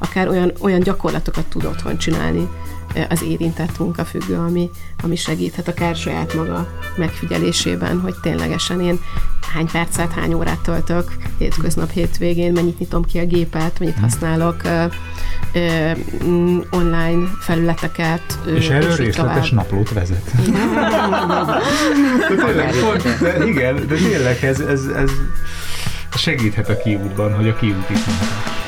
Akár 0.00 0.28
olyan, 0.28 0.52
olyan 0.60 0.80
gyakorlatokat 0.80 1.44
tud 1.46 1.64
otthon 1.64 1.98
csinálni 1.98 2.48
az 3.08 3.22
érintett 3.22 3.78
munkafüggő, 3.78 4.34
ami, 4.34 4.70
ami 5.02 5.16
segíthet 5.16 5.68
akár 5.68 5.96
saját 5.96 6.34
maga 6.34 6.68
megfigyelésében, 6.96 8.00
hogy 8.00 8.14
ténylegesen 8.22 8.80
én 8.80 9.00
hány 9.54 9.66
percet, 9.72 10.12
hány 10.12 10.32
órát 10.34 10.58
töltök 10.58 11.12
hétköznap, 11.38 11.90
hétvégén, 11.90 12.52
mennyit 12.52 12.78
nyitom 12.78 13.04
ki 13.04 13.18
a 13.18 13.24
gépet, 13.24 13.78
mennyit 13.78 13.94
Mhm. 13.94 14.04
használok 14.04 14.64
ö, 14.64 14.84
ö, 15.52 15.90
mm, 16.24 16.58
online 16.70 17.26
felületeket. 17.40 18.38
ö, 18.46 18.54
És 18.56 18.68
erről 18.68 18.90
így 18.90 18.96
részletes 18.96 19.48
tovább. 19.48 19.64
naplót 19.70 19.92
vezet. 19.92 20.30
de 22.28 22.34
tényleg, 22.44 22.74
pont, 22.74 23.18
de 23.20 23.46
igen, 23.46 23.86
de 23.86 23.94
tényleg 23.94 24.44
ez, 24.44 24.60
ez, 24.60 24.84
ez 24.86 25.10
segíthet 26.16 26.68
a 26.68 26.76
kiútban, 26.76 27.34
hogy 27.34 27.48
a 27.48 27.56
kiút 27.56 27.90
is 27.90 28.04
mondhat. 28.04 28.58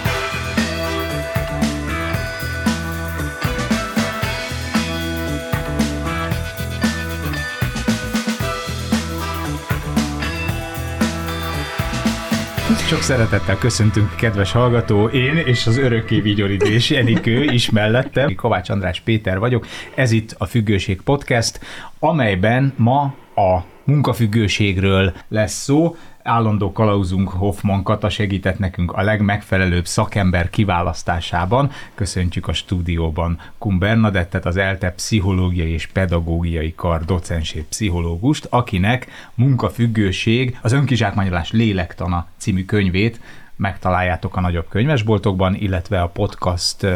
Sok 12.93 13.03
szeretettel 13.03 13.59
köszöntünk, 13.59 14.17
kedves 14.17 14.53
hallgató, 14.53 15.07
én 15.07 15.37
és 15.37 15.67
az 15.67 15.79
örökké 15.79 16.21
vigyoridés 16.21 16.91
Enikő 16.91 17.45
is 17.45 17.71
mellettem. 17.71 18.35
Kovács 18.35 18.69
András 18.71 19.01
Péter 19.01 19.39
vagyok, 19.39 19.67
ez 19.95 20.11
itt 20.11 20.35
a 20.39 20.47
Függőség 20.47 21.01
Podcast, 21.03 21.61
amelyben 21.99 22.73
ma 22.77 23.15
a 23.35 23.65
munkafüggőségről 23.85 25.13
lesz 25.29 25.63
szó. 25.63 25.97
Állandó 26.23 26.73
kalauzunk 26.73 27.29
Hoffman 27.29 27.83
Kata 27.83 28.09
segített 28.09 28.59
nekünk 28.59 28.93
a 28.93 29.03
legmegfelelőbb 29.03 29.87
szakember 29.87 30.51
kiválasztásában. 30.51 31.71
Köszöntjük 31.95 32.49
a 32.49 32.53
stúdióban 32.53 33.39
Kum 33.59 33.79
Bernadettet, 33.79 34.47
az 34.47 34.57
ELTE 34.57 34.91
pszichológiai 34.91 35.71
és 35.71 35.87
pedagógiai 35.87 36.75
kar 36.75 37.05
docensét 37.05 37.65
pszichológust, 37.65 38.47
akinek 38.51 39.07
munkafüggőség, 39.35 40.59
az 40.63 40.73
önkizsákmányolás 40.73 41.51
lélektana 41.51 42.27
című 42.37 42.65
könyvét 42.65 43.21
megtaláljátok 43.57 44.37
a 44.37 44.41
nagyobb 44.41 44.69
könyvesboltokban, 44.69 45.55
illetve 45.55 46.03
a 46.03 46.09
podcast 46.09 46.87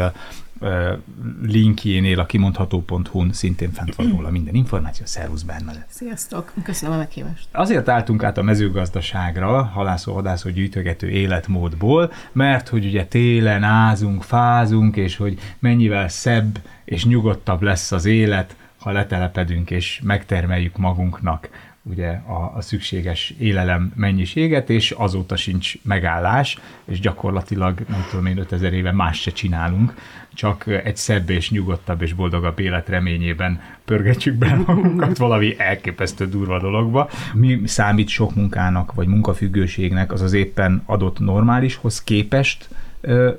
linkjénél 1.41 2.19
a 2.19 2.25
kimondható.hu-n 2.25 3.31
szintén 3.31 3.71
fent 3.71 3.95
van 3.95 4.07
róla 4.09 4.29
minden 4.29 4.55
információ. 4.55 5.05
Szervusz 5.05 5.41
Bernadett! 5.41 5.87
Sziasztok, 5.89 6.53
köszönöm 6.63 6.95
a 6.95 6.97
meghívást. 6.97 7.47
Azért 7.51 7.89
álltunk 7.89 8.23
át 8.23 8.37
a 8.37 8.41
mezőgazdaságra, 8.41 9.63
halászó-hadászó 9.63 10.49
gyűjtögető 10.49 11.09
életmódból, 11.09 12.11
mert 12.31 12.67
hogy 12.67 12.85
ugye 12.85 13.05
télen 13.05 13.63
ázunk, 13.63 14.23
fázunk, 14.23 14.95
és 14.95 15.15
hogy 15.15 15.39
mennyivel 15.59 16.07
szebb 16.07 16.59
és 16.85 17.05
nyugodtabb 17.05 17.61
lesz 17.61 17.91
az 17.91 18.05
élet, 18.05 18.55
ha 18.77 18.91
letelepedünk 18.91 19.71
és 19.71 20.01
megtermeljük 20.03 20.77
magunknak 20.77 21.49
ugye 21.89 22.09
a, 22.09 22.53
a 22.55 22.61
szükséges 22.61 23.33
élelem 23.39 23.91
mennyiséget, 23.95 24.69
és 24.69 24.91
azóta 24.91 25.35
sincs 25.35 25.73
megállás, 25.83 26.57
és 26.85 26.99
gyakorlatilag, 26.99 27.79
nem 27.87 28.05
tudom 28.09 28.25
én, 28.25 28.37
5000 28.37 28.73
éve 28.73 28.91
más 28.91 29.21
se 29.21 29.31
csinálunk, 29.31 29.93
csak 30.37 30.67
egy 30.83 30.97
szebb 30.97 31.29
és 31.29 31.51
nyugodtabb 31.51 32.01
és 32.01 32.13
boldogabb 32.13 32.59
élet 32.59 32.89
reményében 32.89 33.61
pörgetjük 33.85 34.35
be 34.35 34.61
magunkat 34.65 35.17
valami 35.17 35.55
elképesztő 35.57 36.29
durva 36.29 36.59
dologba. 36.59 37.09
Mi 37.33 37.61
számít 37.65 38.07
sok 38.07 38.35
munkának, 38.35 38.93
vagy 38.93 39.07
munkafüggőségnek, 39.07 40.11
az 40.11 40.21
az 40.21 40.33
éppen 40.33 40.83
adott 40.85 41.19
normálishoz 41.19 42.03
képest 42.03 42.69
ö, 43.01 43.31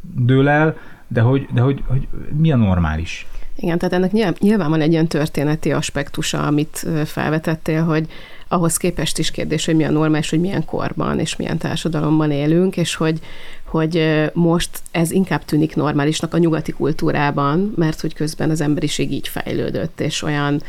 dől 0.00 0.48
el, 0.48 0.76
de 1.08 1.20
hogy, 1.20 1.46
de 1.52 1.60
hogy, 1.60 1.82
hogy 1.86 2.08
mi 2.36 2.52
a 2.52 2.56
normális? 2.56 3.26
Igen, 3.56 3.78
tehát 3.78 3.94
ennek 3.94 4.38
nyilván, 4.38 4.70
van 4.70 4.80
egy 4.80 4.92
ilyen 4.92 5.06
történeti 5.06 5.72
aspektusa, 5.72 6.46
amit 6.46 6.86
felvetettél, 7.04 7.84
hogy 7.84 8.08
ahhoz 8.48 8.76
képest 8.76 9.18
is 9.18 9.30
kérdés, 9.30 9.64
hogy 9.64 9.76
mi 9.76 9.84
a 9.84 9.90
normális, 9.90 10.30
hogy 10.30 10.40
milyen 10.40 10.64
korban 10.64 11.18
és 11.18 11.36
milyen 11.36 11.58
társadalomban 11.58 12.30
élünk, 12.30 12.76
és 12.76 12.94
hogy, 12.94 13.20
hogy 13.70 14.24
most 14.32 14.70
ez 14.90 15.10
inkább 15.10 15.44
tűnik 15.44 15.76
normálisnak 15.76 16.34
a 16.34 16.38
nyugati 16.38 16.72
kultúrában, 16.72 17.72
mert 17.76 18.00
hogy 18.00 18.14
közben 18.14 18.50
az 18.50 18.60
emberiség 18.60 19.12
így 19.12 19.28
fejlődött, 19.28 20.00
és 20.00 20.22
olyan 20.22 20.62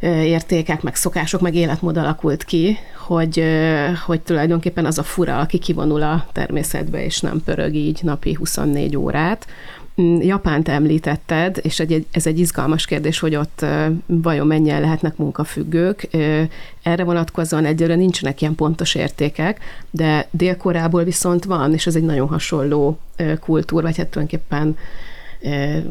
értékek, 0.00 0.82
meg 0.82 0.94
szokások, 0.94 1.40
meg 1.40 1.54
életmód 1.54 1.96
alakult 1.96 2.44
ki, 2.44 2.78
hogy, 3.06 3.44
hogy 4.06 4.20
tulajdonképpen 4.20 4.84
az 4.84 4.98
a 4.98 5.02
fura, 5.02 5.38
aki 5.38 5.58
kivonul 5.58 6.02
a 6.02 6.26
természetbe, 6.32 7.04
és 7.04 7.20
nem 7.20 7.42
pörög 7.44 7.74
így 7.74 8.00
napi 8.02 8.34
24 8.34 8.96
órát. 8.96 9.46
Mm, 10.00 10.20
Japánt 10.20 10.68
említetted, 10.68 11.58
és 11.62 11.80
egy, 11.80 12.06
ez 12.10 12.26
egy 12.26 12.38
izgalmas 12.38 12.86
kérdés, 12.86 13.18
hogy 13.18 13.36
ott 13.36 13.64
vajon 14.06 14.46
mennyien 14.46 14.80
lehetnek 14.80 15.16
munkafüggők. 15.16 16.08
Erre 16.82 17.04
vonatkozóan 17.04 17.64
egyelőre 17.64 17.94
nincsenek 17.94 18.40
ilyen 18.40 18.54
pontos 18.54 18.94
értékek, 18.94 19.60
de 19.90 20.28
Dél-Koreából 20.30 21.04
viszont 21.04 21.44
van, 21.44 21.72
és 21.72 21.86
ez 21.86 21.96
egy 21.96 22.02
nagyon 22.02 22.28
hasonló 22.28 22.98
ö, 23.16 23.38
kultúr, 23.38 23.82
vagy 23.82 23.96
hát 23.96 24.06
tulajdonképpen 24.06 24.76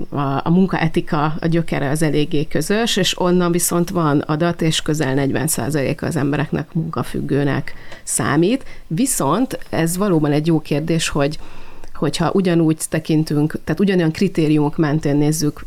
a, 0.09 0.19
a 0.19 0.49
munkaetika, 0.49 1.35
a 1.39 1.47
gyökere 1.47 1.89
az 1.89 2.01
eléggé 2.01 2.47
közös, 2.47 2.97
és 2.97 3.19
onnan 3.19 3.51
viszont 3.51 3.89
van 3.89 4.19
adat, 4.19 4.61
és 4.61 4.81
közel 4.81 5.13
40%-a 5.17 6.05
az 6.05 6.15
embereknek 6.15 6.73
munkafüggőnek 6.73 7.73
számít. 8.03 8.65
Viszont 8.87 9.59
ez 9.69 9.97
valóban 9.97 10.31
egy 10.31 10.47
jó 10.47 10.59
kérdés, 10.59 11.09
hogy 11.09 11.37
hogyha 11.97 12.31
ugyanúgy 12.33 12.77
tekintünk, 12.89 13.59
tehát 13.63 13.79
ugyanolyan 13.79 14.11
kritériumok 14.11 14.77
mentén 14.77 15.15
nézzük 15.15 15.65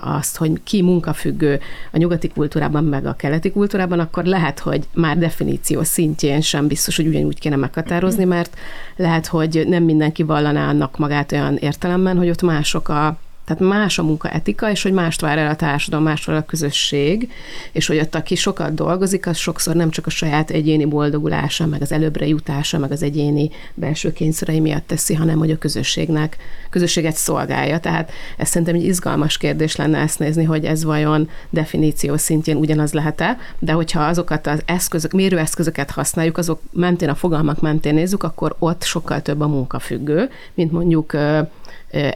azt, 0.00 0.36
hogy 0.36 0.50
ki 0.64 0.82
munkafüggő 0.82 1.60
a 1.92 1.98
nyugati 1.98 2.28
kultúrában, 2.28 2.84
meg 2.84 3.06
a 3.06 3.12
keleti 3.14 3.50
kultúrában, 3.50 3.98
akkor 3.98 4.24
lehet, 4.24 4.58
hogy 4.58 4.88
már 4.94 5.18
definíció 5.18 5.82
szintjén 5.82 6.40
sem 6.40 6.66
biztos, 6.66 6.96
hogy 6.96 7.06
ugyanúgy 7.06 7.38
kéne 7.38 7.56
meghatározni, 7.56 8.24
mert 8.24 8.56
lehet, 8.96 9.26
hogy 9.26 9.64
nem 9.66 9.82
mindenki 9.82 10.22
vallaná 10.22 10.68
annak 10.68 10.98
magát 10.98 11.32
olyan 11.32 11.56
értelemben, 11.56 12.16
hogy 12.16 12.28
ott 12.28 12.42
mások 12.42 12.88
a 12.88 13.18
tehát 13.44 13.62
más 13.62 13.98
a 13.98 14.02
munkaetika, 14.02 14.70
és 14.70 14.82
hogy 14.82 14.92
mást 14.92 15.20
vár 15.20 15.38
el 15.38 15.50
a 15.50 15.56
társadalom, 15.56 16.04
mást 16.04 16.24
vár 16.24 16.36
a 16.36 16.44
közösség, 16.44 17.30
és 17.72 17.86
hogy 17.86 17.98
ott, 17.98 18.14
aki 18.14 18.34
sokat 18.34 18.74
dolgozik, 18.74 19.26
az 19.26 19.36
sokszor 19.36 19.74
nem 19.74 19.90
csak 19.90 20.06
a 20.06 20.10
saját 20.10 20.50
egyéni 20.50 20.84
boldogulása, 20.84 21.66
meg 21.66 21.82
az 21.82 21.92
előbbre 21.92 22.26
jutása, 22.26 22.78
meg 22.78 22.92
az 22.92 23.02
egyéni 23.02 23.50
belső 23.74 24.12
kényszerei 24.12 24.60
miatt 24.60 24.86
teszi, 24.86 25.14
hanem 25.14 25.38
hogy 25.38 25.50
a 25.50 25.58
közösségnek, 25.58 26.36
közösséget 26.70 27.14
szolgálja. 27.14 27.78
Tehát 27.78 28.10
ez 28.36 28.48
szerintem 28.48 28.74
egy 28.74 28.84
izgalmas 28.84 29.36
kérdés 29.36 29.76
lenne 29.76 29.98
ezt 29.98 30.18
nézni, 30.18 30.44
hogy 30.44 30.64
ez 30.64 30.84
vajon 30.84 31.28
definíció 31.50 32.16
szintjén 32.16 32.56
ugyanaz 32.56 32.92
lehet-e, 32.92 33.38
de 33.58 33.72
hogyha 33.72 34.02
azokat 34.04 34.46
az 34.46 34.62
eszközök, 34.64 35.12
mérőeszközöket 35.12 35.90
használjuk, 35.90 36.38
azok 36.38 36.60
mentén, 36.72 37.08
a 37.08 37.14
fogalmak 37.14 37.60
mentén 37.60 37.94
nézzük, 37.94 38.22
akkor 38.22 38.56
ott 38.58 38.82
sokkal 38.82 39.22
több 39.22 39.40
a 39.40 39.46
munkafüggő, 39.46 40.30
mint 40.54 40.72
mondjuk 40.72 41.16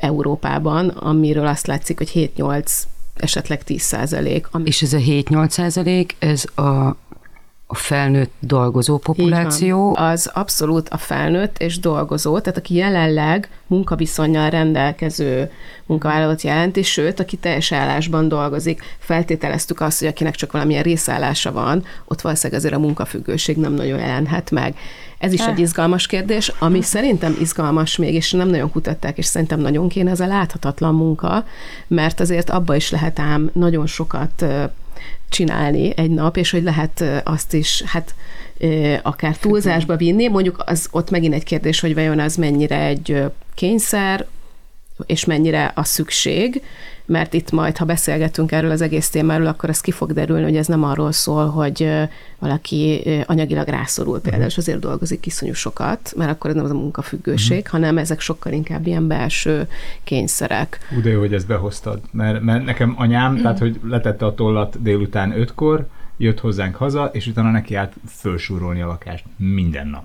Európában, 0.00 0.88
amiről 0.88 1.46
azt 1.46 1.66
látszik, 1.66 1.98
hogy 1.98 2.32
7-8, 2.36 2.82
esetleg 3.16 3.62
10 3.62 3.82
százalék. 3.82 4.48
Ami... 4.50 4.64
És 4.66 4.82
ez 4.82 4.92
a 4.92 4.98
7-8 4.98 5.48
százalék, 5.48 6.16
ez 6.18 6.44
a 6.56 6.96
a 7.68 7.74
felnőtt 7.74 8.32
dolgozó 8.40 8.98
populáció. 8.98 9.96
Az 9.96 10.30
abszolút 10.34 10.88
a 10.88 10.96
felnőtt 10.96 11.58
és 11.58 11.78
dolgozó, 11.78 12.38
tehát 12.38 12.58
aki 12.58 12.74
jelenleg 12.74 13.48
munkaviszonyjal 13.66 14.50
rendelkező 14.50 15.50
munkavállalót 15.86 16.42
jelenti, 16.42 16.82
sőt, 16.82 17.20
aki 17.20 17.36
teljes 17.36 17.72
állásban 17.72 18.28
dolgozik. 18.28 18.82
Feltételeztük 18.98 19.80
azt, 19.80 19.98
hogy 19.98 20.08
akinek 20.08 20.34
csak 20.34 20.52
valamilyen 20.52 20.82
részállása 20.82 21.52
van, 21.52 21.84
ott 22.04 22.20
valószínűleg 22.20 22.60
azért 22.60 22.74
a 22.74 22.78
munkafüggőség 22.78 23.56
nem 23.56 23.72
nagyon 23.72 23.98
jelenhet 23.98 24.50
meg. 24.50 24.74
Ez 25.18 25.32
is 25.32 25.46
egy 25.46 25.58
izgalmas 25.58 26.06
kérdés, 26.06 26.52
ami 26.58 26.82
szerintem 26.82 27.36
izgalmas 27.40 27.96
még, 27.96 28.14
és 28.14 28.32
nem 28.32 28.48
nagyon 28.48 28.70
kutatták, 28.70 29.18
és 29.18 29.26
szerintem 29.26 29.60
nagyon 29.60 29.88
kéne, 29.88 30.10
ez 30.10 30.20
a 30.20 30.26
láthatatlan 30.26 30.94
munka, 30.94 31.46
mert 31.86 32.20
azért 32.20 32.50
abba 32.50 32.74
is 32.74 32.90
lehet 32.90 33.18
ám 33.18 33.50
nagyon 33.52 33.86
sokat 33.86 34.44
csinálni 35.28 35.92
egy 35.96 36.10
nap, 36.10 36.36
és 36.36 36.50
hogy 36.50 36.62
lehet 36.62 37.04
azt 37.24 37.54
is, 37.54 37.82
hát 37.86 38.14
akár 39.02 39.36
túlzásba 39.36 39.96
vinni. 39.96 40.28
Mondjuk 40.28 40.62
az 40.66 40.88
ott 40.90 41.10
megint 41.10 41.34
egy 41.34 41.44
kérdés, 41.44 41.80
hogy 41.80 41.94
vajon 41.94 42.20
az 42.20 42.36
mennyire 42.36 42.78
egy 42.78 43.22
kényszer, 43.54 44.26
és 45.06 45.24
mennyire 45.24 45.72
a 45.74 45.84
szükség, 45.84 46.62
mert 47.06 47.34
itt 47.34 47.50
majd, 47.50 47.76
ha 47.76 47.84
beszélgetünk 47.84 48.52
erről 48.52 48.70
az 48.70 48.80
egész 48.80 49.10
témáról, 49.10 49.46
akkor 49.46 49.68
ez 49.68 49.80
ki 49.80 49.90
fog 49.90 50.12
derülni, 50.12 50.42
hogy 50.42 50.56
ez 50.56 50.66
nem 50.66 50.84
arról 50.84 51.12
szól, 51.12 51.46
hogy 51.48 51.90
valaki 52.38 53.02
anyagilag 53.26 53.68
rászorul 53.68 54.20
például, 54.20 54.44
és 54.44 54.56
azért 54.56 54.78
dolgozik 54.78 55.26
iszonyú 55.26 55.52
sokat, 55.52 56.12
mert 56.16 56.30
akkor 56.30 56.50
ez 56.50 56.56
nem 56.56 56.64
az 56.64 56.70
a 56.70 56.74
munkafüggőség, 56.74 57.58
uh-huh. 57.58 57.72
hanem 57.72 57.98
ezek 57.98 58.20
sokkal 58.20 58.52
inkább 58.52 58.86
ilyen 58.86 59.06
belső 59.06 59.68
kényszerek. 60.04 60.78
Úgy 60.96 61.02
de 61.02 61.10
jó, 61.10 61.18
hogy 61.18 61.34
ezt 61.34 61.46
behoztad, 61.46 62.00
mert, 62.10 62.42
mert 62.42 62.64
nekem 62.64 62.94
anyám, 62.96 63.26
uh-huh. 63.26 63.42
tehát 63.42 63.58
hogy 63.58 63.80
letette 63.82 64.26
a 64.26 64.34
tollat 64.34 64.82
délután 64.82 65.38
ötkor, 65.40 65.86
jött 66.16 66.40
hozzánk 66.40 66.74
haza, 66.74 67.04
és 67.12 67.26
utána 67.26 67.50
neki 67.50 67.74
állt 67.74 67.92
fölsúrolni 68.08 68.80
a 68.80 68.86
lakást 68.86 69.24
minden 69.36 69.88
nap. 69.88 70.04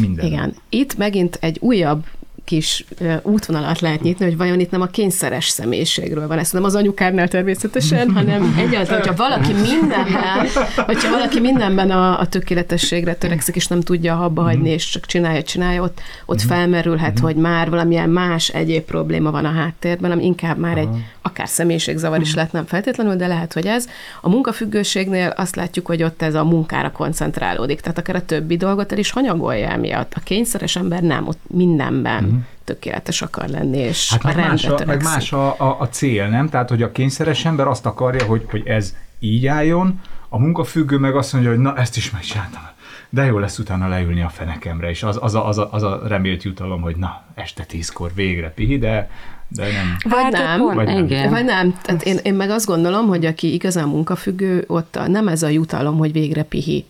Minden 0.00 0.26
Igen. 0.26 0.54
Itt 0.68 0.96
megint 0.96 1.38
egy 1.40 1.58
újabb 1.60 2.04
kis 2.52 2.84
útvonalat 3.22 3.80
lehet 3.80 4.02
nyitni, 4.02 4.24
hogy 4.24 4.36
vajon 4.36 4.60
itt 4.60 4.70
nem 4.70 4.80
a 4.80 4.86
kényszeres 4.86 5.48
személyiségről 5.48 6.26
van. 6.26 6.38
Ezt 6.38 6.52
nem 6.52 6.64
az 6.64 6.74
anyukárnál 6.74 7.28
természetesen, 7.28 8.10
hanem 8.10 8.54
egyáltalán, 8.58 9.00
hogyha 9.00 9.14
valaki 9.16 9.52
mindenben, 9.52 10.46
hogyha 10.76 11.10
valaki 11.10 11.40
mindenben 11.40 11.90
a, 11.90 12.18
a 12.20 12.26
tökéletességre 12.26 13.14
törekszik, 13.14 13.56
és 13.56 13.66
nem 13.66 13.80
tudja 13.80 14.14
habba 14.14 14.42
hagyni, 14.42 14.70
és 14.70 14.88
csak 14.88 15.06
csinálja, 15.06 15.42
csinálja, 15.42 15.82
ott, 15.82 16.00
ott 16.26 16.40
felmerülhet, 16.40 17.18
hogy 17.18 17.36
már 17.36 17.70
valamilyen 17.70 18.10
más 18.10 18.48
egyéb 18.48 18.82
probléma 18.82 19.30
van 19.30 19.44
a 19.44 19.52
háttérben, 19.52 20.10
hanem 20.10 20.24
inkább 20.24 20.58
már 20.58 20.78
egy 20.78 20.88
akár 21.22 21.48
személyiségzavar 21.48 22.20
is 22.20 22.34
lehet, 22.34 22.52
nem 22.52 22.66
feltétlenül, 22.66 23.16
de 23.16 23.26
lehet, 23.26 23.52
hogy 23.52 23.66
ez. 23.66 23.88
A 24.20 24.28
munkafüggőségnél 24.28 25.28
azt 25.36 25.56
látjuk, 25.56 25.86
hogy 25.86 26.02
ott 26.02 26.22
ez 26.22 26.34
a 26.34 26.44
munkára 26.44 26.92
koncentrálódik, 26.92 27.80
tehát 27.80 27.98
akár 27.98 28.16
a 28.16 28.24
többi 28.24 28.56
dolgot 28.56 28.92
el 28.92 28.98
is 28.98 29.10
hanyagolja 29.10 29.68
emiatt. 29.68 30.12
A 30.14 30.20
kényszeres 30.24 30.76
ember 30.76 31.02
nem, 31.02 31.28
ott 31.28 31.40
mindenben 31.48 32.24
uh-huh. 32.24 32.41
Tökéletes 32.64 33.22
akar 33.22 33.48
lenni, 33.48 33.78
és 33.78 34.10
hát 34.10 34.22
meg 34.22 34.36
a 34.36 34.40
más 34.40 34.64
a, 34.64 34.78
meg 34.86 35.02
más 35.02 35.32
a, 35.32 35.60
a, 35.60 35.76
a 35.80 35.88
cél, 35.88 36.28
nem? 36.28 36.48
Tehát, 36.48 36.68
hogy 36.68 36.82
a 36.82 36.92
kényszeres 36.92 37.44
ember 37.44 37.66
azt 37.66 37.86
akarja, 37.86 38.24
hogy, 38.24 38.46
hogy 38.50 38.66
ez 38.66 38.96
így 39.18 39.46
álljon, 39.46 40.00
a 40.28 40.38
munkafüggő 40.38 40.98
meg 40.98 41.16
azt 41.16 41.32
mondja, 41.32 41.50
hogy 41.50 41.60
na, 41.60 41.76
ezt 41.76 41.96
is 41.96 42.10
megcsináltam. 42.10 42.62
De 43.08 43.24
jó 43.24 43.38
lesz 43.38 43.58
utána 43.58 43.88
leülni 43.88 44.22
a 44.22 44.28
fenekemre, 44.28 44.88
és 44.88 45.02
az, 45.02 45.18
az, 45.20 45.34
a, 45.34 45.48
az, 45.48 45.58
a, 45.58 45.68
az 45.72 45.82
a 45.82 46.00
remélt 46.06 46.42
jutalom, 46.42 46.80
hogy 46.80 46.96
na, 46.96 47.22
este 47.34 47.64
tízkor 47.64 48.10
végre 48.14 48.50
pihi, 48.50 48.78
de 48.78 49.10
de 49.54 49.62
nem. 49.62 49.96
Vagy 50.02 50.22
hát 50.22 50.32
nem. 50.32 50.58
Pont, 50.58 50.74
vagy 50.74 50.86
nem. 50.86 51.04
Igen. 51.04 51.30
Vagy 51.30 51.44
nem. 51.44 51.78
Tehát 51.82 52.02
én, 52.02 52.18
én 52.22 52.34
meg 52.34 52.50
azt 52.50 52.66
gondolom, 52.66 53.06
hogy 53.06 53.24
aki 53.24 53.52
igazán 53.52 53.88
munkafüggő, 53.88 54.64
ott 54.66 54.98
nem 55.06 55.28
ez 55.28 55.42
a 55.42 55.48
jutalom, 55.48 55.98
hogy 55.98 56.12
végre 56.12 56.42
pihi, 56.42 56.84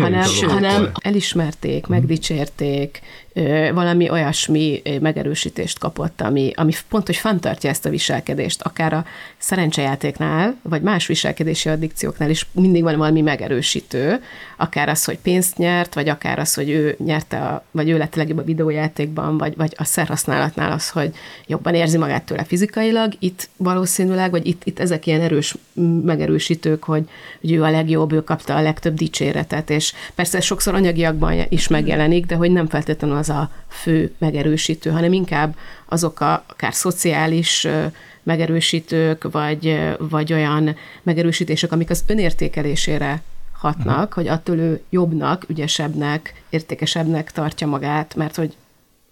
hanem, 0.00 0.28
hanem 0.48 0.90
elismerték, 1.02 1.86
megdicsérték, 1.86 3.00
valami 3.72 4.10
olyasmi 4.10 4.82
megerősítést 5.00 5.78
kapott, 5.78 6.20
ami, 6.20 6.52
ami 6.54 6.72
pont, 6.88 7.06
hogy 7.06 7.16
fenntartja 7.16 7.70
ezt 7.70 7.86
a 7.86 7.90
viselkedést, 7.90 8.62
akár 8.62 8.92
a 8.92 9.04
szerencsejátéknál, 9.38 10.56
vagy 10.62 10.82
más 10.82 11.06
viselkedési 11.06 11.68
addikcióknál 11.68 12.30
is 12.30 12.46
mindig 12.52 12.82
van 12.82 12.96
valami 12.96 13.20
megerősítő, 13.20 14.20
akár 14.56 14.88
az, 14.88 15.04
hogy 15.04 15.18
pénzt 15.18 15.56
nyert, 15.56 15.94
vagy 15.94 16.08
akár 16.08 16.38
az, 16.38 16.54
hogy 16.54 16.70
ő 16.70 16.96
nyerte, 17.04 17.38
a, 17.38 17.64
vagy 17.70 17.88
ő 17.88 17.98
lett 17.98 18.14
a 18.14 18.18
legjobb 18.18 18.38
a 18.38 18.42
videójátékban, 18.42 19.38
vagy, 19.38 19.56
vagy 19.56 19.72
a 19.76 19.84
szerhasználatnál 19.84 20.72
az, 20.72 20.90
hogy 20.90 21.14
jobban 21.46 21.74
érzi 21.74 21.98
magát 21.98 22.24
tőle 22.24 22.44
fizikailag, 22.44 23.12
itt 23.18 23.48
valószínűleg, 23.56 24.30
vagy 24.30 24.46
itt, 24.46 24.62
itt 24.64 24.78
ezek 24.78 25.06
ilyen 25.06 25.20
erős 25.20 25.54
megerősítők, 26.04 26.84
hogy, 26.84 27.08
hogy 27.40 27.52
ő 27.52 27.62
a 27.62 27.70
legjobb, 27.70 28.12
ő 28.12 28.24
kapta 28.24 28.56
a 28.56 28.62
legtöbb 28.62 28.94
dicséretet, 28.94 29.70
és 29.70 29.87
persze 30.14 30.40
sokszor 30.40 30.74
anyagiakban 30.74 31.46
is 31.48 31.68
megjelenik, 31.68 32.26
de 32.26 32.34
hogy 32.34 32.50
nem 32.50 32.66
feltétlenül 32.66 33.16
az 33.16 33.28
az 33.28 33.36
a 33.36 33.50
fő 33.68 34.14
megerősítő, 34.18 34.90
hanem 34.90 35.12
inkább 35.12 35.56
azok 35.86 36.20
a 36.20 36.44
akár 36.46 36.74
szociális 36.74 37.66
megerősítők, 38.22 39.30
vagy, 39.30 39.80
vagy 39.98 40.32
olyan 40.32 40.76
megerősítések, 41.02 41.72
amik 41.72 41.90
az 41.90 42.04
önértékelésére 42.06 43.22
hatnak, 43.52 43.98
uh-huh. 43.98 44.12
hogy 44.12 44.28
attól 44.28 44.56
ő 44.56 44.82
jobbnak, 44.90 45.44
ügyesebbnek, 45.48 46.42
értékesebbnek 46.48 47.32
tartja 47.32 47.66
magát, 47.66 48.14
mert 48.14 48.36
hogy 48.36 48.56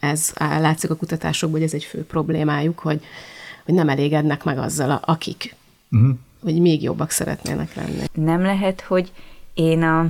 ez 0.00 0.32
látszik 0.38 0.90
a 0.90 0.96
kutatásokból, 0.96 1.58
hogy 1.58 1.68
ez 1.68 1.74
egy 1.74 1.84
fő 1.84 2.04
problémájuk, 2.04 2.78
hogy, 2.78 3.04
hogy 3.64 3.74
nem 3.74 3.88
elégednek 3.88 4.44
meg 4.44 4.58
azzal, 4.58 5.00
akik, 5.04 5.54
uh-huh. 5.90 6.16
hogy 6.42 6.60
még 6.60 6.82
jobbak 6.82 7.10
szeretnének 7.10 7.74
lenni. 7.74 8.04
Nem 8.12 8.42
lehet, 8.42 8.80
hogy 8.80 9.12
én 9.54 9.82
a 9.82 10.06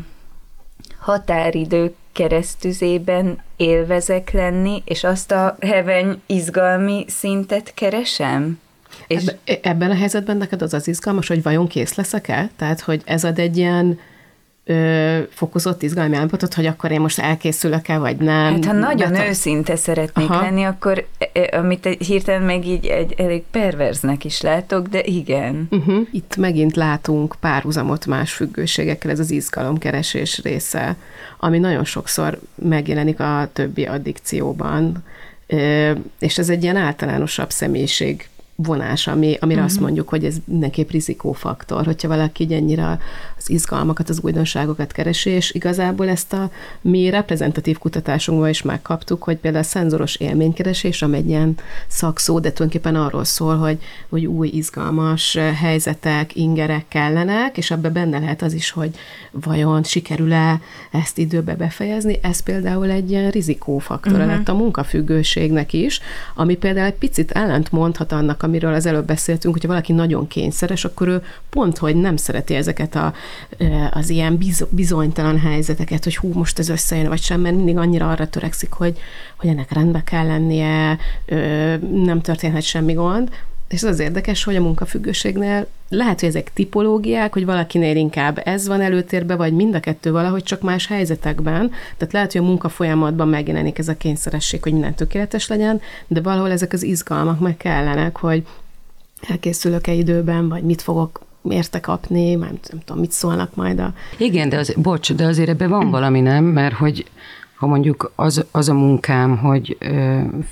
határidők 0.99 1.95
keresztüzében 2.13 3.43
élvezek 3.57 4.31
lenni, 4.31 4.83
és 4.85 5.05
azt 5.05 5.33
a 5.33 5.57
heveny 5.61 6.21
izgalmi 6.27 7.05
szintet 7.09 7.75
keresem? 7.75 8.61
És 9.07 9.27
Ebbe, 9.27 9.61
ebben 9.63 9.91
a 9.91 9.95
helyzetben 9.95 10.37
neked 10.37 10.63
az 10.63 10.75
az 10.75 10.89
izgalmas, 10.89 11.29
hogy 11.29 11.43
vajon 11.43 11.67
kész 11.67 11.95
leszek-e? 11.95 12.51
Tehát, 12.57 12.81
hogy 12.81 13.03
ez 13.05 13.25
ad 13.25 13.39
egy 13.39 13.57
ilyen 13.57 13.99
ö, 14.69 15.19
fokozott 15.31 15.83
izgalmi 15.83 16.17
állapotot, 16.17 16.55
hogy 16.55 16.67
akkor 16.67 16.91
én 16.91 17.01
most 17.01 17.19
elkészülök-e, 17.19 17.99
vagy 17.99 18.17
nem. 18.17 18.53
Hát 18.53 18.65
ha 18.65 18.73
nagyon 18.73 19.13
Bet- 19.13 19.29
őszinte 19.29 19.77
szeretnék 19.77 20.31
Aha. 20.31 20.41
lenni, 20.43 20.65
akkor 20.65 21.07
amit 21.51 21.89
hirtelen 21.99 22.43
meg 22.43 22.67
így 22.67 22.87
egy 22.87 23.15
elég 23.17 23.43
perverznek 23.51 24.25
is 24.25 24.41
látok, 24.41 24.87
de 24.89 25.03
igen. 25.05 25.69
Uh-huh. 25.71 26.07
Itt 26.13 26.37
megint 26.37 26.77
látunk 26.77 27.37
párhuzamot 27.41 28.07
más 28.07 28.33
függőségekkel, 28.33 29.11
ez 29.11 29.19
az 29.19 29.31
izgalomkeresés 29.31 30.43
része, 30.43 30.97
ami 31.39 31.59
nagyon 31.59 31.85
sokszor 31.85 32.41
megjelenik 32.55 33.21
a 33.21 33.49
többi 33.53 33.85
addikcióban, 33.85 35.05
és 36.19 36.39
ez 36.39 36.49
egy 36.49 36.63
ilyen 36.63 36.77
általánosabb 36.77 37.51
személyiség 37.51 38.29
vonás, 38.57 39.07
ami, 39.07 39.37
amire 39.41 39.41
uh-huh. 39.41 39.65
azt 39.65 39.75
mhm. 39.75 39.85
mondjuk, 39.85 40.09
hogy 40.09 40.25
ez 40.25 40.37
mindenképp 40.45 40.91
rizikófaktor, 40.91 41.85
hogyha 41.85 42.09
valaki 42.09 42.43
így 42.43 42.53
ennyire 42.53 42.99
az 43.39 43.51
izgalmakat, 43.51 44.09
az 44.09 44.21
újdonságokat 44.23 44.93
keresi, 44.93 45.31
és 45.31 45.51
igazából 45.53 46.09
ezt 46.09 46.33
a 46.33 46.51
mi 46.81 47.11
reprezentatív 47.11 47.79
kutatásunkban 47.79 48.49
is 48.49 48.63
megkaptuk, 48.63 49.23
hogy 49.23 49.37
például 49.37 49.65
a 49.65 49.67
szenzoros 49.67 50.17
élménykeresés, 50.17 51.03
ami 51.03 51.17
egy 51.17 51.29
ilyen 51.29 51.55
szakszó, 51.87 52.39
de 52.41 52.53
tulajdonképpen 52.53 53.01
arról 53.01 53.25
szól, 53.25 53.57
hogy, 53.57 53.79
hogy 54.09 54.27
új 54.27 54.49
izgalmas 54.49 55.39
helyzetek, 55.61 56.37
ingerek 56.37 56.85
kellenek, 56.89 57.57
és 57.57 57.71
ebbe 57.71 57.91
benne 57.91 58.19
lehet 58.19 58.43
az 58.43 58.53
is, 58.53 58.71
hogy 58.71 58.91
vajon 59.31 59.83
sikerül-e 59.83 60.61
ezt 60.91 61.19
időbe 61.19 61.55
befejezni, 61.55 62.19
ez 62.23 62.41
például 62.41 62.91
egy 62.91 63.11
ilyen 63.11 63.31
rizikófaktora 63.31 64.17
uh-huh. 64.17 64.33
lett 64.33 64.49
a 64.49 64.55
munkafüggőségnek 64.55 65.73
is, 65.73 66.01
ami 66.35 66.57
például 66.57 66.87
egy 66.87 66.95
picit 66.95 67.31
ellentmondhat 67.31 68.13
annak, 68.13 68.43
amiről 68.47 68.75
az 68.75 68.87
előbb 68.87 69.07
beszéltünk, 69.07 69.55
hogyha 69.55 69.69
valaki 69.69 69.93
nagyon 69.93 70.27
kényszeres, 70.27 70.85
akkor 70.85 71.09
ő 71.09 71.23
pont, 71.51 71.79
hogy 71.79 71.97
nem 71.97 72.17
szereti 72.17 72.55
ezeket 72.55 72.95
a, 72.95 73.13
az 73.91 74.09
ilyen 74.09 74.39
bizonytalan 74.69 75.39
helyzeteket, 75.39 76.05
hogy 76.05 76.17
hú, 76.17 76.33
most 76.33 76.59
ez 76.59 76.69
összejön, 76.69 77.09
vagy 77.09 77.23
sem, 77.23 77.41
mert 77.41 77.57
mindig 77.57 77.77
annyira 77.77 78.11
arra 78.11 78.29
törekszik, 78.29 78.73
hogy, 78.73 78.99
hogy 79.37 79.49
ennek 79.49 79.73
rendbe 79.73 80.03
kell 80.03 80.27
lennie, 80.27 80.99
nem 82.05 82.21
történhet 82.21 82.63
semmi 82.63 82.93
gond, 82.93 83.31
és 83.69 83.83
az 83.83 83.91
az 83.91 83.99
érdekes, 83.99 84.45
hogy 84.45 84.57
a 84.57 84.61
munkafüggőségnél 84.61 85.67
lehet, 85.89 86.21
hogy 86.21 86.29
ezek 86.29 86.53
tipológiák, 86.53 87.33
hogy 87.33 87.45
valakinél 87.45 87.97
inkább 87.97 88.41
ez 88.45 88.67
van 88.67 88.81
előtérbe, 88.81 89.35
vagy 89.35 89.53
mind 89.53 89.75
a 89.75 89.81
kettő 89.81 90.13
valahogy 90.13 90.43
csak 90.43 90.61
más 90.61 90.87
helyzetekben. 90.87 91.71
Tehát 91.97 92.13
lehet, 92.13 92.33
hogy 92.33 92.41
a 92.41 92.45
munka 92.45 92.69
folyamatban 92.69 93.29
megjelenik 93.29 93.79
ez 93.79 93.89
a 93.89 93.97
kényszeresség, 93.97 94.63
hogy 94.63 94.73
minden 94.73 94.95
tökéletes 94.95 95.49
legyen, 95.49 95.81
de 96.07 96.21
valahol 96.21 96.51
ezek 96.51 96.73
az 96.73 96.83
izgalmak 96.83 97.41
meg 97.41 97.57
kellenek, 97.57 98.17
hogy 98.17 98.47
elkészülök-e 99.29 99.93
időben, 99.93 100.49
vagy 100.49 100.63
mit 100.63 100.83
fogok 100.83 101.25
érte 101.49 101.81
kapni, 101.81 102.35
már 102.35 102.51
nem 102.71 102.81
tudom, 102.85 103.01
mit 103.01 103.13
szólnak 103.13 103.55
majd 103.55 103.79
a... 103.79 103.93
Igen, 104.17 104.49
de 104.49 104.59
az, 104.59 104.75
bocs, 104.77 105.13
de 105.13 105.25
azért 105.25 105.49
ebben 105.49 105.69
van 105.69 105.91
valami, 105.91 106.21
nem? 106.21 106.45
Mert 106.45 106.75
hogy 106.75 107.07
ha 107.57 107.67
mondjuk 107.67 108.13
az, 108.15 108.45
az 108.51 108.69
a 108.69 108.75
munkám, 108.75 109.37
hogy 109.37 109.79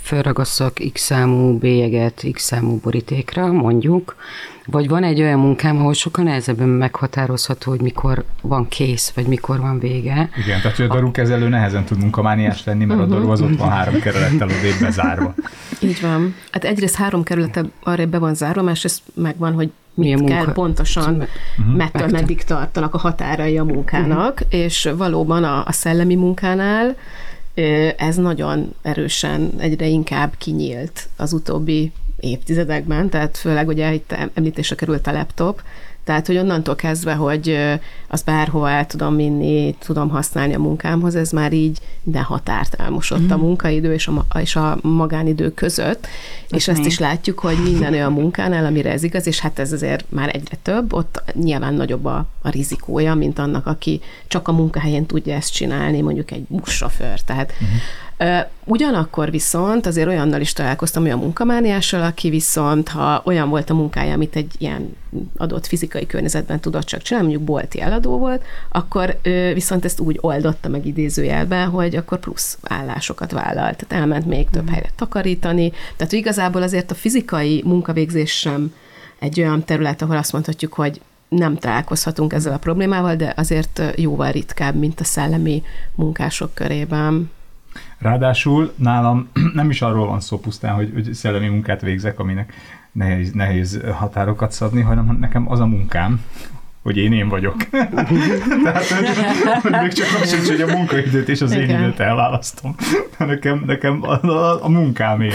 felragasszak 0.00 0.72
x 0.92 1.02
számú 1.02 1.58
bélyeget 1.58 2.24
x 2.32 2.42
számú 2.42 2.80
borítékra, 2.82 3.52
mondjuk, 3.52 4.16
vagy 4.66 4.88
van 4.88 5.02
egy 5.02 5.20
olyan 5.20 5.38
munkám, 5.38 5.76
ahol 5.76 5.92
sokkal 5.92 6.24
nehezebben 6.24 6.68
meghatározható, 6.68 7.70
hogy 7.70 7.80
mikor 7.80 8.24
van 8.40 8.68
kész, 8.68 9.12
vagy 9.14 9.26
mikor 9.26 9.60
van 9.60 9.78
vége. 9.78 10.28
Igen, 10.44 10.60
tehát 10.60 10.78
a 10.78 10.86
darukezelő 10.86 11.48
nehezen 11.48 11.84
tud 11.84 11.98
munkamániás 11.98 12.64
lenni, 12.64 12.84
mert 12.84 13.00
a 13.00 13.04
daru 13.04 13.30
az 13.30 13.40
ott 13.40 13.56
van 13.56 13.70
három 13.70 14.00
kerülettel 14.00 14.48
odébb 14.48 14.80
bezárva. 14.80 15.34
Így 15.80 16.00
van. 16.00 16.34
Hát 16.50 16.64
egyrészt 16.64 16.94
három 16.94 17.22
kerülete 17.22 17.64
arra 17.82 18.06
be 18.06 18.18
van 18.18 18.34
zárva, 18.34 18.62
másrészt 18.62 19.02
megvan, 19.14 19.52
hogy 19.52 19.70
mit 19.94 20.20
Milyen 20.20 20.26
kell 20.26 20.52
pontosan, 20.52 21.14
uh-huh. 21.14 21.76
mettől 21.76 22.08
meddig 22.08 22.44
tartanak 22.44 22.94
a 22.94 22.98
határai 22.98 23.58
a 23.58 23.64
munkának, 23.64 24.32
uh-huh. 24.32 24.60
és 24.60 24.90
valóban 24.96 25.44
a, 25.44 25.64
a 25.66 25.72
szellemi 25.72 26.14
munkánál 26.14 26.96
ez 27.96 28.16
nagyon 28.16 28.74
erősen 28.82 29.50
egyre 29.58 29.86
inkább 29.86 30.32
kinyílt 30.38 31.08
az 31.16 31.32
utóbbi 31.32 31.92
évtizedekben, 32.20 33.08
tehát 33.08 33.36
főleg 33.36 33.68
ugye 33.68 33.92
itt 33.92 34.14
említésre 34.34 34.74
került 34.74 35.06
a 35.06 35.12
laptop, 35.12 35.62
Tehát, 36.04 36.26
hogy 36.26 36.36
onnantól 36.36 36.74
kezdve, 36.74 37.14
hogy 37.14 37.58
az 38.08 38.22
bárhova 38.22 38.70
el 38.70 38.86
tudom 38.86 39.16
vinni, 39.16 39.74
tudom 39.78 40.08
használni 40.08 40.54
a 40.54 40.58
munkámhoz, 40.58 41.14
ez 41.14 41.30
már 41.30 41.52
így 41.52 41.78
de 42.02 42.20
határt 42.20 42.74
elmosott 42.74 43.20
mm. 43.20 43.30
a 43.30 43.36
mhm. 43.36 43.44
munkaidő 43.44 43.92
és 43.92 44.06
a, 44.06 44.26
és 44.38 44.56
a 44.56 44.78
magánidő 44.82 45.54
között, 45.54 46.06
ez 46.06 46.56
és 46.56 46.68
ezt 46.68 46.84
is 46.84 46.98
látjuk, 46.98 47.38
hogy 47.38 47.56
minden 47.62 47.92
olyan 47.92 48.12
munkánál, 48.12 48.64
amire 48.64 48.92
ez 48.92 49.02
igaz, 49.02 49.26
és 49.26 49.40
hát 49.40 49.58
ez 49.58 49.72
azért 49.72 50.04
már 50.08 50.30
egyre 50.34 50.56
több, 50.62 50.92
ott 50.92 51.22
nyilván 51.32 51.74
nagyobb 51.74 52.04
a, 52.04 52.26
a 52.42 52.50
rizikója, 52.50 53.14
mint 53.14 53.38
annak, 53.38 53.66
aki 53.66 54.00
csak 54.26 54.48
a 54.48 54.52
munkahelyén 54.52 55.06
tudja 55.06 55.34
ezt 55.34 55.52
csinálni, 55.52 56.00
mondjuk 56.00 56.30
egy 56.30 56.44
buszsofőr. 56.48 57.20
Tehát 57.20 57.52
uh-huh. 57.52 57.78
Ugyanakkor 58.64 59.30
viszont 59.30 59.86
azért 59.86 60.08
olyannal 60.08 60.40
is 60.40 60.52
találkoztam, 60.52 61.02
olyan 61.02 61.18
munkamániással, 61.18 62.02
aki 62.02 62.30
viszont, 62.30 62.88
ha 62.88 63.22
olyan 63.24 63.48
volt 63.48 63.70
a 63.70 63.74
munkája, 63.74 64.12
amit 64.12 64.36
egy 64.36 64.52
ilyen 64.58 64.96
adott 65.36 65.66
fizikai 65.66 66.06
környezetben 66.06 66.60
tudott 66.60 66.84
csak 66.84 67.02
csinálni, 67.02 67.28
mondjuk 67.28 67.48
bolti 67.48 67.80
eladó 67.80 68.18
volt, 68.18 68.42
akkor 68.68 69.18
viszont 69.54 69.84
ezt 69.84 70.00
úgy 70.00 70.18
oldotta 70.20 70.68
meg 70.68 70.86
idézőjelben, 70.86 71.68
hogy 71.68 71.96
akkor 71.96 72.18
plusz 72.18 72.58
állásokat 72.62 73.32
vállalt. 73.32 73.84
Tehát 73.86 74.04
elment 74.04 74.26
még 74.26 74.50
több 74.50 74.68
helyre 74.70 74.90
takarítani. 74.96 75.72
Tehát 75.96 76.12
igazából 76.12 76.62
azért 76.62 76.90
a 76.90 76.94
fizikai 76.94 77.62
munkavégzés 77.64 78.38
sem 78.38 78.74
egy 79.18 79.40
olyan 79.40 79.64
terület, 79.64 80.02
ahol 80.02 80.16
azt 80.16 80.32
mondhatjuk, 80.32 80.72
hogy 80.72 81.00
nem 81.28 81.56
találkozhatunk 81.56 82.32
ezzel 82.32 82.52
a 82.52 82.58
problémával, 82.58 83.16
de 83.16 83.32
azért 83.36 83.82
jóval 83.96 84.30
ritkább, 84.30 84.74
mint 84.74 85.00
a 85.00 85.04
szellemi 85.04 85.62
munkások 85.94 86.54
körében. 86.54 87.30
Ráadásul 87.98 88.72
nálam 88.76 89.28
nem 89.54 89.70
is 89.70 89.82
arról 89.82 90.06
van 90.06 90.20
szó 90.20 90.38
pusztán, 90.38 90.74
hogy, 90.74 90.90
hogy 90.92 91.14
szellemi 91.14 91.48
munkát 91.48 91.80
végzek, 91.80 92.18
aminek 92.18 92.52
nehéz, 92.92 93.32
nehéz 93.32 93.80
határokat 93.92 94.52
szabni, 94.52 94.80
hanem 94.80 95.16
nekem 95.20 95.50
az 95.50 95.60
a 95.60 95.66
munkám, 95.66 96.24
hogy 96.84 96.96
én 96.96 97.12
én 97.12 97.28
vagyok. 97.28 97.56
Tehát, 98.64 98.84
hogy, 98.84 99.06
hogy 99.62 99.72
még 99.80 99.92
csak 99.92 100.06
az 100.22 100.34
sincs, 100.34 100.48
hogy 100.48 100.60
a 100.60 100.76
munkaidőt 100.76 101.28
és 101.28 101.40
az 101.40 101.52
Igen. 101.52 101.68
én 101.68 101.78
időt 101.78 102.00
elválasztom. 102.00 102.74
Nekem, 103.18 103.62
nekem 103.66 104.02
a, 104.02 104.26
a, 104.26 104.64
a 104.64 104.68
munkám 104.68 105.20
én. 105.20 105.32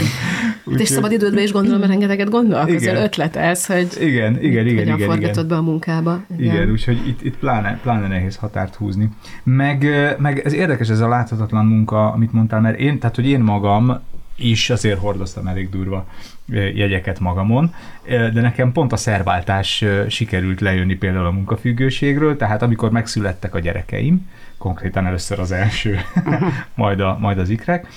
Úgy, 0.63 0.79
és 0.79 0.87
szabad 0.87 1.11
idődben 1.11 1.43
is 1.43 1.51
gondolom, 1.51 1.79
mert 1.79 1.91
rengeteget 1.91 2.29
gondolkozol, 2.29 2.95
ötlet 2.95 3.35
ez, 3.35 3.65
hogy 3.65 3.87
igen, 3.99 4.43
igen, 4.43 4.67
igen, 4.67 4.77
hogyan 4.77 4.95
igen, 4.95 5.07
fordítod 5.07 5.35
igen. 5.35 5.47
be 5.47 5.55
a 5.55 5.61
munkába. 5.61 6.23
Igen, 6.37 6.53
igen 6.53 6.71
úgyhogy 6.71 7.07
itt, 7.07 7.23
itt 7.23 7.37
pláne, 7.37 7.79
pláne 7.81 8.07
nehéz 8.07 8.35
határt 8.35 8.75
húzni. 8.75 9.09
Meg, 9.43 9.87
meg 10.17 10.39
ez 10.45 10.53
érdekes 10.53 10.89
ez 10.89 10.99
a 10.99 11.07
láthatatlan 11.07 11.65
munka, 11.65 12.11
amit 12.11 12.33
mondtál, 12.33 12.61
mert 12.61 12.79
én, 12.79 12.99
tehát 12.99 13.15
hogy 13.15 13.27
én 13.27 13.39
magam 13.39 13.99
is 14.35 14.69
azért 14.69 14.99
hordoztam 14.99 15.47
elég 15.47 15.69
durva 15.69 16.05
jegyeket 16.51 17.19
magamon, 17.19 17.73
de 18.07 18.41
nekem 18.41 18.71
pont 18.71 18.91
a 18.91 18.97
szerváltás 18.97 19.85
sikerült 20.07 20.61
lejönni 20.61 20.95
például 20.95 21.25
a 21.25 21.31
munkafüggőségről, 21.31 22.37
tehát 22.37 22.61
amikor 22.61 22.91
megszülettek 22.91 23.55
a 23.55 23.59
gyerekeim, 23.59 24.29
konkrétan 24.59 25.05
először 25.05 25.39
az 25.39 25.51
első, 25.51 25.99
majd, 26.75 26.99
a, 26.99 27.17
majd 27.19 27.37
az 27.37 27.49
ikrek, 27.49 27.87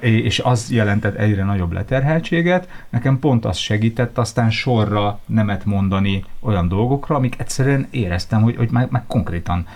és 0.00 0.38
az 0.38 0.70
jelentett 0.70 1.14
egyre 1.14 1.44
nagyobb 1.44 1.72
leterheltséget, 1.72 2.68
nekem 2.88 3.18
pont 3.18 3.44
az 3.44 3.56
segített 3.56 4.18
aztán 4.18 4.50
sorra 4.50 5.18
nemet 5.26 5.64
mondani 5.64 6.24
olyan 6.40 6.68
dolgokra, 6.68 7.16
amik 7.16 7.34
egyszerűen 7.38 7.86
éreztem, 7.90 8.42
hogy, 8.42 8.56
hogy 8.56 8.70
már, 8.70 8.86
már 8.90 9.04
konkrétan 9.06 9.66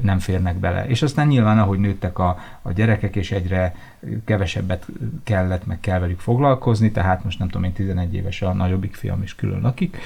nem 0.00 0.18
férnek 0.18 0.56
bele. 0.56 0.86
És 0.86 1.02
aztán 1.02 1.26
nyilván, 1.26 1.58
ahogy 1.58 1.78
nőttek 1.78 2.18
a, 2.18 2.38
a 2.62 2.72
gyerekek, 2.72 3.16
és 3.16 3.30
egyre 3.30 3.74
kevesebbet 4.24 4.86
kellett, 5.24 5.66
meg 5.66 5.80
kell 5.80 5.98
velük 5.98 6.20
foglalkozni, 6.20 6.90
tehát 6.90 7.24
most 7.24 7.38
nem 7.38 7.48
tudom 7.48 7.64
én, 7.64 7.72
11 7.72 8.14
éves 8.14 8.42
a 8.42 8.52
nagyobbik 8.52 8.94
fiam 8.94 9.22
is 9.22 9.34
külön 9.34 9.60
lakik. 9.60 9.96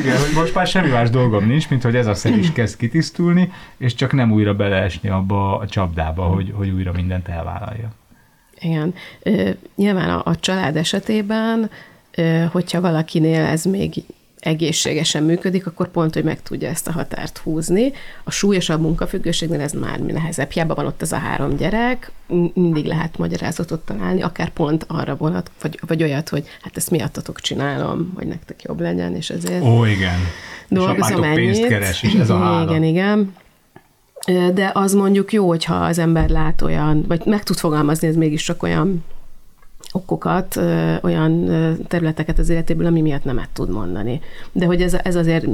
Igen, 0.00 0.18
hogy 0.18 0.34
most 0.34 0.54
már 0.54 0.66
semmi 0.66 0.90
más 0.90 1.10
dolgom 1.10 1.46
nincs, 1.46 1.68
mint 1.68 1.82
hogy 1.82 1.96
ez 1.96 2.06
a 2.06 2.11
szer 2.14 2.38
is 2.38 2.52
kezd 2.52 2.76
kitisztulni, 2.76 3.52
és 3.76 3.94
csak 3.94 4.12
nem 4.12 4.32
újra 4.32 4.54
beleesni 4.54 5.08
abba 5.08 5.58
a 5.58 5.66
csapdába, 5.66 6.24
hogy, 6.24 6.52
hogy 6.56 6.70
újra 6.70 6.92
mindent 6.92 7.28
elvállalja. 7.28 7.92
Igen. 8.60 8.94
Nyilván 9.76 10.10
a, 10.10 10.22
a 10.24 10.36
család 10.36 10.76
esetében, 10.76 11.70
hogyha 12.52 12.80
valakinél 12.80 13.44
ez 13.44 13.64
még 13.64 14.04
egészségesen 14.42 15.22
működik, 15.22 15.66
akkor 15.66 15.88
pont, 15.88 16.14
hogy 16.14 16.24
meg 16.24 16.42
tudja 16.42 16.68
ezt 16.68 16.88
a 16.88 16.92
határt 16.92 17.38
húzni. 17.38 17.92
A 18.24 18.30
súlyosabb 18.30 18.80
munkafüggőségnél 18.80 19.60
ez 19.60 19.72
már 19.72 19.98
mi 19.98 20.12
nehezebb. 20.12 20.50
Hiába 20.50 20.74
van 20.74 20.86
ott 20.86 21.02
az 21.02 21.12
a 21.12 21.16
három 21.16 21.56
gyerek, 21.56 22.12
mindig 22.54 22.84
lehet 22.84 23.18
magyarázatot 23.18 23.80
találni, 23.80 24.22
akár 24.22 24.48
pont 24.48 24.84
arra 24.88 25.16
vonat, 25.16 25.50
vagy, 25.60 25.78
vagy 25.86 26.02
olyat, 26.02 26.28
hogy 26.28 26.46
hát 26.62 26.76
ezt 26.76 26.90
miattatok 26.90 27.40
csinálom, 27.40 28.12
hogy 28.14 28.26
nektek 28.26 28.62
jobb 28.62 28.80
legyen, 28.80 29.16
és 29.16 29.30
ezért 29.30 29.62
Ó, 29.62 29.84
igen. 29.84 30.18
Dolgozom 30.68 31.22
és 31.22 31.34
pénzt 31.34 31.66
keres, 31.66 32.02
és 32.02 32.12
ez 32.12 32.30
a 32.30 32.38
hála. 32.38 32.70
Igen, 32.70 32.82
igen. 32.82 33.34
De 34.54 34.70
az 34.74 34.94
mondjuk 34.94 35.32
jó, 35.32 35.48
hogyha 35.48 35.74
az 35.74 35.98
ember 35.98 36.28
lát 36.28 36.62
olyan, 36.62 37.04
vagy 37.08 37.22
meg 37.24 37.42
tud 37.42 37.56
fogalmazni, 37.56 38.08
ez 38.08 38.16
mégis 38.16 38.42
csak 38.42 38.62
olyan 38.62 39.04
okokat, 39.92 40.56
olyan 41.02 41.50
területeket 41.88 42.38
az 42.38 42.48
életéből, 42.48 42.86
ami 42.86 43.00
miatt 43.00 43.24
nemet 43.24 43.48
tud 43.52 43.70
mondani. 43.70 44.20
De 44.52 44.66
hogy 44.66 44.82
ez, 44.82 44.94
ez 44.94 45.16
azért, 45.16 45.46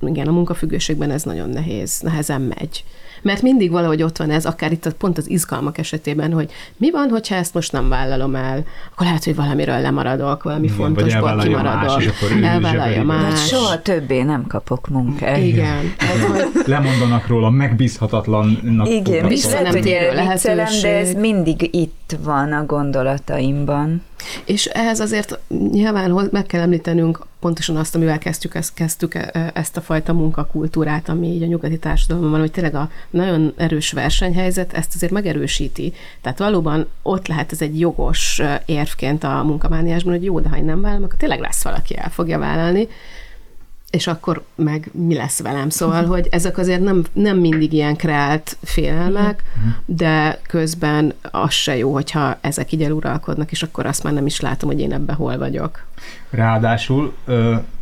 igen, 0.00 0.26
a 0.26 0.32
munkafüggőségben 0.32 1.10
ez 1.10 1.22
nagyon 1.22 1.48
nehéz, 1.48 2.00
nehezen 2.00 2.40
megy 2.40 2.84
mert 3.26 3.42
mindig 3.42 3.70
valahogy 3.70 4.02
ott 4.02 4.16
van 4.16 4.30
ez, 4.30 4.44
akár 4.46 4.72
itt 4.72 4.92
pont 4.92 5.18
az 5.18 5.30
izgalmak 5.30 5.78
esetében, 5.78 6.32
hogy 6.32 6.50
mi 6.76 6.90
van, 6.90 7.08
hogyha 7.08 7.34
ezt 7.34 7.54
most 7.54 7.72
nem 7.72 7.88
vállalom 7.88 8.34
el, 8.34 8.64
akkor 8.92 9.06
lehet, 9.06 9.24
hogy 9.24 9.34
valamiről 9.34 9.80
lemaradok, 9.80 10.42
valami 10.42 10.64
Igen, 10.64 10.76
fontosból 10.76 11.36
kimaradok. 11.38 11.86
Más, 11.86 12.04
és 12.04 12.10
akkor 12.10 12.44
elvállalja 12.44 13.04
más. 13.04 13.22
Vagy 13.22 13.36
soha 13.36 13.82
többé 13.82 14.22
nem 14.22 14.46
kapok 14.46 14.88
munkát. 14.88 15.38
Igen. 15.38 15.94
Hát, 15.98 16.48
Lemondanak 16.66 17.26
róla, 17.26 17.50
megbízhatatlannak 17.50 18.88
Igen, 18.88 19.32
nem 19.62 19.80
térő 19.80 20.14
lehetőség. 20.14 20.82
De 20.82 20.96
ez 20.96 21.12
mindig 21.12 21.74
itt 21.74 22.16
van 22.22 22.52
a 22.52 22.66
gondolataimban. 22.66 24.02
És 24.44 24.64
ehhez 24.64 25.00
azért 25.00 25.38
nyilván 25.70 26.28
meg 26.32 26.46
kell 26.46 26.60
említenünk 26.60 27.26
pontosan 27.40 27.76
azt, 27.76 27.94
amivel 27.94 28.18
kezdtük, 28.18 28.54
ezt, 28.54 28.74
kezdtük 28.74 29.14
e, 29.14 29.50
ezt 29.54 29.76
a 29.76 29.80
fajta 29.80 30.12
munkakultúrát, 30.12 31.08
ami 31.08 31.26
így 31.26 31.42
a 31.42 31.46
nyugati 31.46 31.78
társadalomban 31.78 32.30
van, 32.30 32.40
hogy 32.40 32.50
tényleg 32.50 32.74
a 32.74 32.90
nagyon 33.10 33.52
erős 33.56 33.92
versenyhelyzet 33.92 34.72
ezt 34.72 34.94
azért 34.94 35.12
megerősíti. 35.12 35.92
Tehát 36.20 36.38
valóban 36.38 36.86
ott 37.02 37.26
lehet 37.26 37.52
ez 37.52 37.60
egy 37.62 37.80
jogos 37.80 38.42
érvként 38.64 39.24
a 39.24 39.42
munkamániásban, 39.44 40.12
hogy 40.12 40.24
jó, 40.24 40.40
de 40.40 40.48
ha 40.48 40.56
én 40.56 40.64
nem 40.64 40.80
vállalom, 40.80 41.04
akkor 41.04 41.18
tényleg 41.18 41.40
lesz 41.40 41.64
valaki, 41.64 41.96
el 41.96 42.10
fogja 42.10 42.38
vállalni 42.38 42.88
és 43.90 44.06
akkor 44.06 44.44
meg 44.54 44.90
mi 44.92 45.14
lesz 45.14 45.42
velem. 45.42 45.68
Szóval, 45.68 46.04
hogy 46.04 46.28
ezek 46.30 46.58
azért 46.58 46.80
nem, 46.80 47.04
nem 47.12 47.38
mindig 47.38 47.72
ilyen 47.72 47.96
kreált 47.96 48.56
félelmek, 48.62 49.42
mhm. 49.56 49.68
de 49.84 50.40
közben 50.46 51.12
az 51.30 51.52
se 51.52 51.76
jó, 51.76 51.92
hogyha 51.92 52.38
ezek 52.40 52.72
így 52.72 52.82
eluralkodnak, 52.82 53.50
és 53.50 53.62
akkor 53.62 53.86
azt 53.86 54.02
már 54.02 54.12
nem 54.12 54.26
is 54.26 54.40
látom, 54.40 54.70
hogy 54.70 54.80
én 54.80 54.92
ebbe 54.92 55.12
hol 55.12 55.38
vagyok. 55.38 55.84
Ráadásul 56.30 57.14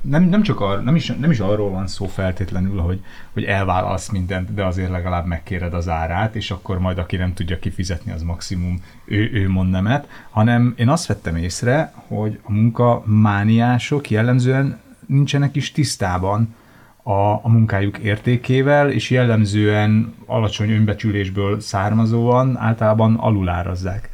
nem, 0.01 0.23
nem 0.23 0.43
csak 0.43 0.61
ar, 0.61 0.83
nem, 0.83 0.97
is, 0.97 1.13
nem 1.21 1.31
is 1.31 1.39
arról 1.39 1.71
van 1.71 1.87
szó 1.87 2.07
feltétlenül, 2.07 2.81
hogy, 2.81 3.01
hogy 3.33 3.45
elvállalsz 3.45 4.09
mindent, 4.09 4.55
de 4.55 4.65
azért 4.65 4.91
legalább 4.91 5.27
megkéred 5.27 5.75
az 5.75 5.89
árát, 5.89 6.35
és 6.35 6.51
akkor 6.51 6.79
majd 6.79 6.99
aki 6.99 7.17
nem 7.17 7.35
tudja 7.35 7.59
kifizetni, 7.59 8.13
az 8.13 8.23
maximum 8.23 8.83
ő, 9.05 9.31
ő 9.33 9.49
mond 9.49 9.71
nemet, 9.71 10.09
hanem 10.31 10.75
én 10.77 10.89
azt 10.89 11.07
vettem 11.07 11.37
észre, 11.37 11.93
hogy 12.07 12.41
a 12.43 12.53
munkamániások 12.53 14.11
jellemzően 14.11 14.83
nincsenek 15.07 15.57
is 15.57 15.73
tisztában 15.73 16.55
a, 17.03 17.33
a 17.33 17.49
munkájuk 17.49 17.99
értékével, 17.99 18.91
és 18.91 19.11
jellemzően 19.11 20.15
alacsony 20.27 20.71
önbecsülésből 20.71 21.61
származóan 21.61 22.57
általában 22.59 23.15
alulárazzák 23.15 24.11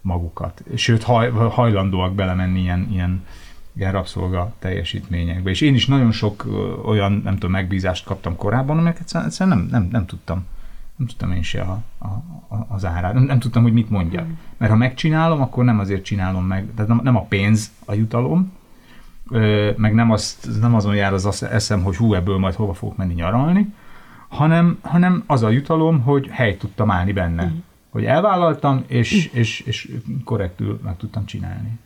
magukat. 0.00 0.64
Sőt, 0.74 1.02
haj, 1.02 1.30
hajlandóak 1.30 2.14
belemenni 2.14 2.60
ilyen, 2.60 2.88
ilyen, 2.90 3.24
ilyen 3.76 3.92
rabszolga 3.92 4.52
teljesítményekbe. 4.58 5.50
És 5.50 5.60
én 5.60 5.74
is 5.74 5.86
nagyon 5.86 6.12
sok 6.12 6.46
olyan, 6.84 7.20
nem 7.24 7.34
tudom, 7.34 7.50
megbízást 7.50 8.04
kaptam 8.04 8.36
korábban, 8.36 8.78
amelyeket 8.78 9.24
egyszerűen 9.24 9.58
nem, 9.58 9.66
nem, 9.70 9.88
nem 9.90 10.06
tudtam. 10.06 10.44
Nem 10.96 11.06
tudtam 11.06 11.32
én 11.32 11.42
se 11.42 11.60
a, 11.60 11.82
a, 11.98 12.06
a, 12.54 12.66
az 12.68 12.84
árát. 12.84 13.14
Nem, 13.14 13.22
nem 13.22 13.38
tudtam, 13.38 13.62
hogy 13.62 13.72
mit 13.72 13.90
mondjak. 13.90 14.26
Mert 14.56 14.72
ha 14.72 14.78
megcsinálom, 14.78 15.40
akkor 15.40 15.64
nem 15.64 15.78
azért 15.78 16.04
csinálom 16.04 16.44
meg, 16.44 16.66
tehát 16.74 16.88
nem, 16.90 17.00
nem 17.02 17.16
a 17.16 17.24
pénz 17.24 17.72
a 17.84 17.94
jutalom, 17.94 18.52
meg 19.76 19.94
nem, 19.94 20.10
azt, 20.10 20.48
nem 20.60 20.74
azon 20.74 20.94
jár 20.94 21.12
az 21.12 21.42
eszem, 21.42 21.82
hogy 21.82 21.96
hú, 21.96 22.14
ebből 22.14 22.38
majd 22.38 22.54
hova 22.54 22.74
fogok 22.74 22.96
menni 22.96 23.14
nyaralni, 23.14 23.74
hanem, 24.28 24.78
hanem 24.82 25.24
az 25.26 25.42
a 25.42 25.50
jutalom, 25.50 26.00
hogy 26.00 26.28
helyt 26.30 26.58
tudtam 26.58 26.90
állni 26.90 27.12
benne. 27.12 27.44
Mm. 27.44 27.58
Hogy 27.90 28.04
elvállaltam, 28.04 28.84
és, 28.86 29.14
mm. 29.14 29.38
és, 29.38 29.60
és 29.60 29.90
korrektül 30.24 30.80
meg 30.84 30.96
tudtam 30.96 31.24
csinálni. 31.24 31.78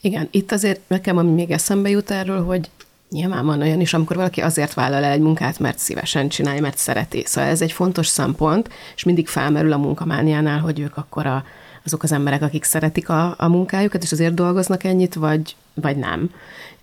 Igen, 0.00 0.28
itt 0.30 0.52
azért 0.52 0.80
nekem, 0.86 1.16
ami 1.16 1.30
még 1.30 1.50
eszembe 1.50 1.88
jut 1.88 2.10
erről, 2.10 2.44
hogy 2.44 2.70
Nyilván 3.10 3.46
van 3.46 3.60
olyan 3.60 3.80
is, 3.80 3.94
amikor 3.94 4.16
valaki 4.16 4.40
azért 4.40 4.74
vállal 4.74 5.04
el 5.04 5.12
egy 5.12 5.20
munkát, 5.20 5.58
mert 5.58 5.78
szívesen 5.78 6.28
csinálja, 6.28 6.60
mert 6.60 6.78
szereti. 6.78 7.22
Szóval 7.26 7.50
ez 7.50 7.62
egy 7.62 7.72
fontos 7.72 8.06
szempont, 8.06 8.68
és 8.96 9.04
mindig 9.04 9.28
felmerül 9.28 9.72
a 9.72 9.76
munkamániánál, 9.76 10.60
hogy 10.60 10.80
ők 10.80 10.96
akkor 10.96 11.26
a, 11.26 11.44
azok 11.84 12.02
az 12.02 12.12
emberek, 12.12 12.42
akik 12.42 12.64
szeretik 12.64 13.08
a, 13.08 13.34
a 13.38 13.48
munkájukat, 13.48 14.02
és 14.02 14.12
azért 14.12 14.34
dolgoznak 14.34 14.84
ennyit, 14.84 15.14
vagy 15.14 15.56
vagy 15.80 15.96
nem. 15.96 16.30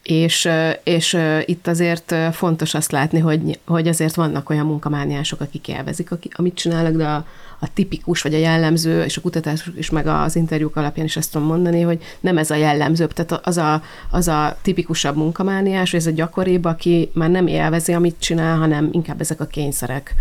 És, 0.04 0.50
és 0.84 1.18
itt 1.46 1.68
azért 1.68 2.16
fontos 2.32 2.74
azt 2.74 2.92
látni, 2.92 3.20
hogy, 3.20 3.60
hogy 3.66 3.88
azért 3.88 4.16
vannak 4.16 4.50
olyan 4.50 4.66
munkamániások, 4.66 5.42
akik 5.42 5.68
élvezik, 5.68 6.10
amit 6.34 6.56
csinálnak, 6.56 6.94
de 6.94 7.06
a, 7.06 7.26
a 7.60 7.74
tipikus, 7.74 8.22
vagy 8.22 8.34
a 8.34 8.38
jellemző, 8.38 9.04
és 9.04 9.18
a 9.18 9.22
kutatás 9.22 9.70
is, 9.78 9.90
meg 9.90 10.08
az 10.08 10.36
interjúk 10.36 10.76
alapján 10.76 11.06
is 11.06 11.18
ezt 11.18 11.32
tudom 11.32 11.48
mondani, 11.48 11.82
hogy 11.82 12.04
nem 12.20 12.38
ez 12.38 12.52
a 12.52 12.56
jellemző, 12.56 13.08
tehát 13.08 13.48
az 13.48 13.58
a, 13.58 13.84
az 14.12 14.28
a 14.28 14.58
tipikusabb 14.62 15.16
munkamániás, 15.16 15.94
ez 15.94 16.08
a 16.08 16.12
gyakoribb, 16.12 16.66
aki 16.66 17.10
már 17.14 17.30
nem 17.30 17.48
élvezi, 17.48 17.94
amit 17.94 18.16
csinál, 18.20 18.58
hanem 18.58 18.90
inkább 18.92 19.22
ezek 19.22 19.40
a 19.40 19.46
kényszerek 19.46 20.16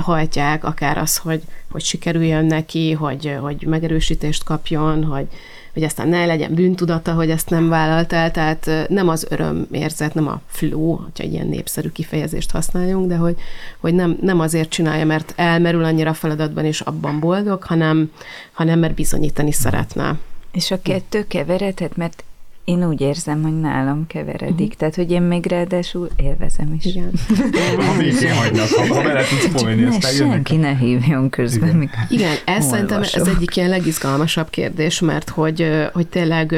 hajtják, 0.00 0.64
akár 0.64 0.98
az, 0.98 1.16
hogy, 1.16 1.42
hogy 1.70 1.82
sikerüljön 1.82 2.44
neki, 2.44 2.92
hogy, 2.92 3.36
hogy 3.40 3.66
megerősítést 3.66 4.44
kapjon, 4.44 5.04
hogy, 5.04 5.26
hogy 5.72 5.82
aztán 5.82 6.08
ne 6.08 6.26
legyen 6.26 6.54
bűntudata, 6.54 7.12
hogy 7.12 7.30
ezt 7.30 7.50
nem 7.50 7.68
vállalt 7.68 8.12
el, 8.12 8.30
tehát 8.30 8.70
nem 8.88 9.08
az 9.08 9.26
örömérzet, 9.30 10.14
nem 10.14 10.28
a 10.28 10.40
flow, 10.46 10.94
hogyha 10.96 11.24
ilyen 11.24 11.46
népszerű 11.46 11.88
kifejezést 11.88 12.50
használjunk, 12.50 13.08
de 13.08 13.16
hogy, 13.16 13.36
hogy 13.78 13.94
nem, 13.94 14.18
nem 14.20 14.40
azért 14.40 14.68
csinálja, 14.68 15.04
mert 15.04 15.32
elmerül 15.36 15.84
annyira 15.84 16.10
a 16.10 16.14
feladatban, 16.14 16.64
és 16.64 16.80
abban 16.80 17.20
boldog, 17.20 17.62
hanem, 17.62 18.12
hanem 18.52 18.78
mert 18.78 18.94
bizonyítani 18.94 19.52
szeretne. 19.52 20.18
És 20.52 20.70
a 20.70 20.82
kettő 20.82 21.26
keveredhet, 21.26 21.96
mert 21.96 22.24
én 22.68 22.88
úgy 22.88 23.00
érzem, 23.00 23.42
hogy 23.42 23.60
nálam 23.60 24.06
keveredik, 24.06 24.60
uh-huh. 24.60 24.78
tehát 24.78 24.94
hogy 24.94 25.10
én 25.10 25.22
még 25.22 25.46
ráadásul 25.46 26.08
élvezem 26.16 26.74
is. 26.78 26.84
Igen. 26.84 27.10
ha 27.76 27.96
végén 27.96 28.34
hagynak, 28.42 28.68
ha, 28.68 29.02
bele 29.02 29.22
tudsz 29.24 29.60
folyni, 29.60 29.82
ne, 29.82 29.88
aztán 29.88 30.12
senki 30.12 30.56
ne 30.56 30.76
hívjon 30.76 31.30
közben. 31.30 31.68
Igen, 31.68 31.90
Igen 32.08 32.34
ez 32.44 32.66
szerintem 32.66 33.02
ez 33.02 33.28
egyik 33.28 33.56
ilyen 33.56 33.68
legizgalmasabb 33.68 34.50
kérdés, 34.50 35.00
mert 35.00 35.28
hogy, 35.28 35.88
hogy 35.92 36.06
tényleg 36.06 36.54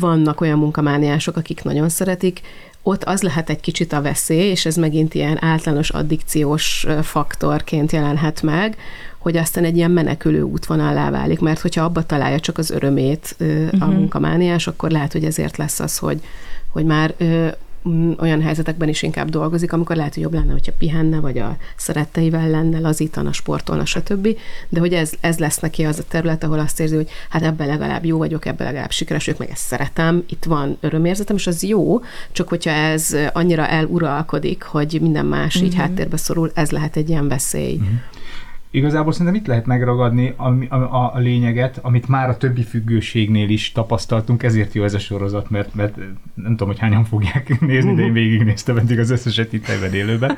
vannak 0.00 0.40
olyan 0.40 0.58
munkamániások, 0.58 1.36
akik 1.36 1.62
nagyon 1.62 1.88
szeretik, 1.88 2.40
ott 2.82 3.04
az 3.04 3.22
lehet 3.22 3.50
egy 3.50 3.60
kicsit 3.60 3.92
a 3.92 4.02
veszély, 4.02 4.50
és 4.50 4.66
ez 4.66 4.76
megint 4.76 5.14
ilyen 5.14 5.44
általános 5.44 5.90
addikciós 5.90 6.86
faktorként 7.02 7.92
jelenhet 7.92 8.42
meg, 8.42 8.76
hogy 9.18 9.36
aztán 9.36 9.64
egy 9.64 9.76
ilyen 9.76 9.90
menekülő 9.90 10.42
útvonallá 10.42 11.10
válik, 11.10 11.40
mert 11.40 11.60
hogyha 11.60 11.84
abba 11.84 12.02
találja 12.02 12.40
csak 12.40 12.58
az 12.58 12.70
örömét 12.70 13.36
uh-huh. 13.40 13.82
a 13.82 13.86
mhm. 13.86 13.94
munkamániás, 13.94 14.66
akkor 14.66 14.90
lehet, 14.90 15.12
hogy 15.12 15.24
ezért 15.24 15.56
lesz 15.56 15.80
az, 15.80 15.98
hogy, 15.98 16.20
hogy 16.68 16.84
már 16.84 17.14
olyan 18.18 18.42
helyzetekben 18.42 18.88
is 18.88 19.02
inkább 19.02 19.28
dolgozik, 19.28 19.72
amikor 19.72 19.96
lehet, 19.96 20.14
hogy 20.14 20.22
jobb 20.22 20.34
lenne, 20.34 20.52
hogyha 20.52 20.72
pihenne, 20.78 21.20
vagy 21.20 21.38
a 21.38 21.56
szeretteivel 21.76 22.48
lenne, 22.48 22.78
lazítana, 22.78 23.32
sportolna, 23.32 23.84
stb. 23.84 24.28
De 24.68 24.80
hogy 24.80 24.92
ez, 24.94 25.12
ez 25.20 25.38
lesz 25.38 25.58
neki 25.58 25.84
az 25.84 25.98
a 25.98 26.02
terület, 26.08 26.44
ahol 26.44 26.58
azt 26.58 26.80
érzi, 26.80 26.94
hogy 26.94 27.08
hát 27.28 27.42
ebben 27.42 27.66
legalább 27.66 28.04
jó 28.04 28.18
vagyok, 28.18 28.46
ebben 28.46 28.66
legalább 28.66 28.90
sikeres 28.90 29.24
vagyok, 29.24 29.40
meg 29.40 29.50
ezt 29.50 29.66
szeretem, 29.66 30.24
itt 30.28 30.44
van 30.44 30.76
örömérzetem, 30.80 31.36
és 31.36 31.46
az 31.46 31.62
jó, 31.62 32.00
csak 32.32 32.48
hogyha 32.48 32.70
ez 32.70 33.16
annyira 33.32 33.66
eluralkodik, 33.66 34.62
hogy 34.62 34.98
minden 35.00 35.26
más 35.26 35.54
uh-huh. 35.54 35.68
így 35.70 35.76
mhm. 35.76 35.82
háttérbe 35.82 36.16
szorul, 36.16 36.50
ez 36.54 36.70
lehet 36.70 36.96
egy 36.96 37.08
ilyen 37.08 37.28
veszély. 37.28 37.74
Uh-huh. 37.74 37.88
Igazából 38.72 39.12
szerintem 39.12 39.34
itt 39.34 39.46
lehet 39.46 39.66
megragadni 39.66 40.34
a, 40.36 40.74
a, 40.74 41.14
a 41.14 41.18
lényeget, 41.18 41.78
amit 41.82 42.08
már 42.08 42.28
a 42.28 42.36
többi 42.36 42.62
függőségnél 42.62 43.48
is 43.48 43.72
tapasztaltunk, 43.72 44.42
ezért 44.42 44.74
jó 44.74 44.84
ez 44.84 44.94
a 44.94 44.98
sorozat, 44.98 45.50
mert, 45.50 45.74
mert 45.74 45.96
nem 46.34 46.50
tudom, 46.50 46.68
hogy 46.68 46.78
hányan 46.78 47.04
fogják 47.04 47.60
nézni, 47.60 47.94
de 47.94 48.02
én 48.02 48.12
végignéztem 48.12 48.76
eddig 48.76 48.98
az 48.98 49.10
összeset 49.10 49.52
itt 49.52 49.68
élőben. 49.92 50.36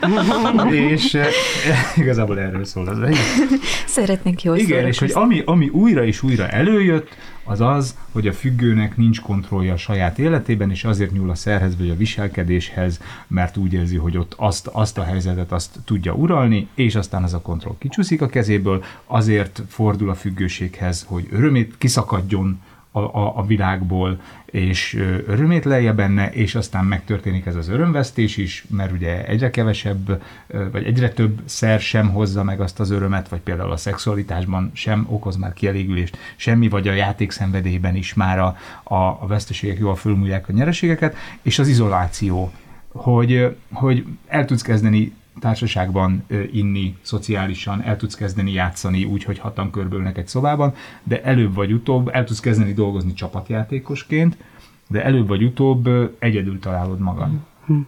és 0.70 1.14
e, 1.14 1.26
igazából 2.02 2.40
erről 2.40 2.64
szól 2.64 2.88
az 2.88 3.00
egész. 3.00 3.38
Szeretnék 3.86 4.42
jól 4.42 4.56
Igen, 4.56 4.86
és 4.86 4.98
hogy 4.98 5.10
ami, 5.14 5.42
ami 5.44 5.68
újra 5.68 6.04
és 6.04 6.22
újra 6.22 6.48
előjött, 6.48 7.16
az 7.52 7.60
az, 7.60 7.96
hogy 8.12 8.26
a 8.26 8.32
függőnek 8.32 8.96
nincs 8.96 9.20
kontrollja 9.20 9.72
a 9.72 9.76
saját 9.76 10.18
életében, 10.18 10.70
és 10.70 10.84
azért 10.84 11.12
nyúl 11.12 11.30
a 11.30 11.34
szerhez 11.34 11.76
vagy 11.76 11.90
a 11.90 11.96
viselkedéshez, 11.96 13.00
mert 13.26 13.56
úgy 13.56 13.72
érzi, 13.72 13.96
hogy 13.96 14.16
ott 14.16 14.34
azt, 14.36 14.66
azt 14.66 14.98
a 14.98 15.04
helyzetet 15.04 15.52
azt 15.52 15.78
tudja 15.84 16.12
uralni, 16.12 16.68
és 16.74 16.94
aztán 16.94 17.22
az 17.22 17.34
a 17.34 17.40
kontroll 17.40 17.76
kicsúszik 17.78 18.22
a 18.22 18.26
kezéből, 18.26 18.84
azért 19.06 19.62
fordul 19.68 20.10
a 20.10 20.14
függőséghez, 20.14 21.04
hogy 21.08 21.28
örömét 21.30 21.74
kiszakadjon 21.78 22.60
a, 22.92 23.00
a, 23.00 23.38
a 23.38 23.46
világból, 23.46 24.20
és 24.44 24.94
örömét 25.26 25.64
lejje 25.64 25.92
benne, 25.92 26.30
és 26.30 26.54
aztán 26.54 26.84
megtörténik 26.84 27.46
ez 27.46 27.54
az 27.54 27.68
örömvesztés 27.68 28.36
is, 28.36 28.64
mert 28.70 28.92
ugye 28.92 29.24
egyre 29.26 29.50
kevesebb, 29.50 30.22
vagy 30.72 30.84
egyre 30.84 31.08
több 31.08 31.40
szer 31.44 31.80
sem 31.80 32.10
hozza 32.10 32.42
meg 32.42 32.60
azt 32.60 32.80
az 32.80 32.90
örömet, 32.90 33.28
vagy 33.28 33.40
például 33.40 33.70
a 33.70 33.76
szexualitásban 33.76 34.70
sem 34.74 35.06
okoz 35.10 35.36
már 35.36 35.52
kielégülést, 35.52 36.18
semmi, 36.36 36.68
vagy 36.68 36.88
a 36.88 36.92
játékszenvedélyben 36.92 37.96
is 37.96 38.14
már 38.14 38.38
a, 38.38 38.56
a, 38.82 38.94
a 38.94 39.26
veszteségek 39.26 39.78
jól 39.78 39.96
fölmúlják 39.96 40.48
a 40.48 40.52
nyereségeket, 40.52 41.16
és 41.42 41.58
az 41.58 41.68
izoláció, 41.68 42.52
hogy, 42.88 43.56
hogy 43.72 44.06
el 44.26 44.44
tudsz 44.44 44.62
kezdeni 44.62 45.12
társaságban 45.40 46.24
inni, 46.52 46.96
szociálisan, 47.02 47.82
el 47.82 47.96
tudsz 47.96 48.14
kezdeni 48.14 48.52
játszani 48.52 49.04
úgy, 49.04 49.24
hogy 49.24 49.38
hatan 49.38 49.70
körbölnek 49.70 50.18
egy 50.18 50.28
szobában, 50.28 50.74
de 51.02 51.22
előbb 51.22 51.54
vagy 51.54 51.72
utóbb 51.72 52.08
el 52.08 52.24
tudsz 52.24 52.40
kezdeni 52.40 52.72
dolgozni 52.72 53.12
csapatjátékosként, 53.12 54.36
de 54.88 55.04
előbb 55.04 55.28
vagy 55.28 55.42
utóbb 55.42 55.88
egyedül 56.18 56.58
találod 56.58 56.98
magad. 56.98 57.30
Mm. 57.72 57.80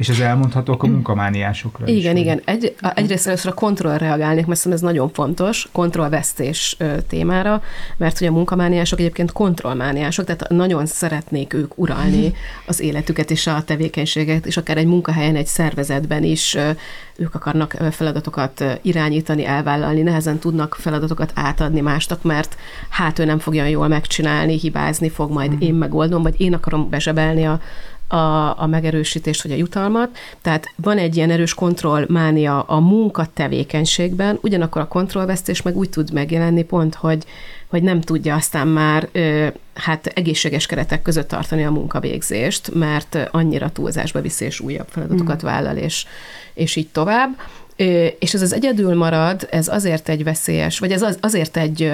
És 0.00 0.08
ez 0.08 0.18
elmondhatók 0.18 0.82
a 0.82 0.86
munkamániásokra 0.86 1.86
Igen, 1.86 2.16
is. 2.16 2.22
igen. 2.22 2.40
Egy, 2.44 2.74
egyrészt 2.94 3.26
először 3.26 3.50
a 3.50 3.54
kontroll 3.54 3.98
reagálnék, 3.98 4.46
mert 4.46 4.66
ez 4.66 4.80
nagyon 4.80 5.10
fontos, 5.12 5.68
kontrollvesztés 5.72 6.76
témára, 7.08 7.62
mert 7.96 8.18
hogy 8.18 8.26
a 8.26 8.32
munkamániások 8.32 8.98
egyébként 8.98 9.32
kontrollmániások, 9.32 10.24
tehát 10.24 10.48
nagyon 10.48 10.86
szeretnék 10.86 11.52
ők 11.52 11.78
uralni 11.78 12.32
az 12.66 12.80
életüket 12.80 13.30
és 13.30 13.46
a 13.46 13.62
tevékenységet, 13.62 14.46
és 14.46 14.56
akár 14.56 14.76
egy 14.76 14.86
munkahelyen, 14.86 15.36
egy 15.36 15.46
szervezetben 15.46 16.24
is 16.24 16.56
ők 17.16 17.34
akarnak 17.34 17.76
feladatokat 17.90 18.64
irányítani, 18.82 19.46
elvállalni, 19.46 20.02
nehezen 20.02 20.38
tudnak 20.38 20.76
feladatokat 20.78 21.32
átadni 21.34 21.80
másnak, 21.80 22.22
mert 22.22 22.56
hát 22.88 23.18
ő 23.18 23.24
nem 23.24 23.38
fogja 23.38 23.64
jól 23.64 23.88
megcsinálni, 23.88 24.58
hibázni 24.58 25.08
fog, 25.08 25.30
majd 25.30 25.62
én 25.62 25.74
megoldom, 25.74 26.22
vagy 26.22 26.40
én 26.40 26.54
akarom 26.54 26.90
bezsebelni 26.90 27.46
a, 27.46 27.60
a, 28.10 28.60
a 28.62 28.66
megerősítést 28.66 29.42
vagy 29.42 29.52
a 29.52 29.56
jutalmat. 29.56 30.08
Tehát 30.42 30.64
van 30.76 30.98
egy 30.98 31.16
ilyen 31.16 31.30
erős 31.30 31.54
kontrollmánia 31.54 32.60
a 32.60 32.80
munkatevékenységben, 32.80 34.38
ugyanakkor 34.42 34.82
a 34.82 34.88
kontrollvesztés 34.88 35.62
meg 35.62 35.76
úgy 35.76 35.90
tud 35.90 36.12
megjelenni 36.12 36.62
pont, 36.62 36.94
hogy, 36.94 37.24
hogy 37.66 37.82
nem 37.82 38.00
tudja 38.00 38.34
aztán 38.34 38.68
már 38.68 39.08
hát 39.74 40.06
egészséges 40.06 40.66
keretek 40.66 41.02
között 41.02 41.28
tartani 41.28 41.64
a 41.64 41.70
munkavégzést, 41.70 42.74
mert 42.74 43.28
annyira 43.30 43.70
túlzásba 43.70 44.20
viszi 44.20 44.44
és 44.44 44.60
újabb 44.60 44.88
feladatokat 44.88 45.42
mm. 45.42 45.46
vállal, 45.46 45.76
és, 45.76 46.06
és 46.54 46.76
így 46.76 46.88
tovább. 46.88 47.28
És 48.18 48.34
ez 48.34 48.42
az 48.42 48.52
egyedül 48.52 48.94
marad, 48.94 49.48
ez 49.50 49.68
azért 49.68 50.08
egy 50.08 50.24
veszélyes, 50.24 50.78
vagy 50.78 50.92
ez 50.92 51.02
az, 51.02 51.18
azért 51.20 51.56
egy 51.56 51.92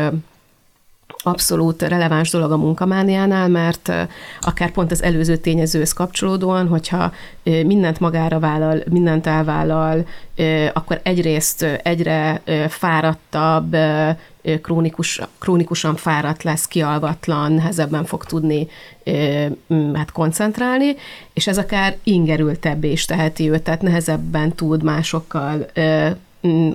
abszolút 1.23 1.83
releváns 1.83 2.31
dolog 2.31 2.53
a 2.53 2.57
munkamániánál, 2.57 3.49
mert 3.49 3.92
akár 4.40 4.71
pont 4.71 4.90
az 4.90 5.03
előző 5.03 5.37
tényezőhöz 5.37 5.92
kapcsolódóan, 5.92 6.69
hogyha 6.69 7.12
mindent 7.42 8.01
magára 8.01 8.38
vállal, 8.38 8.83
mindent 8.90 9.27
elvállal, 9.27 10.07
akkor 10.73 11.01
egyrészt 11.03 11.62
egyre 11.62 12.42
fáradtabb, 12.69 13.77
krónikus, 14.62 15.21
krónikusan 15.38 15.97
fáradt 15.97 16.42
lesz, 16.42 16.66
kialvatlan, 16.66 17.53
nehezebben 17.53 18.05
fog 18.05 18.25
tudni 18.25 18.69
hát 19.95 20.12
koncentrálni, 20.12 20.97
és 21.33 21.47
ez 21.47 21.59
akár 21.59 21.97
ingerültebb 22.03 22.85
is 22.85 23.05
teheti 23.05 23.51
őt, 23.51 23.62
tehát 23.62 23.83
nehezebben 23.83 24.55
tud 24.55 24.83
másokkal 24.83 25.66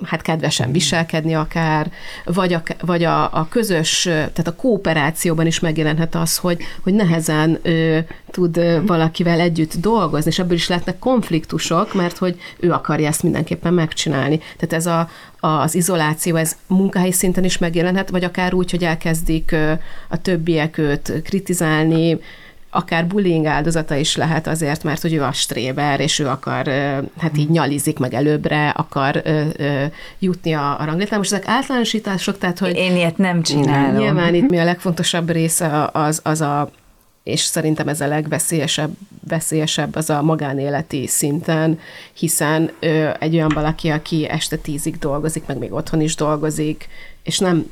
hát 0.04 0.22
kedvesen 0.22 0.72
viselkedni 0.72 1.36
akár, 1.36 1.92
vagy 2.26 2.54
a, 2.54 2.64
vagy 2.82 3.04
a, 3.04 3.24
a 3.24 3.48
közös, 3.50 4.02
tehát 4.04 4.48
a 4.48 4.56
kooperációban 4.56 5.46
is 5.46 5.60
megjelenhet 5.60 6.16
az, 6.16 6.38
hogy, 6.38 6.64
hogy 6.84 6.94
nehezen 6.94 7.60
ö, 7.62 7.98
tud 8.32 8.86
valakivel 8.86 9.40
együtt 9.40 9.74
dolgozni, 9.76 10.32
és 10.32 10.40
ebből 10.40 10.56
is 10.56 10.68
lehetnek 10.68 11.00
konfliktusok, 11.00 11.94
mert 11.94 12.18
hogy 12.18 12.40
ő 12.60 12.72
akarja 12.72 13.08
ezt 13.08 13.24
mindenképpen 13.24 13.74
megcsinálni. 13.74 14.38
Tehát 14.38 14.74
ez 14.74 14.86
a, 14.86 15.10
az 15.40 15.76
izoláció, 15.76 16.36
ez 16.36 16.58
munkahelyi 16.68 17.12
szinten 17.12 17.44
is 17.44 17.58
megjelenhet, 17.58 18.10
vagy 18.10 18.24
akár 18.24 18.54
úgy, 18.54 18.72
hogy 18.72 18.84
elkezdik 18.84 19.56
a 20.10 20.22
többiek 20.22 20.78
őt 20.78 21.22
kritizálni, 21.24 22.20
akár 22.72 23.08
bullying 23.08 23.46
áldozata 23.46 23.96
is 23.96 24.16
lehet 24.16 24.48
azért, 24.48 24.84
mert 24.84 25.02
hogy 25.02 25.14
ő 25.14 25.24
a 25.24 25.32
stréber, 25.32 26.00
és 26.00 26.20
ő 26.20 26.28
akar, 26.28 26.68
hát 27.18 27.38
így 27.38 27.50
nyalizik 27.50 28.00
meg 28.00 28.14
előbbre, 28.14 28.70
akar 28.70 29.24
jutni 30.20 30.54
a, 30.54 30.80
a 30.80 30.86
ranglétrán. 30.86 31.20
Most 31.20 31.32
ezek 31.32 31.48
általánosítások, 31.48 32.38
tehát 32.38 32.60
hogy... 32.60 32.76
Én 32.76 32.96
ilyet 32.96 33.18
nem 33.18 33.42
csinálom. 33.42 34.02
Nyilván 34.02 34.36
itt 34.36 34.50
mi 34.50 34.60
a 34.60 34.64
legfontosabb 34.64 35.30
része 35.30 35.90
az, 35.94 36.20
az 36.24 36.42
a 36.42 36.72
és 37.24 37.40
szerintem 37.40 37.88
ez 37.88 38.02
a 38.02 38.08
legveszélyesebb 38.08 38.92
veszélyesebb 39.28 39.96
az 39.96 40.10
a 40.10 40.22
magánéleti 40.22 41.08
szinten, 41.08 41.80
hiszen 42.14 42.72
ö, 42.80 43.10
egy 43.20 43.36
olyan 43.36 43.52
valaki, 43.54 43.90
aki 43.90 44.28
este 44.30 44.56
tízig 44.56 44.98
dolgozik, 44.98 45.46
meg 45.46 45.58
még 45.58 45.74
otthon 45.74 46.02
is 46.02 46.16
dolgozik, 46.16 46.88
és 47.24 47.40
nem 47.40 47.72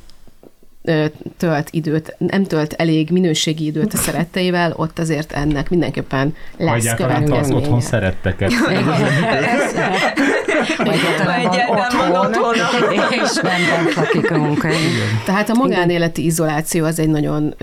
tölt 1.38 1.68
időt, 1.72 2.16
nem 2.18 2.44
tölt 2.44 2.74
elég 2.74 3.10
minőségi 3.10 3.66
időt 3.66 3.94
a 3.94 3.98
szeretteivel, 3.98 4.74
ott 4.76 5.00
azért 5.00 5.32
ennek 5.32 5.70
mindenképpen 5.70 6.36
lesz 6.58 6.94
az 7.30 7.52
otthon 7.52 7.82
szeretteket. 7.82 8.52
Vagy 10.78 11.00
otthon, 11.70 12.16
otthon, 12.16 12.56
és 13.24 13.36
nem 13.42 13.90
lakik 13.96 14.32
a 14.32 14.38
munkahelyen. 14.38 15.22
Tehát 15.26 15.50
a 15.50 15.54
magánéleti 15.54 16.26
izoláció 16.26 16.86
az 16.86 17.00
egy 17.00 17.10
nagyon 17.10 17.56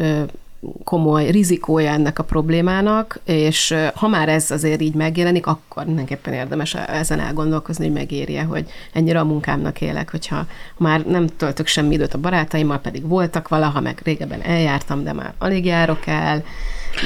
komoly 0.85 1.31
rizikója 1.31 1.90
ennek 1.90 2.19
a 2.19 2.25
problémának, 2.25 3.21
és 3.25 3.75
ha 3.95 4.09
már 4.09 4.29
ez 4.29 4.51
azért 4.51 4.81
így 4.81 4.95
megjelenik, 4.95 5.47
akkor 5.47 5.85
mindenképpen 5.85 6.33
érdemes 6.33 6.75
ezen 6.75 7.21
elgondolkozni, 7.21 7.85
hogy 7.85 7.95
megérje, 7.95 8.42
hogy 8.42 8.71
ennyire 8.92 9.21
a 9.21 9.25
munkámnak 9.25 9.81
élek, 9.81 10.11
hogyha 10.11 10.47
már 10.77 11.05
nem 11.07 11.27
töltök 11.27 11.66
semmi 11.66 11.95
időt 11.95 12.14
a 12.14 12.19
barátaimmal, 12.19 12.79
pedig 12.79 13.09
voltak 13.09 13.49
valaha, 13.49 13.81
meg 13.81 14.01
régebben 14.05 14.42
eljártam, 14.42 15.05
de 15.05 15.12
már 15.12 15.35
alig 15.38 15.64
járok 15.64 16.07
el, 16.07 16.45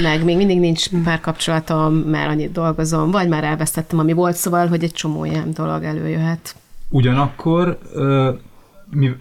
meg 0.02 0.24
még 0.24 0.36
mindig 0.36 0.58
nincs 0.58 0.88
párkapcsolatom, 1.04 1.94
mert 1.94 2.28
annyit 2.30 2.52
dolgozom, 2.52 3.10
vagy 3.10 3.28
már 3.28 3.44
elvesztettem, 3.44 3.98
ami 3.98 4.12
volt, 4.12 4.36
szóval, 4.36 4.66
hogy 4.66 4.84
egy 4.84 4.92
csomó 4.92 5.24
ilyen 5.24 5.52
dolog 5.52 5.82
előjöhet. 5.82 6.54
Ugyanakkor 6.88 7.78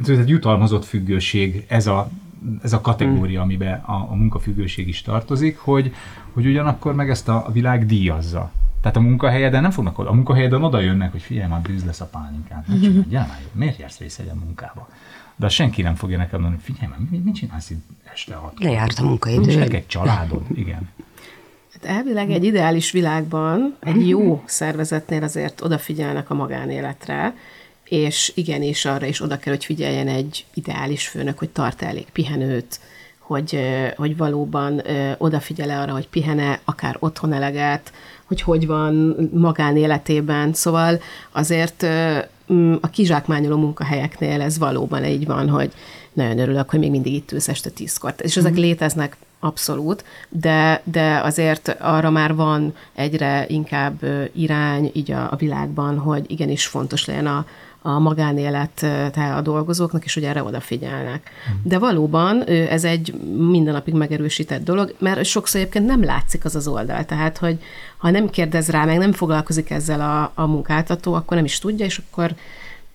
ez 0.07 0.17
egy 0.17 0.29
jutalmazott 0.29 0.85
függőség, 0.85 1.65
ez 1.67 1.87
a 1.87 2.09
ez 2.63 2.73
a 2.73 2.81
kategória, 2.81 3.41
hmm. 3.41 3.49
amiben 3.49 3.79
a, 3.79 3.93
a 3.93 4.15
munkafüggőség 4.15 4.87
is 4.87 5.01
tartozik, 5.01 5.57
hogy, 5.57 5.93
hogy 6.33 6.45
ugyanakkor 6.45 6.95
meg 6.95 7.09
ezt 7.09 7.29
a 7.29 7.49
világ 7.51 7.85
díjazza. 7.85 8.51
Tehát 8.81 8.97
a 8.97 8.99
munkahelyeden 8.99 9.61
nem 9.61 9.71
fognak 9.71 9.99
oda, 9.99 10.09
a 10.09 10.13
munkahelyeden 10.13 10.63
oda 10.63 10.79
jönnek, 10.79 11.11
hogy 11.11 11.21
figyelj, 11.21 11.49
már 11.49 11.61
bűz 11.61 11.85
lesz 11.85 12.01
a 12.01 12.05
pálinkát, 12.05 12.67
ne 12.67 12.79
csinálj, 12.79 13.43
miért 13.51 13.77
jársz 13.79 13.97
részt 13.97 14.19
egy 14.19 14.31
munkába? 14.45 14.87
De 15.35 15.49
senki 15.49 15.81
nem 15.81 15.95
fogja 15.95 16.17
nekem 16.17 16.41
mondani, 16.41 16.61
figyelj 16.63 16.87
már, 16.89 16.99
mit, 17.09 17.25
mit 17.25 17.35
csinálsz 17.35 17.69
itt 17.69 17.87
este 18.13 18.35
hat? 18.35 18.53
Lejárt 18.59 18.99
a 18.99 19.03
munkaidő. 19.03 19.55
Nincs 19.55 19.73
egy 19.73 19.87
családod, 19.87 20.43
igen. 20.53 20.89
Hát 21.73 21.85
elvileg 21.95 22.31
egy 22.31 22.43
ideális 22.43 22.91
világban 22.91 23.75
egy 23.79 24.07
jó 24.07 24.43
szervezetnél 24.45 25.23
azért 25.23 25.61
odafigyelnek 25.61 26.29
a 26.29 26.33
magánéletre, 26.33 27.33
és 27.89 28.31
igenis 28.35 28.85
arra 28.85 29.05
is 29.05 29.21
oda 29.21 29.37
kell, 29.37 29.53
hogy 29.53 29.65
figyeljen 29.65 30.07
egy 30.07 30.45
ideális 30.53 31.07
főnök, 31.07 31.37
hogy 31.37 31.49
tart 31.49 31.81
elég 31.81 32.05
pihenőt, 32.11 32.79
hogy, 33.19 33.59
hogy 33.95 34.17
valóban 34.17 34.81
odafigyele 35.17 35.79
arra, 35.79 35.91
hogy 35.91 36.07
pihene, 36.07 36.59
akár 36.65 36.95
otthon 36.99 37.33
eleget, 37.33 37.91
hogy 38.25 38.41
hogy 38.41 38.67
van 38.67 39.15
magánéletében. 39.33 40.53
Szóval 40.53 40.99
azért 41.31 41.83
a 42.81 42.89
kizsákmányoló 42.89 43.57
munkahelyeknél 43.57 44.41
ez 44.41 44.57
valóban 44.57 45.05
így 45.05 45.25
van, 45.25 45.49
hogy 45.49 45.71
nagyon 46.13 46.39
örülök, 46.39 46.69
hogy 46.69 46.79
még 46.79 46.91
mindig 46.91 47.13
itt 47.13 47.31
ülsz 47.31 47.47
este 47.47 47.69
tízkor. 47.69 48.13
És 48.17 48.37
ezek 48.37 48.51
mm. 48.51 48.55
léteznek 48.55 49.17
abszolút, 49.39 50.03
de, 50.29 50.81
de 50.83 51.19
azért 51.23 51.75
arra 51.79 52.09
már 52.09 52.35
van 52.35 52.73
egyre 52.95 53.45
inkább 53.47 54.05
irány 54.35 54.91
így 54.93 55.11
a, 55.11 55.31
a 55.31 55.35
világban, 55.35 55.97
hogy 55.97 56.25
igenis 56.27 56.65
fontos 56.65 57.05
legyen 57.05 57.27
a, 57.27 57.45
a 57.81 57.99
magánélet 57.99 58.85
a 59.35 59.41
dolgozóknak, 59.41 60.05
és 60.05 60.13
hogy 60.13 60.23
erre 60.23 60.43
odafigyelnek. 60.43 61.29
De 61.63 61.77
valóban 61.77 62.43
ez 62.43 62.83
egy 62.83 63.13
mindennapig 63.37 63.93
megerősített 63.93 64.63
dolog, 64.63 64.95
mert 64.99 65.25
sokszor 65.25 65.59
egyébként 65.59 65.85
nem 65.85 66.03
látszik 66.03 66.45
az 66.45 66.55
az 66.55 66.67
oldal. 66.67 67.05
Tehát, 67.05 67.37
hogy 67.37 67.59
ha 67.97 68.09
nem 68.09 68.29
kérdez 68.29 68.69
rá, 68.69 68.85
meg 68.85 68.97
nem 68.97 69.11
foglalkozik 69.11 69.69
ezzel 69.69 70.01
a, 70.01 70.31
a 70.41 70.45
munkáltató, 70.45 71.13
akkor 71.13 71.37
nem 71.37 71.45
is 71.45 71.59
tudja, 71.59 71.85
és 71.85 72.01
akkor 72.09 72.35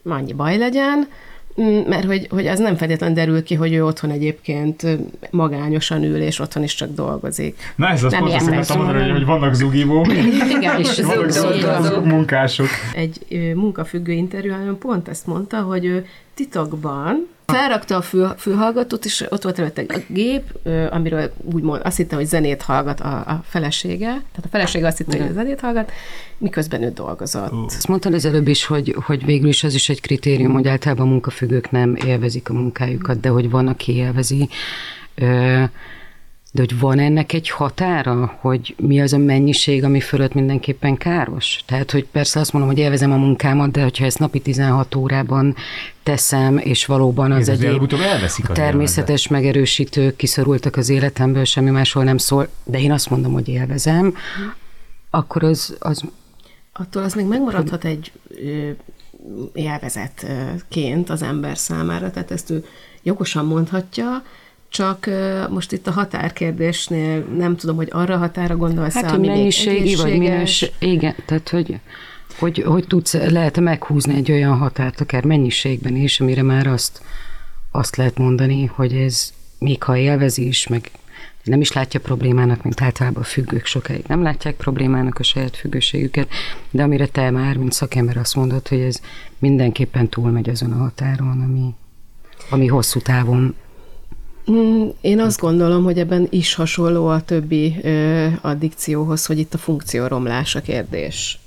annyi 0.04 0.32
baj 0.32 0.58
legyen, 0.58 1.08
mert 1.86 2.04
hogy, 2.04 2.26
hogy 2.30 2.46
az 2.46 2.58
nem 2.58 2.76
feltétlenül 2.76 3.16
derül 3.16 3.42
ki, 3.42 3.54
hogy 3.54 3.72
ő 3.72 3.84
otthon 3.84 4.10
egyébként 4.10 4.86
magányosan 5.30 6.02
ül, 6.02 6.20
és 6.20 6.38
otthon 6.38 6.62
is 6.62 6.74
csak 6.74 6.94
dolgozik. 6.94 7.72
Na 7.76 7.88
ez 7.88 8.02
az 8.02 8.12
nem 8.12 8.20
pont 8.20 8.34
azt 8.34 8.48
akartam 8.48 8.84
mondani, 8.84 9.10
hogy 9.10 9.24
vannak 9.24 9.54
zugívók, 9.54 10.06
Igen, 10.58 10.78
és 10.78 11.00
vannak 11.00 11.30
zugívók, 11.30 12.04
munkások. 12.04 12.66
Egy 12.94 13.52
munkafüggő 13.54 14.12
interjúban 14.12 14.78
pont 14.78 15.08
ezt 15.08 15.26
mondta, 15.26 15.60
hogy 15.60 15.84
ő 15.84 16.06
titokban 16.34 17.28
Felrakta 17.46 17.96
a 17.96 18.02
fül, 18.02 18.34
fülhallgatót, 18.38 19.04
és 19.04 19.26
ott 19.30 19.42
volt 19.42 19.58
előtte 19.58 19.84
a 19.88 19.98
gép, 20.08 20.42
amiről 20.90 21.32
úgymond 21.52 21.80
azt 21.84 21.96
hitte, 21.96 22.16
hogy 22.16 22.26
zenét 22.26 22.62
hallgat 22.62 23.00
a, 23.00 23.16
a 23.16 23.42
felesége. 23.44 24.06
Tehát 24.06 24.44
a 24.44 24.48
felesége 24.50 24.86
azt 24.86 24.96
hitte, 24.96 25.22
hogy 25.22 25.32
zenét 25.32 25.60
hallgat, 25.60 25.92
miközben 26.38 26.82
ő 26.82 26.90
dolgozott. 26.90 27.52
Uh. 27.52 27.64
Azt 27.64 27.88
mondtad 27.88 28.14
az 28.14 28.24
előbb 28.24 28.48
is, 28.48 28.64
hogy, 28.64 28.96
hogy 29.04 29.24
végül 29.24 29.48
is 29.48 29.64
az 29.64 29.74
is 29.74 29.88
egy 29.88 30.00
kritérium, 30.00 30.52
hogy 30.52 30.68
általában 30.68 31.06
a 31.06 31.10
munkafüggők 31.10 31.70
nem 31.70 31.96
élvezik 32.06 32.48
a 32.48 32.52
munkájukat, 32.52 33.20
de 33.20 33.28
hogy 33.28 33.50
van, 33.50 33.66
aki 33.66 33.96
élvezi. 33.96 34.48
De 36.54 36.60
hogy 36.60 36.78
van 36.78 36.98
ennek 36.98 37.32
egy 37.32 37.50
határa, 37.50 38.38
hogy 38.40 38.74
mi 38.78 39.00
az 39.00 39.12
a 39.12 39.18
mennyiség, 39.18 39.84
ami 39.84 40.00
fölött 40.00 40.34
mindenképpen 40.34 40.96
káros? 40.96 41.62
Tehát, 41.66 41.90
hogy 41.90 42.04
persze 42.04 42.40
azt 42.40 42.52
mondom, 42.52 42.70
hogy 42.70 42.80
élvezem 42.80 43.12
a 43.12 43.16
munkámat, 43.16 43.70
de 43.70 43.82
hogyha 43.82 44.04
ezt 44.04 44.18
napi 44.18 44.40
16 44.40 44.94
órában 44.94 45.56
teszem, 46.02 46.58
és 46.58 46.86
valóban 46.86 47.32
az 47.32 47.48
egy 47.48 47.80
természetes 48.52 49.28
megerősítők 49.28 50.16
kiszorultak 50.16 50.76
az 50.76 50.88
életemből, 50.88 51.44
semmi 51.44 51.70
másról 51.70 52.04
nem 52.04 52.18
szól, 52.18 52.48
de 52.64 52.80
én 52.80 52.92
azt 52.92 53.10
mondom, 53.10 53.32
hogy 53.32 53.48
élvezem, 53.48 54.14
akkor 55.10 55.44
az... 55.44 55.76
az 55.78 56.02
Attól 56.72 57.02
az 57.02 57.14
még 57.14 57.26
megmaradhat 57.26 57.84
egy 57.84 58.12
élvezetként 59.52 61.10
az 61.10 61.22
ember 61.22 61.58
számára, 61.58 62.10
tehát 62.10 62.30
ezt 62.30 62.50
ő 62.50 62.64
jogosan 63.02 63.46
mondhatja, 63.46 64.22
csak 64.74 65.10
most 65.50 65.72
itt 65.72 65.86
a 65.86 65.90
határkérdésnél 65.90 67.18
nem 67.36 67.56
tudom, 67.56 67.76
hogy 67.76 67.88
arra 67.90 68.16
határa 68.16 68.56
gondolsz 68.56 68.94
Hát, 68.94 69.10
hogy 69.10 69.20
mennyiségi 69.20 69.94
vagy 69.94 70.18
minőség, 70.18 70.70
igen, 70.78 71.14
tehát 71.26 71.48
hogy, 71.48 71.80
hogy, 72.38 72.62
hogy 72.66 72.86
tudsz, 72.86 73.12
lehet 73.12 73.60
meghúzni 73.60 74.14
egy 74.14 74.30
olyan 74.30 74.56
határt, 74.56 75.00
akár 75.00 75.24
mennyiségben 75.24 75.96
is, 75.96 76.20
amire 76.20 76.42
már 76.42 76.66
azt, 76.66 77.02
azt 77.70 77.96
lehet 77.96 78.18
mondani, 78.18 78.64
hogy 78.64 78.92
ez 78.92 79.32
még 79.58 79.82
ha 79.82 79.96
élvezi 79.96 80.46
is, 80.46 80.66
meg 80.66 80.90
nem 81.44 81.60
is 81.60 81.72
látja 81.72 82.00
problémának, 82.00 82.62
mint 82.62 82.82
általában 82.82 83.22
a 83.22 83.26
függők 83.26 83.66
sokáig 83.66 84.04
nem 84.06 84.22
látják 84.22 84.54
problémának 84.54 85.18
a 85.18 85.22
saját 85.22 85.56
függőségüket, 85.56 86.28
de 86.70 86.82
amire 86.82 87.06
te 87.06 87.30
már, 87.30 87.56
mint 87.56 87.72
szakember 87.72 88.16
azt 88.16 88.34
mondod, 88.34 88.68
hogy 88.68 88.80
ez 88.80 89.00
mindenképpen 89.38 90.08
túlmegy 90.08 90.48
azon 90.48 90.72
a 90.72 90.76
határon, 90.76 91.40
ami, 91.40 91.74
ami 92.50 92.66
hosszú 92.66 93.00
távon 93.00 93.54
én 95.00 95.20
azt 95.20 95.40
gondolom, 95.40 95.84
hogy 95.84 95.98
ebben 95.98 96.26
is 96.30 96.54
hasonló 96.54 97.06
a 97.06 97.20
többi 97.20 97.76
ö, 97.82 98.26
addikcióhoz, 98.40 99.26
hogy 99.26 99.38
itt 99.38 99.54
a 99.54 99.58
funkcióromlás 99.58 100.54
a 100.54 100.60
kérdés. 100.60 101.38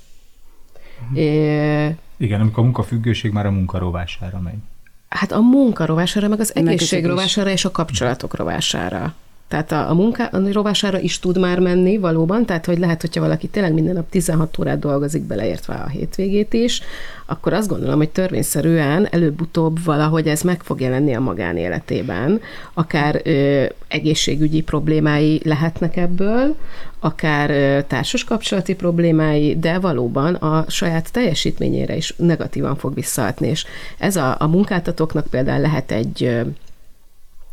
Uh-huh. 1.02 1.18
É, 1.18 1.96
Igen, 2.18 2.40
amikor 2.42 2.60
a 2.60 2.64
munkafüggőség 2.64 3.32
már 3.32 3.46
a 3.46 3.52
munkarovására 3.52 4.40
megy. 4.40 4.58
Hát 5.10 5.32
a 5.32 5.40
munkarovására, 5.40 6.28
meg 6.28 6.40
az 6.40 6.56
egészség 6.56 7.06
rovására 7.06 7.50
és 7.50 7.66
a 7.66 7.72
kapcsolatok 7.72 8.36
rovására. 8.36 9.14
Tehát 9.48 9.72
a, 9.72 9.90
a 9.90 9.94
munka 9.94 10.26
a 10.26 10.52
rovására 10.52 11.00
is 11.00 11.20
tud 11.20 11.40
már 11.40 11.60
menni 11.60 11.98
valóban, 11.98 12.46
tehát 12.46 12.66
hogy 12.66 12.78
lehet, 12.78 13.02
hogyha 13.02 13.22
valaki 13.22 13.48
tényleg 13.48 13.74
minden 13.74 13.94
nap 13.94 14.10
16 14.10 14.60
órát 14.60 14.80
dolgozik, 14.80 15.22
beleértve 15.22 15.74
a 15.74 15.88
hétvégét 15.88 16.54
is, 16.54 16.82
akkor 17.26 17.54
azt 17.54 17.68
gondolom, 17.68 17.98
hogy 17.98 18.10
törvényszerűen 18.10 19.08
előbb-utóbb 19.12 19.84
valahogy 19.84 20.28
ez 20.28 20.42
meg 20.42 20.62
fog 20.64 20.82
jelenni 20.82 21.16
a 21.16 21.20
magánéletében. 21.20 22.42
Akár 22.74 23.22
ö, 23.24 23.66
egészségügyi 23.88 24.62
problémái 24.62 25.42
lehetnek 25.44 25.98
ebből, 25.98 26.56
akár 27.00 27.50
ö, 27.50 27.80
társas 27.88 28.24
kapcsolati 28.24 28.76
problémái, 28.76 29.60
de 29.60 29.80
valóban 29.80 30.34
a 30.34 30.66
saját 30.68 31.12
teljesítményére 31.12 31.96
is 31.96 32.14
negatívan 32.18 32.76
fog 32.76 32.94
visszahatni. 32.94 33.48
És 33.48 33.66
ez 33.98 34.16
a, 34.16 34.36
a 34.40 34.48
munkáltatóknak 34.48 35.28
például 35.28 35.62
lehet 35.62 35.92
egy 35.92 36.46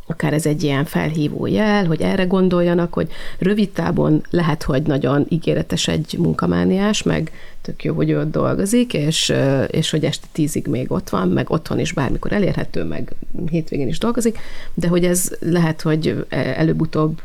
akár 0.07 0.33
ez 0.33 0.45
egy 0.45 0.63
ilyen 0.63 0.85
felhívó 0.85 1.45
jel, 1.45 1.85
hogy 1.85 2.01
erre 2.01 2.23
gondoljanak, 2.23 2.93
hogy 2.93 3.11
rövid 3.39 3.69
távon 3.69 4.23
lehet, 4.29 4.63
hogy 4.63 4.81
nagyon 4.83 5.25
ígéretes 5.29 5.87
egy 5.87 6.15
munkamániás, 6.17 7.03
meg 7.03 7.31
tök 7.61 7.83
jó, 7.83 7.95
hogy 7.95 8.09
ő 8.09 8.19
ott 8.19 8.31
dolgozik, 8.31 8.93
és, 8.93 9.33
és 9.67 9.89
hogy 9.89 10.03
este 10.03 10.27
tízig 10.31 10.67
még 10.67 10.91
ott 10.91 11.09
van, 11.09 11.29
meg 11.29 11.49
otthon 11.49 11.79
is 11.79 11.93
bármikor 11.93 12.33
elérhető, 12.33 12.83
meg 12.83 13.11
hétvégén 13.49 13.87
is 13.87 13.97
dolgozik, 13.97 14.37
de 14.73 14.87
hogy 14.87 15.05
ez 15.05 15.31
lehet, 15.39 15.81
hogy 15.81 16.25
előbb-utóbb 16.29 17.21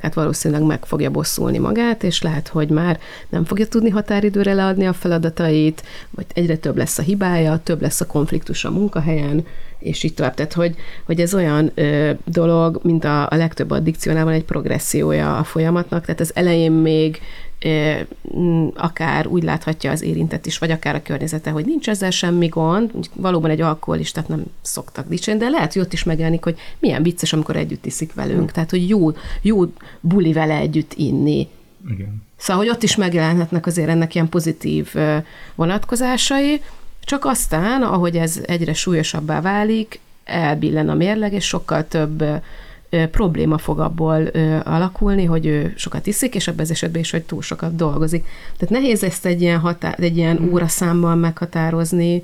hát 0.00 0.14
valószínűleg 0.14 0.62
meg 0.62 0.84
fogja 0.84 1.10
bosszulni 1.10 1.58
magát, 1.58 2.02
és 2.02 2.22
lehet, 2.22 2.48
hogy 2.48 2.68
már 2.68 3.00
nem 3.28 3.44
fogja 3.44 3.66
tudni 3.66 3.90
határidőre 3.90 4.54
leadni 4.54 4.86
a 4.86 4.92
feladatait, 4.92 5.82
vagy 6.10 6.26
egyre 6.34 6.56
több 6.56 6.76
lesz 6.76 6.98
a 6.98 7.02
hibája, 7.02 7.60
több 7.62 7.80
lesz 7.80 8.00
a 8.00 8.06
konfliktus 8.06 8.64
a 8.64 8.70
munkahelyen, 8.70 9.46
és 9.78 10.02
így 10.02 10.14
tovább. 10.14 10.34
Tehát, 10.34 10.52
hogy, 10.52 10.74
hogy 11.04 11.20
ez 11.20 11.34
olyan 11.34 11.70
ö, 11.74 12.10
dolog, 12.24 12.80
mint 12.82 13.04
a, 13.04 13.22
a 13.30 13.36
legtöbb 13.36 13.70
addikciónál 13.70 14.24
van 14.24 14.32
egy 14.32 14.44
progressziója 14.44 15.36
a 15.36 15.44
folyamatnak, 15.44 16.04
tehát 16.04 16.20
az 16.20 16.30
elején 16.34 16.72
még 16.72 17.20
akár 18.74 19.26
úgy 19.26 19.42
láthatja 19.42 19.90
az 19.90 20.02
érintett 20.02 20.46
is, 20.46 20.58
vagy 20.58 20.70
akár 20.70 20.94
a 20.94 21.02
környezete, 21.02 21.50
hogy 21.50 21.64
nincs 21.64 21.88
ezzel 21.88 22.10
semmi 22.10 22.46
gond, 22.46 22.90
valóban 23.12 23.50
egy 23.50 23.60
alkoholistát 23.60 24.28
nem 24.28 24.42
szoktak 24.62 25.08
dicsérni, 25.08 25.40
de 25.40 25.48
lehet, 25.48 25.72
hogy 25.72 25.82
ott 25.82 25.92
is 25.92 26.04
megjelenik, 26.04 26.44
hogy 26.44 26.58
milyen 26.78 27.02
vicces, 27.02 27.32
amikor 27.32 27.56
együtt 27.56 27.86
iszik 27.86 28.14
velünk, 28.14 28.52
tehát, 28.52 28.70
hogy 28.70 28.88
jó, 28.88 29.12
jó 29.42 29.64
buli 30.00 30.32
vele 30.32 30.56
együtt 30.56 30.92
inni. 30.96 31.48
Igen. 31.90 32.22
Szóval, 32.36 32.62
hogy 32.64 32.72
ott 32.74 32.82
is 32.82 32.96
megjelenhetnek 32.96 33.66
azért 33.66 33.88
ennek 33.88 34.14
ilyen 34.14 34.28
pozitív 34.28 34.94
vonatkozásai, 35.54 36.60
csak 37.04 37.24
aztán, 37.24 37.82
ahogy 37.82 38.16
ez 38.16 38.40
egyre 38.46 38.74
súlyosabbá 38.74 39.40
válik, 39.40 40.00
elbillen 40.24 40.88
a 40.88 40.94
mérleg, 40.94 41.32
és 41.32 41.44
sokkal 41.44 41.88
több 41.88 42.24
probléma 43.10 43.58
fog 43.58 43.78
abból 43.78 44.26
alakulni, 44.64 45.24
hogy 45.24 45.46
ő 45.46 45.72
sokat 45.76 46.06
iszik, 46.06 46.34
és 46.34 46.48
ebben 46.48 46.64
az 46.64 46.70
esetben 46.70 47.00
is, 47.00 47.10
hogy 47.10 47.22
túl 47.22 47.42
sokat 47.42 47.76
dolgozik. 47.76 48.26
Tehát 48.56 48.74
nehéz 48.74 49.02
ezt 49.02 49.26
egy 49.26 49.40
ilyen, 49.40 49.58
határ, 49.58 49.94
egy 50.00 50.16
ilyen 50.16 50.38
mm. 50.42 50.52
óraszámmal 50.52 51.14
meghatározni, 51.14 52.22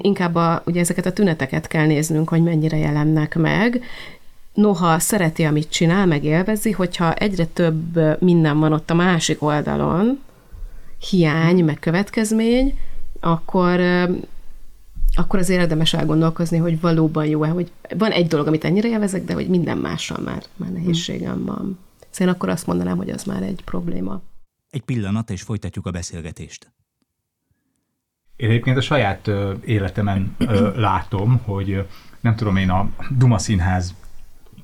inkább 0.00 0.34
a, 0.34 0.62
ugye 0.66 0.80
ezeket 0.80 1.06
a 1.06 1.12
tüneteket 1.12 1.66
kell 1.66 1.86
néznünk, 1.86 2.28
hogy 2.28 2.42
mennyire 2.42 2.76
jelennek 2.76 3.34
meg. 3.34 3.84
Noha 4.54 4.98
szereti, 4.98 5.44
amit 5.44 5.70
csinál, 5.70 6.06
meg 6.06 6.24
élvezi, 6.24 6.70
hogyha 6.70 7.14
egyre 7.14 7.44
több 7.44 8.20
minden 8.20 8.58
van 8.58 8.72
ott 8.72 8.90
a 8.90 8.94
másik 8.94 9.42
oldalon, 9.42 10.20
hiány, 11.10 11.64
meg 11.64 11.78
következmény, 11.78 12.78
akkor 13.20 13.80
akkor 15.16 15.38
azért 15.38 15.60
érdemes 15.60 15.94
elgondolkozni, 15.94 16.58
hogy 16.58 16.80
valóban 16.80 17.26
jó-e, 17.26 17.48
hogy 17.48 17.72
van 17.96 18.10
egy 18.10 18.26
dolog, 18.26 18.46
amit 18.46 18.64
ennyire 18.64 18.88
élvezek, 18.88 19.24
de 19.24 19.34
hogy 19.34 19.48
minden 19.48 19.78
mással 19.78 20.18
már, 20.20 20.42
már 20.56 20.70
nehézségem 20.70 21.44
van. 21.44 21.78
Szóval 22.10 22.34
akkor 22.34 22.48
azt 22.48 22.66
mondanám, 22.66 22.96
hogy 22.96 23.10
az 23.10 23.24
már 23.24 23.42
egy 23.42 23.62
probléma. 23.64 24.22
Egy 24.70 24.82
pillanat, 24.82 25.30
és 25.30 25.42
folytatjuk 25.42 25.86
a 25.86 25.90
beszélgetést. 25.90 26.72
Én 28.36 28.48
egyébként 28.48 28.76
a 28.76 28.80
saját 28.80 29.26
ö, 29.26 29.54
életemen 29.64 30.34
ö, 30.38 30.80
látom, 30.80 31.40
hogy 31.44 31.70
ö, 31.70 31.80
nem 32.20 32.36
tudom 32.36 32.56
én, 32.56 32.70
a 32.70 32.90
Duma 33.10 33.38
Színház 33.38 33.94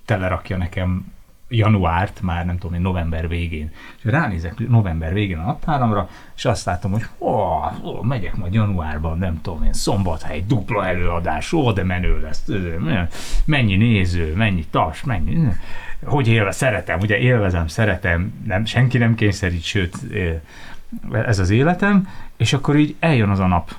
telerakja 0.05 0.57
nekem 0.57 1.13
januárt, 1.57 2.21
már 2.23 2.47
nem 2.47 2.59
tudom 2.59 2.75
én, 2.75 2.81
november 2.81 3.29
végén. 3.29 3.71
És 3.97 4.05
ránézek 4.05 4.69
november 4.69 5.13
végén 5.13 5.39
a 5.39 5.45
naptáramra, 5.45 6.09
és 6.37 6.45
azt 6.45 6.65
látom, 6.65 6.93
hogy 6.93 7.05
ó, 7.19 7.31
ó, 7.83 8.03
megyek 8.03 8.37
majd 8.37 8.55
januárban, 8.55 9.19
nem 9.19 9.41
tudom 9.43 9.63
én, 9.63 9.73
szombathely, 9.73 10.45
dupla 10.47 10.87
előadás, 10.87 11.53
ó, 11.53 11.73
de 11.73 11.85
menő 11.85 12.21
lesz, 12.21 12.49
mennyi 13.45 13.77
néző, 13.77 14.35
mennyi 14.35 14.65
tas, 14.71 15.03
mennyi, 15.03 15.49
hogy 16.05 16.29
élve, 16.29 16.51
szeretem, 16.51 16.99
ugye 17.01 17.19
élvezem, 17.19 17.67
szeretem, 17.67 18.33
nem, 18.47 18.65
senki 18.65 18.99
nem 18.99 19.15
kényszerít, 19.15 19.63
sőt, 19.63 19.97
ez 21.13 21.39
az 21.39 21.51
életem, 21.51 22.09
és 22.37 22.53
akkor 22.53 22.77
így 22.77 22.97
eljön 22.99 23.29
az 23.29 23.39
a 23.39 23.47
nap, 23.47 23.75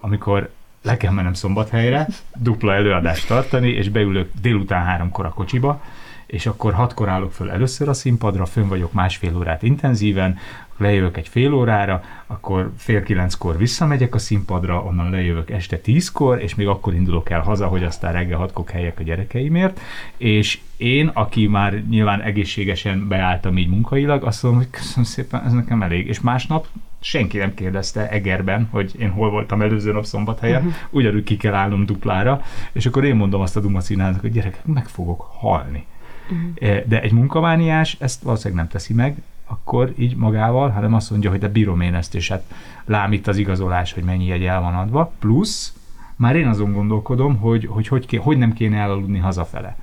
amikor 0.00 0.50
le 0.82 0.96
kell 0.96 1.12
mennem 1.12 1.32
szombathelyre, 1.32 2.06
dupla 2.36 2.74
előadást 2.74 3.26
tartani, 3.26 3.68
és 3.68 3.88
beülök 3.88 4.30
délután 4.40 4.84
háromkor 4.84 5.24
a 5.24 5.28
kocsiba, 5.28 5.82
és 6.26 6.46
akkor 6.46 6.72
hatkor 6.72 7.08
állok 7.08 7.32
föl 7.32 7.50
először 7.50 7.88
a 7.88 7.92
színpadra, 7.92 8.46
fönn 8.46 8.68
vagyok 8.68 8.92
másfél 8.92 9.36
órát 9.36 9.62
intenzíven, 9.62 10.38
lejövök 10.76 11.16
egy 11.16 11.28
fél 11.28 11.52
órára, 11.52 12.02
akkor 12.26 12.72
fél 12.76 13.02
kilenckor 13.02 13.56
visszamegyek 13.56 14.14
a 14.14 14.18
színpadra, 14.18 14.82
onnan 14.82 15.10
lejövök 15.10 15.50
este 15.50 15.76
tízkor, 15.76 16.42
és 16.42 16.54
még 16.54 16.66
akkor 16.66 16.94
indulok 16.94 17.30
el 17.30 17.40
haza, 17.40 17.66
hogy 17.66 17.84
aztán 17.84 18.12
reggel 18.12 18.38
hatkor 18.38 18.64
helyek 18.68 18.98
a 18.98 19.02
gyerekeimért, 19.02 19.80
és 20.16 20.60
én, 20.76 21.10
aki 21.14 21.46
már 21.46 21.82
nyilván 21.88 22.20
egészségesen 22.20 23.08
beálltam 23.08 23.58
így 23.58 23.68
munkailag, 23.68 24.24
azt 24.24 24.42
mondom, 24.42 24.60
hogy 24.60 24.70
köszönöm 24.70 25.04
szépen, 25.04 25.44
ez 25.44 25.52
nekem 25.52 25.82
elég. 25.82 26.06
És 26.06 26.20
másnap 26.20 26.66
senki 27.00 27.38
nem 27.38 27.54
kérdezte 27.54 28.08
Egerben, 28.08 28.68
hogy 28.70 28.92
én 28.98 29.10
hol 29.10 29.30
voltam 29.30 29.62
előző 29.62 29.92
nap 29.92 30.04
szombathelyen, 30.04 30.66
uh-huh. 30.66 30.74
ugyanúgy 30.90 31.24
ki 31.24 31.36
kell 31.36 31.54
állnom 31.54 31.86
duplára, 31.86 32.42
és 32.72 32.86
akkor 32.86 33.04
én 33.04 33.16
mondom 33.16 33.40
azt 33.40 33.56
a 33.56 33.60
Duma 33.60 33.80
hogy 34.20 34.32
gyerekek, 34.32 34.64
meg 34.64 34.88
fogok 34.88 35.20
halni. 35.20 35.86
Uh-huh. 36.30 36.84
De 36.86 37.00
egy 37.02 37.12
munkavániás 37.12 37.96
ezt 38.00 38.22
valószínűleg 38.22 38.58
nem 38.58 38.72
teszi 38.72 38.94
meg, 38.94 39.22
akkor 39.46 39.92
így 39.96 40.16
magával, 40.16 40.68
hanem 40.68 40.94
azt 40.94 41.10
mondja, 41.10 41.30
hogy 41.30 41.38
de 41.38 41.48
bírom 41.48 41.80
én 41.80 41.94
ezt, 41.94 42.14
és 42.14 42.28
hát 42.28 42.42
lám 42.84 43.12
itt 43.12 43.26
az 43.26 43.36
igazolás, 43.36 43.92
hogy 43.92 44.02
mennyi 44.02 44.30
egy 44.30 44.44
el 44.44 44.60
van 44.60 44.74
adva, 44.74 45.12
plusz 45.18 45.74
már 46.16 46.36
én 46.36 46.46
azon 46.46 46.72
gondolkodom, 46.72 47.36
hogy 47.36 47.66
hogy, 47.66 47.88
hogy, 47.88 48.06
ké, 48.06 48.16
hogy 48.16 48.38
nem 48.38 48.52
kéne 48.52 48.76
elaludni 48.76 49.18
hazafele. 49.18 49.76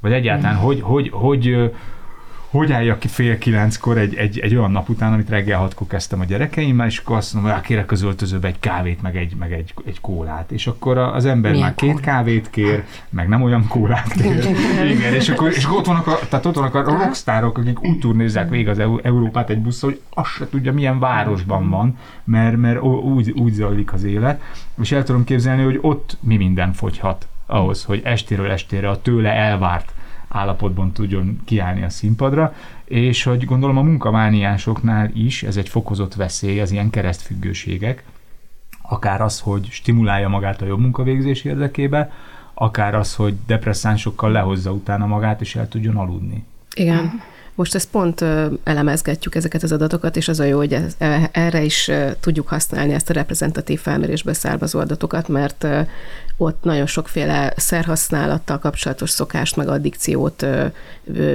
Vagy 0.00 0.12
egyáltalán, 0.12 0.56
mm. 0.56 0.58
hogy, 0.58 0.80
hogy, 0.80 1.10
hogy, 1.12 1.72
hogy 2.56 2.72
álljak 2.72 2.98
ki 2.98 3.08
fél 3.08 3.38
kilenckor 3.38 3.98
egy, 3.98 4.14
egy, 4.14 4.38
egy 4.38 4.56
olyan 4.56 4.70
nap 4.70 4.88
után, 4.88 5.12
amit 5.12 5.28
reggel 5.28 5.58
hatkor 5.58 5.86
kezdtem 5.86 6.20
a 6.20 6.24
gyerekeimmel, 6.24 6.86
és 6.86 6.98
akkor 6.98 7.16
azt 7.16 7.34
mondom, 7.34 7.52
hogy 7.52 7.60
kérek 7.60 7.90
az 7.90 8.02
öltözőbe 8.02 8.48
egy 8.48 8.60
kávét, 8.60 9.02
meg 9.02 9.16
egy, 9.16 9.36
meg 9.38 9.52
egy, 9.52 9.74
egy 9.86 10.00
kólát. 10.00 10.50
És 10.50 10.66
akkor 10.66 10.98
az 10.98 11.24
ember 11.24 11.50
Milyen 11.50 11.66
már 11.66 11.74
két 11.74 11.88
kólát? 11.88 12.04
kávét 12.04 12.50
kér, 12.50 12.84
meg 13.10 13.28
nem 13.28 13.42
olyan 13.42 13.66
kólát 13.68 14.12
kér. 14.12 14.44
Igen, 14.94 15.14
és 15.14 15.28
akkor, 15.28 15.50
és 15.50 15.64
akkor 15.64 15.78
ott, 15.78 15.86
vannak 15.86 16.06
a, 16.06 16.18
tehát 16.28 16.46
ott 16.46 16.54
vannak 16.54 16.74
a 16.74 16.82
rockstárok, 16.82 17.58
akik 17.58 17.82
úgy 17.82 17.98
turnézzák 17.98 18.48
végig 18.48 18.68
az 18.68 18.78
Európát 19.02 19.50
egy 19.50 19.60
busz, 19.60 19.80
hogy 19.80 20.00
azt 20.10 20.30
se 20.30 20.48
tudja, 20.48 20.72
milyen 20.72 20.98
városban 20.98 21.70
van, 21.70 21.98
mert, 22.24 22.56
mert 22.56 22.82
úgy, 22.82 23.30
úgy 23.30 23.52
zajlik 23.52 23.92
az 23.92 24.04
élet. 24.04 24.42
És 24.82 24.92
el 24.92 25.02
tudom 25.02 25.24
képzelni, 25.24 25.62
hogy 25.62 25.78
ott 25.80 26.16
mi 26.20 26.36
minden 26.36 26.72
fogyhat 26.72 27.28
ahhoz, 27.46 27.84
hogy 27.84 28.00
estéről 28.04 28.50
estére 28.50 28.88
a 28.88 29.00
tőle 29.00 29.30
elvárt 29.32 29.94
állapotban 30.28 30.92
tudjon 30.92 31.40
kiállni 31.44 31.82
a 31.82 31.90
színpadra, 31.90 32.54
és 32.84 33.22
hogy 33.22 33.44
gondolom 33.44 33.76
a 33.76 33.82
munkamániásoknál 33.82 35.10
is 35.14 35.42
ez 35.42 35.56
egy 35.56 35.68
fokozott 35.68 36.14
veszély, 36.14 36.60
az 36.60 36.70
ilyen 36.70 36.90
keresztfüggőségek, 36.90 38.04
akár 38.82 39.20
az, 39.20 39.40
hogy 39.40 39.68
stimulálja 39.70 40.28
magát 40.28 40.62
a 40.62 40.66
jobb 40.66 40.80
munkavégzés 40.80 41.44
érdekébe, 41.44 42.12
akár 42.54 42.94
az, 42.94 43.14
hogy 43.14 43.34
depresszánsokkal 43.46 44.30
lehozza 44.30 44.72
utána 44.72 45.06
magát, 45.06 45.40
és 45.40 45.56
el 45.56 45.68
tudjon 45.68 45.96
aludni. 45.96 46.44
Igen. 46.74 47.20
Most 47.56 47.74
ezt 47.74 47.88
pont 47.88 48.24
elemezgetjük 48.64 49.34
ezeket 49.34 49.62
az 49.62 49.72
adatokat, 49.72 50.16
és 50.16 50.28
az 50.28 50.40
a 50.40 50.44
jó, 50.44 50.56
hogy 50.56 50.72
ez, 50.72 50.94
e, 50.98 51.30
erre 51.32 51.62
is 51.62 51.90
tudjuk 52.20 52.48
használni 52.48 52.92
ezt 52.92 53.10
a 53.10 53.12
reprezentatív 53.12 53.80
felmérésből 53.80 54.34
származó 54.34 54.78
adatokat, 54.78 55.28
mert 55.28 55.66
ott 56.36 56.64
nagyon 56.64 56.86
sokféle 56.86 57.52
szerhasználattal 57.56 58.58
kapcsolatos 58.58 59.10
szokást, 59.10 59.56
meg 59.56 59.68
addikciót 59.68 60.46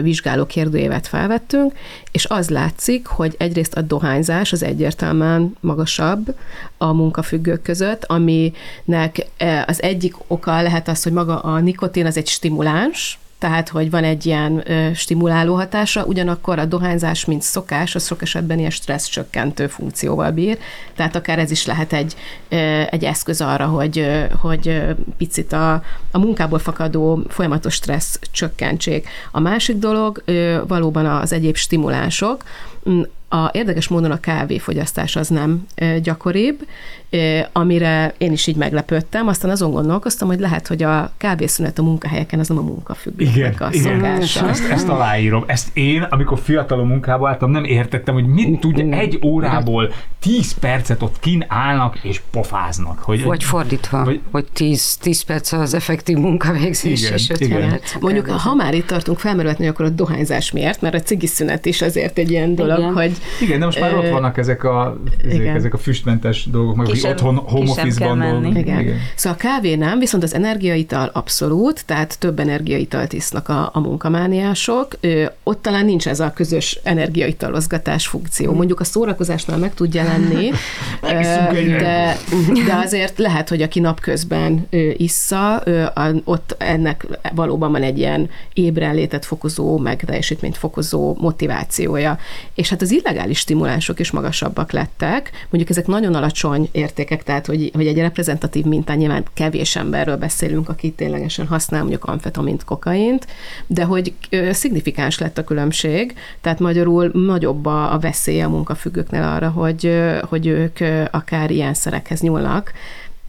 vizsgáló 0.01 0.45
kérdőévet 0.45 1.07
felvettünk, 1.07 1.73
és 2.11 2.25
az 2.25 2.49
látszik, 2.49 3.05
hogy 3.05 3.35
egyrészt 3.37 3.73
a 3.73 3.81
dohányzás 3.81 4.51
az 4.51 4.63
egyértelműen 4.63 5.55
magasabb 5.59 6.35
a 6.77 6.93
munkafüggők 6.93 7.61
között, 7.61 8.03
aminek 8.05 9.27
e, 9.37 9.65
az 9.67 9.81
egyik 9.81 10.15
oka 10.27 10.61
lehet 10.61 10.87
az, 10.87 11.03
hogy 11.03 11.11
maga 11.11 11.39
a 11.39 11.59
nikotin 11.59 12.05
az 12.05 12.17
egy 12.17 12.27
stimuláns, 12.27 13.19
tehát 13.41 13.69
hogy 13.69 13.89
van 13.89 14.03
egy 14.03 14.25
ilyen 14.25 14.71
ö, 14.71 14.93
stimuláló 14.93 15.55
hatása, 15.55 16.05
ugyanakkor 16.05 16.59
a 16.59 16.65
dohányzás, 16.65 17.25
mint 17.25 17.41
szokás, 17.41 17.95
az 17.95 18.05
sok 18.05 18.21
esetben 18.21 18.59
ilyen 18.59 18.69
stressz 18.69 19.07
csökkentő 19.07 19.67
funkcióval 19.67 20.31
bír, 20.31 20.57
tehát 20.95 21.15
akár 21.15 21.39
ez 21.39 21.51
is 21.51 21.65
lehet 21.65 21.93
egy, 21.93 22.15
ö, 22.49 22.81
egy 22.89 23.03
eszköz 23.03 23.41
arra, 23.41 23.65
hogy, 23.65 23.99
ö, 23.99 24.23
hogy 24.39 24.81
picit 25.17 25.53
a, 25.53 25.73
a 26.11 26.17
munkából 26.17 26.59
fakadó 26.59 27.23
folyamatos 27.27 27.73
stressz 27.73 28.19
csökkentsék. 28.31 29.07
A 29.31 29.39
másik 29.39 29.77
dolog 29.77 30.21
ö, 30.25 30.61
valóban 30.67 31.05
az 31.05 31.33
egyéb 31.33 31.55
stimulánsok, 31.55 32.43
a, 33.29 33.49
érdekes 33.51 33.87
módon 33.87 34.11
a 34.11 34.19
kávéfogyasztás 34.19 35.15
az 35.15 35.27
nem 35.27 35.67
gyakoribb, 36.01 36.65
amire 37.51 38.13
én 38.17 38.31
is 38.31 38.47
így 38.47 38.55
meglepődtem, 38.55 39.27
aztán 39.27 39.51
azon 39.51 39.71
gondolkoztam, 39.71 40.27
hogy 40.27 40.39
lehet, 40.39 40.67
hogy 40.67 40.83
a 40.83 41.11
kávészünet 41.17 41.79
a 41.79 41.83
munkahelyeken 41.83 42.39
az 42.39 42.47
nem 42.47 42.57
a 42.57 42.61
munkafüggőnek 42.61 43.61
a 43.61 43.69
igen, 43.71 43.99
szokása. 43.99 44.49
Ezt, 44.49 44.69
ezt 44.69 44.87
aláírom. 44.87 45.43
Ezt 45.47 45.77
én, 45.77 46.01
amikor 46.01 46.39
fiatalon 46.39 46.87
munkába 46.87 47.29
álltam, 47.29 47.51
nem 47.51 47.63
értettem, 47.63 48.13
hogy 48.13 48.25
mit 48.25 48.59
tudja 48.59 48.97
egy 48.97 49.19
órából 49.25 49.93
tíz 50.19 50.53
percet 50.53 51.01
ott 51.01 51.19
kin 51.19 51.45
állnak 51.47 51.99
és 52.03 52.21
pofáznak. 52.31 52.99
Hogy, 52.99 53.23
vagy 53.23 53.43
fordítva, 53.43 54.03
vagy, 54.03 54.21
hogy 54.31 54.45
tíz, 54.53 54.97
tíz 54.97 55.21
perc 55.21 55.51
az 55.51 55.73
effektív 55.73 56.17
munkavégzés, 56.17 57.01
igen, 57.01 57.13
és 57.13 57.29
igen. 57.37 57.69
Perc. 57.69 57.95
Mondjuk, 57.99 58.29
ha 58.29 58.55
már 58.55 58.73
itt 58.73 58.87
tartunk, 58.87 59.19
felmerülhetni, 59.19 59.67
akkor 59.67 59.85
a 59.85 59.89
dohányzás 59.89 60.51
miért, 60.51 60.81
mert 60.81 60.95
a 60.95 60.99
cigiszünet 60.99 61.65
is 61.65 61.81
azért 61.81 62.17
egy 62.17 62.31
ilyen 62.31 62.55
dolog, 62.55 62.77
igen. 62.77 62.93
hogy... 62.93 63.11
Igen, 63.41 63.59
de 63.59 63.65
most 63.65 63.79
már 63.79 63.95
ott 63.95 64.09
vannak 64.09 64.37
ezek 64.37 64.63
a, 64.63 64.97
ezek, 65.25 65.45
ezek 65.45 65.73
a 65.73 65.77
füstmentes 65.77 66.45
dolgok, 66.45 66.75
meg 66.75 66.87
sem, 67.01 67.11
otthon 67.11 67.35
home 67.35 67.69
office-ban 67.69 68.19
dolgoznak. 68.19 68.57
Igen. 68.57 68.79
Igen. 68.79 68.99
Szóval 69.15 69.37
a 69.39 69.41
kávé 69.41 69.75
nem, 69.75 69.99
viszont 69.99 70.23
az 70.23 70.33
energiaital 70.33 71.09
abszolút, 71.13 71.85
tehát 71.85 72.19
több 72.19 72.39
energiaitalt 72.39 73.13
isznak 73.13 73.49
a, 73.49 73.69
a 73.73 73.79
munkamániások. 73.79 74.97
Ö, 74.99 75.25
ott 75.43 75.61
talán 75.61 75.85
nincs 75.85 76.07
ez 76.07 76.19
a 76.19 76.31
közös 76.33 76.79
energiaitalozgatás 76.83 78.07
funkció. 78.07 78.53
Mondjuk 78.53 78.79
a 78.79 78.83
szórakozásnál 78.83 79.57
meg 79.57 79.73
tud 79.73 79.93
jelenni, 79.93 80.51
de, 81.79 82.17
de 82.65 82.73
azért 82.83 83.17
lehet, 83.17 83.49
hogy 83.49 83.61
aki 83.61 83.79
napközben 83.79 84.67
issza, 84.97 85.63
ott 86.23 86.55
ennek 86.57 87.07
valóban 87.33 87.71
van 87.71 87.83
egy 87.83 87.97
ilyen 87.97 88.29
ébrenlétet 88.53 89.25
fokozó, 89.25 89.77
meg 89.77 90.03
teljesítményt 90.05 90.57
fokozó 90.57 91.15
motivációja. 91.19 92.17
És 92.55 92.69
hát 92.69 92.81
az 92.81 92.91
illegális 92.91 93.39
stimulánsok 93.39 93.99
is 93.99 94.11
magasabbak 94.11 94.71
lettek. 94.71 95.31
Mondjuk 95.49 95.69
ezek 95.69 95.87
nagyon 95.87 96.15
alacsony 96.15 96.69
értékek, 96.91 97.23
tehát 97.23 97.45
hogy, 97.45 97.71
hogy 97.73 97.87
egy 97.87 97.97
reprezentatív 97.97 98.65
mintán 98.65 98.97
nyilván 98.97 99.23
kevés 99.33 99.75
emberről 99.75 100.17
beszélünk, 100.17 100.69
aki 100.69 100.91
ténylegesen 100.91 101.47
használ 101.47 101.81
mondjuk 101.81 102.05
amfetamint, 102.05 102.63
kokaint, 102.63 103.27
de 103.67 103.83
hogy 103.83 104.13
szignifikáns 104.51 105.17
lett 105.19 105.37
a 105.37 105.43
különbség, 105.43 106.13
tehát 106.41 106.59
magyarul 106.59 107.11
nagyobb 107.13 107.65
a, 107.65 107.93
a 107.93 107.99
veszély 107.99 108.41
a 108.41 108.49
munkafüggőknél 108.49 109.23
arra, 109.23 109.49
hogy, 109.49 110.01
hogy 110.29 110.47
ők 110.47 110.77
akár 111.11 111.51
ilyen 111.51 111.73
szerekhez 111.73 112.21
nyúlnak. 112.21 112.73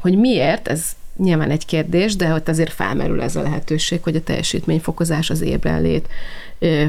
Hogy 0.01 0.19
miért, 0.19 0.69
ez 0.69 0.85
nyilván 1.17 1.51
egy 1.51 1.67
kérdés, 1.67 2.17
de 2.17 2.33
ott 2.33 2.49
azért 2.49 2.73
felmerül 2.73 3.23
ez 3.23 3.37
a 3.37 3.43
lehetőség, 3.43 4.03
hogy 4.03 4.17
a 4.17 4.23
teljesítményfokozás 4.23 5.31
az 5.31 5.41
ébrenlét 5.41 6.09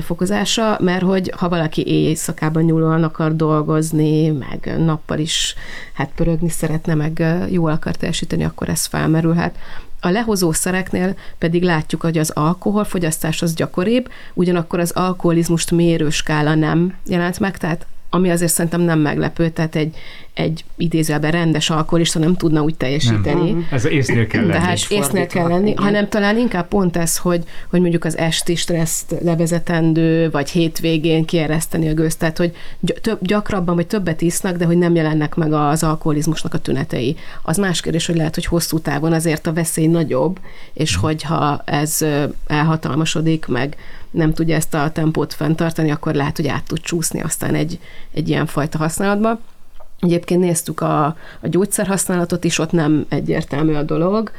fokozása, 0.01 0.77
mert 0.81 1.03
hogy 1.03 1.33
ha 1.38 1.49
valaki 1.49 1.88
éjszakában 1.88 2.63
nyúlóan 2.63 3.03
akar 3.03 3.36
dolgozni, 3.36 4.29
meg 4.29 4.75
nappal 4.77 5.19
is 5.19 5.55
hát 5.93 6.12
pörögni 6.15 6.49
szeretne, 6.49 6.93
meg 6.93 7.23
jól 7.49 7.71
akar 7.71 7.95
teljesíteni, 7.95 8.43
akkor 8.43 8.69
ez 8.69 8.86
felmerülhet. 8.86 9.55
A 9.99 10.09
lehozó 10.09 10.51
szereknél 10.51 11.15
pedig 11.38 11.63
látjuk, 11.63 12.01
hogy 12.01 12.17
az 12.17 12.29
alkoholfogyasztás 12.29 13.41
az 13.41 13.53
gyakoribb, 13.53 14.12
ugyanakkor 14.33 14.79
az 14.79 14.91
alkoholizmust 14.91 15.71
mérő 15.71 16.09
skála 16.09 16.55
nem 16.55 16.95
jelent 17.05 17.39
meg, 17.39 17.57
tehát 17.57 17.86
ami 18.09 18.29
azért 18.29 18.51
szerintem 18.51 18.81
nem 18.81 18.99
meglepő, 18.99 19.49
tehát 19.49 19.75
egy, 19.75 19.95
egy 20.34 20.63
idézőben 20.78 21.32
rendes 21.32 21.69
alkoholista 21.69 22.19
nem 22.19 22.36
tudna 22.36 22.62
úgy 22.62 22.76
teljesíteni. 22.76 23.52
Nem. 23.52 23.67
Ez 23.72 23.86
észnél 23.86 24.28
kell 24.28 24.41
lenni. 24.46 24.54
Tehát 24.54 24.86
észnél 24.89 25.28
kell 25.28 25.48
lenni, 25.48 25.69
igen. 25.69 25.84
hanem 25.84 26.10
talán 26.10 26.38
inkább 26.38 26.67
pont 26.67 26.98
ez, 26.98 27.17
hogy, 27.17 27.43
hogy 27.69 27.80
mondjuk 27.80 28.06
az 28.06 28.17
esti 28.17 28.56
stresszt 28.56 29.15
levezetendő, 29.22 30.30
vagy 30.30 30.50
hétvégén 30.50 31.26
kiereszteni 31.26 31.89
a 31.89 31.93
gőzt, 31.93 32.19
tehát 32.19 32.38
hogy 32.38 32.56
több, 33.02 33.17
gyakrabban 33.22 33.76
vagy 33.76 33.88
többet 33.88 34.22
isznak, 34.22 34.58
de 34.58 34.65
hogy 34.65 34.78
nem 34.78 34.96
jelennek 34.96 35.36
meg 35.36 35.54
az 35.54 35.84
alkoholizmusnak 35.84 36.54
a 36.54 36.58
tünetei. 36.58 37.15
Az 37.41 37.58
más 37.58 37.82
kérdés, 37.82 38.06
hogy 38.06 38.15
lehet, 38.15 38.36
hogy 38.36 38.46
hosszú 38.46 38.80
távon 38.80 39.13
azért 39.13 39.48
a 39.48 39.54
veszély 39.54 39.88
nagyobb, 39.88 40.39
és 40.74 40.93
hmm. 40.93 41.02
hogyha 41.02 41.62
ez 41.65 42.06
elhatalmasodik, 42.48 43.46
meg 43.46 43.76
nem 44.12 44.34
tudja 44.34 44.56
ezt 44.56 44.74
a 44.74 44.91
tempót 44.91 45.34
fenntartani, 45.34 45.91
akkor 45.91 46.13
lehet, 46.13 46.36
hogy 46.36 46.48
át 46.48 46.63
tud 46.63 46.80
csúszni 46.80 47.22
aztán 47.22 47.56
egy, 47.56 47.80
egy 48.13 48.30
ilyen 48.30 48.46
fajta 48.46 48.78
használatba. 48.78 49.39
Egyébként 50.03 50.41
néztük 50.41 50.81
a, 50.81 51.05
a 51.41 51.47
gyógyszerhasználatot 51.47 52.43
is, 52.43 52.59
ott 52.59 52.71
nem 52.71 53.05
egyértelmű 53.09 53.73
a 53.73 53.83
dolog, 53.83 54.31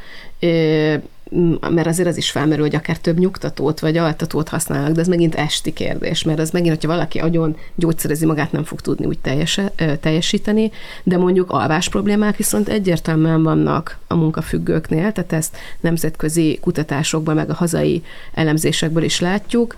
mert 1.71 1.87
azért 1.87 2.09
az 2.09 2.17
is 2.17 2.31
felmerül, 2.31 2.65
hogy 2.65 2.75
akár 2.75 2.99
több 2.99 3.19
nyugtatót 3.19 3.81
vagy 3.81 3.97
altatót 3.97 4.49
használnak, 4.49 4.93
de 4.93 5.01
ez 5.01 5.09
megint 5.09 5.35
esti 5.35 5.73
kérdés, 5.73 6.23
mert 6.23 6.39
az 6.39 6.51
megint, 6.51 6.75
hogyha 6.75 6.89
valaki 6.89 7.19
agyon 7.19 7.57
gyógyszerezi 7.75 8.27
magát, 8.27 8.53
nem 8.53 8.65
fog 8.65 8.81
tudni 8.81 9.07
úgy 9.07 9.19
teljes, 9.19 9.61
teljesíteni, 10.01 10.71
de 11.03 11.17
mondjuk 11.17 11.51
alvás 11.51 11.89
problémák 11.89 12.37
viszont 12.37 12.69
egyértelműen 12.69 13.43
vannak 13.43 13.99
a 14.07 14.15
munkafüggőknél, 14.15 15.13
tehát 15.13 15.33
ezt 15.33 15.57
nemzetközi 15.81 16.59
kutatásokban, 16.61 17.35
meg 17.35 17.51
a 17.51 17.55
hazai 17.55 18.03
elemzésekből 18.35 19.03
is 19.03 19.21
látjuk, 19.21 19.75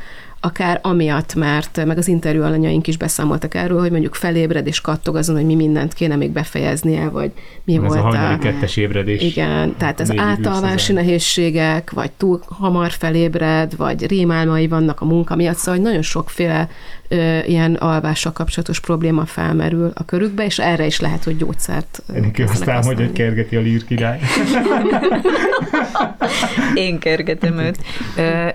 akár 0.47 0.81
amiatt, 0.83 1.35
mert 1.35 1.85
meg 1.85 1.99
az 1.99 2.09
interjú 2.09 2.43
alanyaink 2.43 2.87
is 2.87 2.97
beszámoltak 2.97 3.55
erről, 3.55 3.81
hogy 3.81 3.91
mondjuk 3.91 4.15
felébred 4.15 4.67
és 4.67 4.81
kattog 4.81 5.17
azon, 5.17 5.37
hogy 5.37 5.45
mi 5.45 5.55
mindent 5.55 5.95
kéne 5.95 6.17
még 6.17 6.31
befejeznie, 6.31 7.09
vagy 7.09 7.31
mi 7.65 7.75
Ez 7.75 7.83
volt 7.83 8.15
a... 8.15 8.33
a 8.33 8.39
kettes 8.39 8.77
ébredés. 8.77 9.23
Igen, 9.23 9.75
tehát 9.77 10.01
az 10.01 10.13
átalvási 10.17 10.93
nehézségek, 10.93 11.91
vagy 11.91 12.11
túl 12.11 12.41
hamar 12.49 12.91
felébred, 12.91 13.77
vagy 13.77 14.07
rémálmai 14.07 14.69
vannak 14.69 15.01
a 15.01 15.05
munka 15.05 15.37
miatt, 15.37 15.57
szóval 15.57 15.81
nagyon 15.81 16.03
sokféle 16.03 16.69
ö, 17.09 17.39
ilyen 17.39 17.75
alvással 17.75 18.33
kapcsolatos 18.33 18.81
probléma 18.81 19.25
felmerül 19.25 19.91
a 19.95 20.05
körükbe, 20.05 20.45
és 20.45 20.59
erre 20.59 20.87
is 20.87 21.01
lehet, 21.01 21.25
hogy 21.25 21.37
gyógyszert 21.37 22.03
Ennek 22.15 22.43
aztán, 22.49 22.85
hogy, 22.85 22.97
hogy 22.97 23.13
kergeti 23.13 23.57
a 23.57 23.61
lír 23.61 23.85
király. 23.85 24.21
Én 26.75 26.99
kergetem 26.99 27.59
őt. 27.59 27.79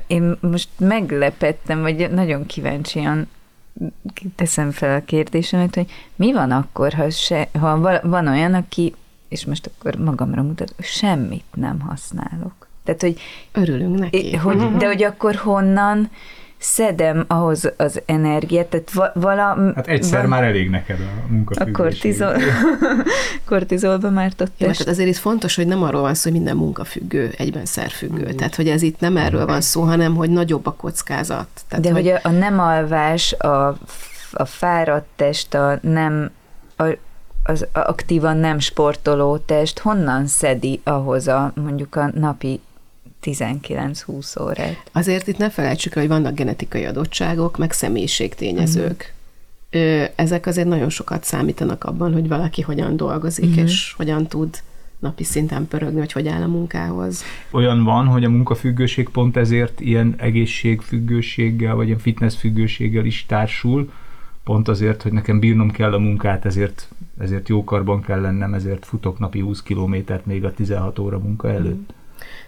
Én 0.08 0.38
most 0.40 0.70
meglepettem, 0.78 1.82
vagy 1.82 2.12
nagyon 2.12 2.46
kíváncsian 2.46 3.28
teszem 4.36 4.72
fel 4.72 4.96
a 4.96 5.06
kérdésemet, 5.06 5.76
hogy 5.76 5.92
mi 6.16 6.34
van 6.34 6.52
akkor, 6.52 6.94
ha, 6.94 7.10
se, 7.10 7.50
ha 7.60 8.00
van 8.04 8.28
olyan, 8.28 8.54
aki, 8.54 8.94
és 9.30 9.46
most 9.46 9.72
akkor 9.74 9.96
magamra 9.96 10.42
mutat, 10.42 10.74
semmit 10.80 11.44
nem 11.54 11.80
használok. 11.80 12.68
Tehát, 12.84 13.02
hogy... 13.02 13.20
Örülünk 13.52 14.00
neki. 14.00 14.36
Hogy, 14.36 14.78
de 14.78 14.88
hogy 14.88 15.04
akkor 15.04 15.36
honnan 15.36 16.10
szedem 16.62 17.26
ahhoz 17.28 17.72
az 17.78 18.02
energiát, 18.06 18.68
tehát 18.68 19.14
vala... 19.14 19.74
Hát 19.76 19.88
egyszer 19.88 20.18
val- 20.18 20.30
már 20.30 20.44
elég 20.44 20.70
neked 20.70 21.00
a 21.00 21.32
munkafüggőség. 21.32 21.76
A 21.76 21.84
kortizol, 21.84 22.36
kortizolba 23.50 24.10
már 24.10 24.32
ott 24.40 24.52
Jó, 24.58 24.68
tehát 24.68 24.88
azért 24.88 25.10
itt 25.10 25.18
fontos, 25.18 25.56
hogy 25.56 25.68
nem 25.68 25.84
arról 25.84 26.02
van 26.02 26.14
szó, 26.14 26.24
hogy 26.24 26.40
minden 26.40 26.58
munkafüggő 26.58 27.34
egyben 27.38 27.66
szerfüggő. 27.66 28.32
Mm. 28.34 28.36
Tehát, 28.36 28.56
hogy 28.56 28.68
ez 28.68 28.82
itt 28.82 29.00
nem 29.00 29.18
erről 29.18 29.46
van 29.46 29.62
szó, 29.62 29.82
hanem, 29.82 30.16
hogy 30.16 30.30
nagyobb 30.30 30.66
a 30.66 30.72
kockázat. 30.72 31.48
Tehát, 31.68 31.84
De 31.84 31.92
hogy, 31.92 32.02
hogy 32.02 32.20
a, 32.24 32.28
a 32.28 32.32
nem 32.32 32.60
alvás, 32.60 33.34
a, 33.34 33.68
a 34.32 34.46
fáradt 34.46 35.08
test, 35.16 35.54
a 35.54 35.80
nem 35.82 36.32
a, 36.78 36.84
az 37.44 37.68
aktívan 37.74 38.38
nem 38.38 38.60
sportoló 38.60 39.38
test 39.38 39.80
honnan 39.80 40.28
szedi 40.28 40.82
ahhoz 40.84 41.28
a 41.28 41.52
mondjuk 41.56 41.96
a 41.96 42.10
napi 42.14 42.62
19-20 43.24 44.42
órát. 44.42 44.90
Azért 44.92 45.28
itt 45.28 45.38
ne 45.38 45.50
felejtsük 45.50 45.94
hogy 45.94 46.08
vannak 46.08 46.36
genetikai 46.36 46.86
adottságok, 46.86 47.58
meg 47.58 47.72
személyiségtényezők. 47.72 49.14
Uh-huh. 49.72 50.10
Ezek 50.16 50.46
azért 50.46 50.68
nagyon 50.68 50.90
sokat 50.90 51.24
számítanak 51.24 51.84
abban, 51.84 52.14
hogy 52.14 52.28
valaki 52.28 52.62
hogyan 52.62 52.98
dolgozik, 52.98 53.50
uh-huh. 53.50 53.64
és 53.64 53.94
hogyan 53.98 54.28
tud 54.28 54.58
napi 55.00 55.24
szinten 55.24 55.68
pörögni, 55.68 56.00
hogy 56.00 56.12
hogy 56.12 56.28
áll 56.28 56.42
a 56.42 56.48
munkához. 56.48 57.24
Olyan 57.52 57.84
van, 57.84 58.06
hogy 58.06 58.24
a 58.24 58.30
munkafüggőség 58.30 59.10
pont 59.10 59.38
ezért 59.38 59.80
ilyen 59.80 60.16
egészségfüggőséggel, 60.18 61.76
vagy 61.76 61.88
ilyen 61.88 62.00
fitnessfüggőséggel 62.00 63.06
is 63.06 63.26
társul, 63.26 63.92
pont 64.44 64.68
azért, 64.68 65.02
hogy 65.02 65.12
nekem 65.12 65.40
bírnom 65.40 65.72
kell 65.72 65.94
a 65.94 66.00
munkát, 66.00 66.46
ezért, 66.46 66.90
ezért 67.18 67.50
jókarban 67.50 68.02
kell 68.02 68.22
lennem, 68.22 68.54
ezért 68.54 68.86
futok 68.86 69.20
napi 69.20 69.40
20 69.40 69.62
kilométert 69.62 70.26
még 70.26 70.46
a 70.46 70.54
16 70.54 71.00
óra 71.00 71.20
munka 71.20 71.50
előtt. 71.50 71.94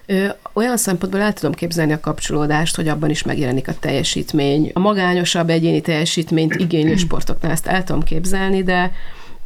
Uh-huh. 0.07 0.35
Olyan 0.53 0.77
szempontból 0.77 1.21
el 1.21 1.33
tudom 1.33 1.53
képzelni 1.53 1.93
a 1.93 1.99
kapcsolódást, 1.99 2.75
hogy 2.75 2.87
abban 2.87 3.09
is 3.09 3.23
megjelenik 3.23 3.67
a 3.67 3.73
teljesítmény. 3.79 4.71
A 4.73 4.79
magányosabb 4.79 5.49
egyéni 5.49 5.81
teljesítményt 5.81 6.55
igénylő 6.55 6.95
sportoknál 6.95 7.51
ezt 7.51 7.67
el 7.67 7.83
tudom 7.83 8.03
képzelni, 8.03 8.63
de 8.63 8.91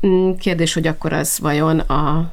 mm, 0.08 0.32
Kérdés, 0.32 0.74
hogy 0.74 0.88
akkor 0.88 1.13
az 1.13 1.39
vajon 1.39 1.80
a, 1.80 2.32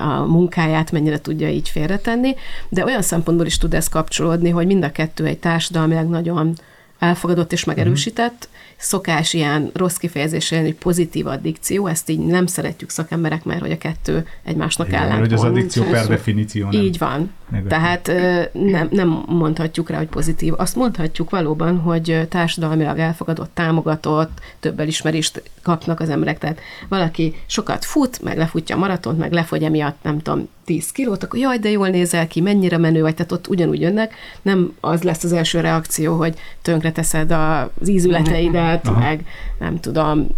a 0.00 0.24
munkáját 0.26 0.92
mennyire 0.92 1.20
tudja 1.20 1.48
így 1.48 1.68
félretenni, 1.68 2.34
de 2.68 2.84
olyan 2.84 3.02
szempontból 3.02 3.46
is 3.46 3.58
tud 3.58 3.74
ez 3.74 3.88
kapcsolódni, 3.88 4.50
hogy 4.50 4.66
mind 4.66 4.84
a 4.84 4.92
kettő 4.92 5.24
egy 5.24 5.38
társadalmilag 5.38 6.08
nagyon 6.08 6.56
elfogadott 7.04 7.52
és 7.52 7.64
megerősített, 7.64 8.48
szokás 8.76 9.32
ilyen 9.32 9.70
rossz 9.74 9.96
kifejezésre 9.96 10.60
hogy 10.60 10.74
pozitív 10.74 11.26
addikció, 11.26 11.86
ezt 11.86 12.10
így 12.10 12.18
nem 12.18 12.46
szeretjük 12.46 12.90
szakemberek, 12.90 13.44
mert 13.44 13.60
hogy 13.60 13.70
a 13.70 13.78
kettő 13.78 14.26
egymásnak 14.42 14.86
Igen, 14.86 15.00
ellentmond. 15.00 15.30
hogy 15.30 15.38
az 15.38 15.44
addikció 15.44 15.82
per 15.82 16.06
definíció 16.06 16.70
nem. 16.70 16.80
Így 16.80 16.98
van. 16.98 17.30
Negatív. 17.50 17.68
Tehát 17.68 18.12
nem, 18.52 18.88
nem 18.90 19.24
mondhatjuk 19.26 19.90
rá, 19.90 19.96
hogy 19.96 20.06
pozitív. 20.06 20.52
Azt 20.56 20.76
mondhatjuk 20.76 21.30
valóban, 21.30 21.78
hogy 21.78 22.26
társadalmilag 22.28 22.98
elfogadott, 22.98 23.50
támogatott, 23.54 24.40
több 24.60 24.80
elismerést 24.80 25.42
kapnak 25.62 26.00
az 26.00 26.08
emberek. 26.08 26.38
Tehát 26.38 26.60
valaki 26.88 27.34
sokat 27.46 27.84
fut, 27.84 28.22
meg 28.22 28.36
lefutja 28.36 28.76
a 28.76 28.78
maratont, 28.78 29.18
meg 29.18 29.32
lefogy 29.32 29.62
emiatt, 29.62 29.96
nem 30.02 30.18
tudom, 30.18 30.48
10 30.64 30.92
kilót, 30.92 31.22
akkor 31.22 31.38
jaj, 31.38 31.58
de 31.58 31.70
jól 31.70 31.88
nézel 31.88 32.26
ki, 32.26 32.40
mennyire 32.40 32.78
menő 32.78 33.00
vagy, 33.00 33.14
tehát 33.14 33.32
ott 33.32 33.48
ugyanúgy 33.48 33.80
jönnek. 33.80 34.14
Nem 34.42 34.74
az 34.80 35.02
lesz 35.02 35.24
az 35.24 35.32
első 35.32 35.60
reakció, 35.60 36.16
hogy 36.16 36.34
tönkreteszed 36.62 37.30
az 37.30 37.88
ízületeidet, 37.88 38.86
Aha. 38.86 38.98
meg 38.98 39.24
nem 39.58 39.80
tudom, 39.80 40.28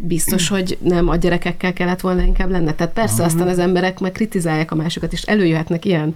biztos, 0.00 0.48
hogy 0.48 0.78
nem 0.82 1.08
a 1.08 1.16
gyerekekkel 1.16 1.72
kellett 1.72 2.00
volna 2.00 2.22
inkább 2.22 2.50
lenne. 2.50 2.74
Tehát 2.74 2.92
persze 2.92 3.22
Aha. 3.22 3.24
aztán 3.24 3.48
az 3.48 3.58
emberek 3.58 3.98
meg 3.98 4.12
kritizálják 4.12 4.70
a 4.70 4.74
másokat, 4.74 5.12
és 5.12 5.22
előjöhetnek 5.22 5.84
ilyen 5.84 6.14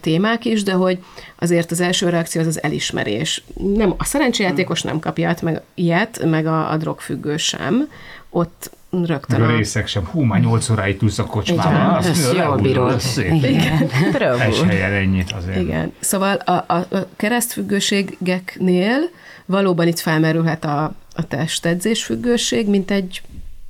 témák 0.00 0.44
is, 0.44 0.62
de 0.62 0.72
hogy 0.72 0.98
azért 1.38 1.70
az 1.70 1.80
első 1.80 2.08
reakció 2.08 2.40
az 2.40 2.46
az 2.46 2.62
elismerés. 2.62 3.44
Nem, 3.74 3.94
a 3.96 4.04
szerencséjátékos 4.04 4.82
nem 4.82 4.98
kapja 4.98 5.34
meg 5.42 5.62
ilyet, 5.74 6.24
meg 6.24 6.46
a, 6.46 6.70
a 6.70 6.76
drogfüggő 6.76 7.36
sem. 7.36 7.88
Ott 8.30 8.70
rögtön 9.04 9.42
a... 9.42 9.44
a 9.44 9.56
részek 9.56 9.86
sem. 9.86 10.04
Hú, 10.04 10.20
már 10.20 10.40
nyolc 10.40 10.70
óráig 10.70 10.98
túlsz 10.98 11.18
a 11.18 11.24
kocsmában. 11.24 12.04
Ezt 12.04 12.36
jól 12.36 12.56
bírod. 12.56 13.02
Igen. 13.16 13.88
helyen 14.68 14.92
ennyit 14.92 15.32
azért. 15.32 15.60
Igen. 15.60 15.92
Szóval 15.98 16.34
a, 16.34 16.64
a, 16.66 16.74
a 16.74 17.08
keresztfüggőségeknél 17.16 18.98
valóban 19.46 19.86
itt 19.86 19.98
felmerülhet 19.98 20.64
a, 20.64 20.94
a 21.14 21.26
testedzés 21.28 22.04
függőség, 22.04 22.68
mint 22.68 22.90
egy 22.90 23.22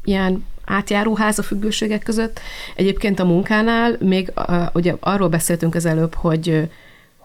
ilyen 0.04 0.44
átjáróház 0.64 1.38
a 1.38 1.42
függőségek 1.42 2.02
között. 2.02 2.40
Egyébként 2.74 3.20
a 3.20 3.24
munkánál 3.24 3.96
még 4.00 4.32
ugye 4.72 4.94
arról 5.00 5.28
beszéltünk 5.28 5.74
az 5.74 5.84
előbb, 5.84 6.14
hogy 6.14 6.68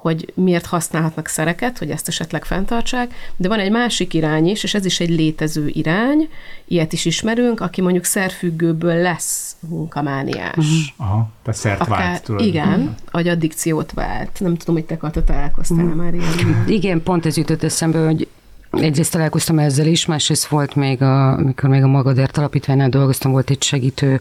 hogy 0.01 0.31
miért 0.35 0.65
használhatnak 0.65 1.27
szereket, 1.27 1.77
hogy 1.77 1.89
ezt 1.89 2.07
esetleg 2.07 2.45
fenntartsák, 2.45 3.13
de 3.35 3.47
van 3.47 3.59
egy 3.59 3.71
másik 3.71 4.13
irány 4.13 4.47
is, 4.47 4.63
és 4.63 4.73
ez 4.73 4.85
is 4.85 4.99
egy 4.99 5.09
létező 5.09 5.67
irány, 5.67 6.29
ilyet 6.65 6.93
is 6.93 7.05
ismerünk, 7.05 7.59
aki 7.59 7.81
mondjuk 7.81 8.03
szerfüggőből 8.03 9.01
lesz 9.01 9.55
munkamániás. 9.59 10.55
Uh-huh. 10.55 11.07
Aha, 11.07 11.29
tehát 11.43 11.59
szert 11.59 11.81
Akár, 11.81 11.97
vált. 11.97 12.41
Igen, 12.41 12.95
vagy 13.11 13.27
addikciót 13.27 13.91
vált. 13.91 14.39
Nem 14.39 14.57
tudom, 14.57 14.75
hogy 14.75 14.85
te 14.85 14.97
Kata 14.97 15.23
találkoztál 15.23 15.77
uh-huh. 15.77 15.95
már 15.95 16.13
ilyen. 16.13 16.63
Igen, 16.67 17.03
pont 17.03 17.25
ez 17.25 17.37
jutott 17.37 17.63
eszembe, 17.63 18.05
hogy 18.05 18.27
Egyrészt 18.71 19.11
találkoztam 19.11 19.59
ezzel 19.59 19.85
is, 19.85 20.05
másrészt 20.05 20.47
volt 20.47 20.75
még, 20.75 21.01
a, 21.01 21.31
amikor 21.31 21.69
még 21.69 21.83
a 21.83 21.87
Magadért 21.87 22.37
alapítványnál 22.37 22.89
dolgoztam, 22.89 23.31
volt 23.31 23.49
egy 23.49 23.63
segítő, 23.63 24.19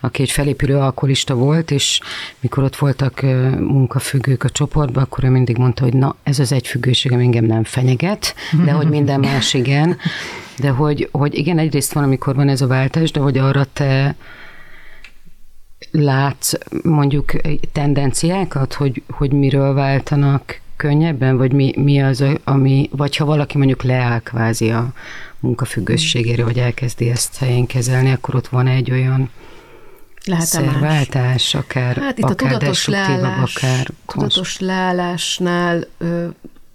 aki 0.00 0.22
egy 0.22 0.30
felépülő 0.30 0.76
alkoholista 0.76 1.34
volt, 1.34 1.70
és 1.70 2.00
mikor 2.40 2.62
ott 2.62 2.76
voltak 2.76 3.20
munkafüggők 3.58 4.44
a 4.44 4.50
csoportban, 4.50 5.02
akkor 5.02 5.24
ő 5.24 5.28
mindig 5.28 5.56
mondta, 5.56 5.84
hogy 5.84 5.94
na, 5.94 6.16
ez 6.22 6.38
az 6.38 6.52
egy 6.52 6.66
függőség, 6.66 7.12
ami 7.12 7.22
engem 7.22 7.44
nem 7.44 7.64
fenyeget, 7.64 8.34
de 8.64 8.70
hogy 8.70 8.88
minden 8.88 9.20
más 9.20 9.54
igen. 9.54 9.96
De 10.58 10.68
hogy, 10.68 11.08
hogy 11.12 11.34
igen, 11.34 11.58
egyrészt 11.58 11.92
van, 11.92 12.02
amikor 12.02 12.34
van 12.34 12.48
ez 12.48 12.60
a 12.60 12.66
váltás, 12.66 13.10
de 13.10 13.20
hogy 13.20 13.38
arra 13.38 13.64
te 13.72 14.16
látsz 15.90 16.52
mondjuk 16.82 17.32
tendenciákat, 17.72 18.74
hogy, 18.74 19.02
hogy 19.10 19.32
miről 19.32 19.74
váltanak 19.74 20.60
könnyebben, 20.78 21.36
vagy 21.36 21.52
mi, 21.52 21.72
mi 21.76 22.02
az, 22.02 22.24
ami, 22.44 22.88
vagy 22.92 23.16
ha 23.16 23.24
valaki 23.24 23.58
mondjuk 23.58 23.82
leáll 23.82 24.20
kvázi 24.20 24.70
a 24.70 24.92
munkafüggőségére, 25.40 26.44
vagy 26.44 26.58
elkezdi 26.58 27.10
ezt 27.10 27.36
helyén 27.36 27.66
kezelni, 27.66 28.12
akkor 28.12 28.34
ott 28.34 28.48
van 28.48 28.66
egy 28.66 28.90
olyan 28.90 29.30
lehet 30.24 30.46
szerváltás, 30.46 31.54
akár, 31.54 31.96
hát 31.96 32.18
itt 32.18 32.24
akár 32.24 32.52
a 32.52 32.56
tudatos 32.56 32.86
leállás, 32.86 33.56
akár 33.56 33.90
tudatos 34.06 34.58
leállásnál 34.58 35.86
ö, 35.98 36.26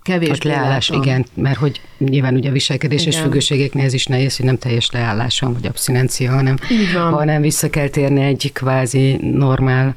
kevésbé 0.03 0.49
a 0.49 0.51
leállás, 0.51 0.89
látom. 0.89 1.03
igen, 1.03 1.25
mert 1.33 1.57
hogy 1.57 1.81
nyilván 1.97 2.35
ugye 2.35 2.49
a 2.49 2.51
viselkedéses 2.51 3.19
függőségeknél 3.19 3.85
ez 3.85 3.93
is 3.93 4.05
nehéz, 4.05 4.37
hogy 4.37 4.45
nem 4.45 4.57
teljes 4.57 4.91
leállás 4.91 5.39
van, 5.39 5.53
vagy 5.53 5.65
abszinencia, 5.65 6.31
hanem, 6.31 6.57
hanem 6.93 7.41
vissza 7.41 7.69
kell 7.69 7.87
térni 7.87 8.21
egy 8.21 8.51
kvázi 8.53 9.17
normál, 9.21 9.95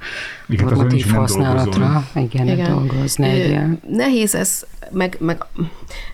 igen, 0.49 0.65
normatív 0.65 1.11
használatra. 1.11 2.09
Igen, 2.15 2.49
igen. 2.49 2.71
dolgozni. 2.71 3.35
Igen. 3.37 3.81
Nehéz 3.91 4.35
ez, 4.35 4.67
meg, 4.91 5.17
meg 5.21 5.45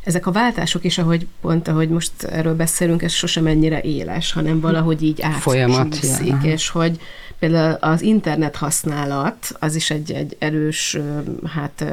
ezek 0.05 0.27
a 0.27 0.33
váltások 0.33 0.85
is, 0.85 0.99
ahogy 0.99 1.27
pont, 1.41 1.69
ahogy 1.69 1.89
most 1.89 2.23
erről 2.23 2.55
beszélünk, 2.55 3.03
ez 3.03 3.13
sosem 3.13 3.47
ennyire 3.47 3.81
éles, 3.81 4.33
hanem 4.33 4.61
valahogy 4.61 5.03
így 5.03 5.23
átcsúszik, 5.23 6.35
és 6.43 6.69
hogy 6.69 6.99
például 7.43 7.77
az 7.81 8.03
internet 8.03 8.57
használat, 8.57 9.57
az 9.59 9.75
is 9.75 9.91
egy, 9.91 10.13
egy 10.13 10.37
erős 10.39 10.99
hát 11.47 11.85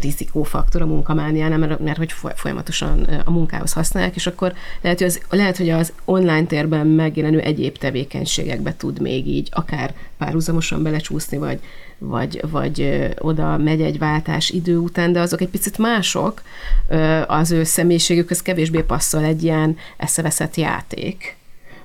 rizikófaktor 0.00 0.82
a 0.82 0.86
munkamániánál, 0.86 1.58
mert, 1.58 1.80
mert 1.80 1.96
hogy 1.96 2.14
folyamatosan 2.34 3.02
a 3.24 3.30
munkához 3.30 3.72
használják, 3.72 4.14
és 4.14 4.26
akkor 4.26 4.52
lehet, 4.80 4.98
hogy 4.98 5.06
az, 5.06 5.20
lehet, 5.30 5.56
hogy 5.56 5.68
az 5.68 5.92
online 6.04 6.44
térben 6.44 6.86
megjelenő 6.86 7.40
egyéb 7.40 7.78
tevékenységekbe 7.78 8.76
tud 8.76 9.00
még 9.00 9.26
így 9.26 9.48
akár 9.52 9.94
párhuzamosan 10.18 10.82
belecsúszni, 10.82 11.36
vagy, 11.36 11.60
vagy, 11.98 12.40
vagy 12.50 13.08
oda 13.18 13.56
megy 13.56 13.80
egy 13.80 13.98
váltás 13.98 14.50
idő 14.50 14.76
után, 14.76 15.12
de 15.12 15.20
azok 15.20 15.40
egy 15.40 15.48
picit 15.48 15.78
mások, 15.78 16.42
az 17.26 17.50
ő 17.50 17.64
személyiségükhöz 17.64 18.42
kevésbé 18.42 18.82
passzol 18.82 19.24
egy 19.24 19.42
ilyen 19.42 19.76
eszeveszett 19.96 20.56
játék 20.56 21.38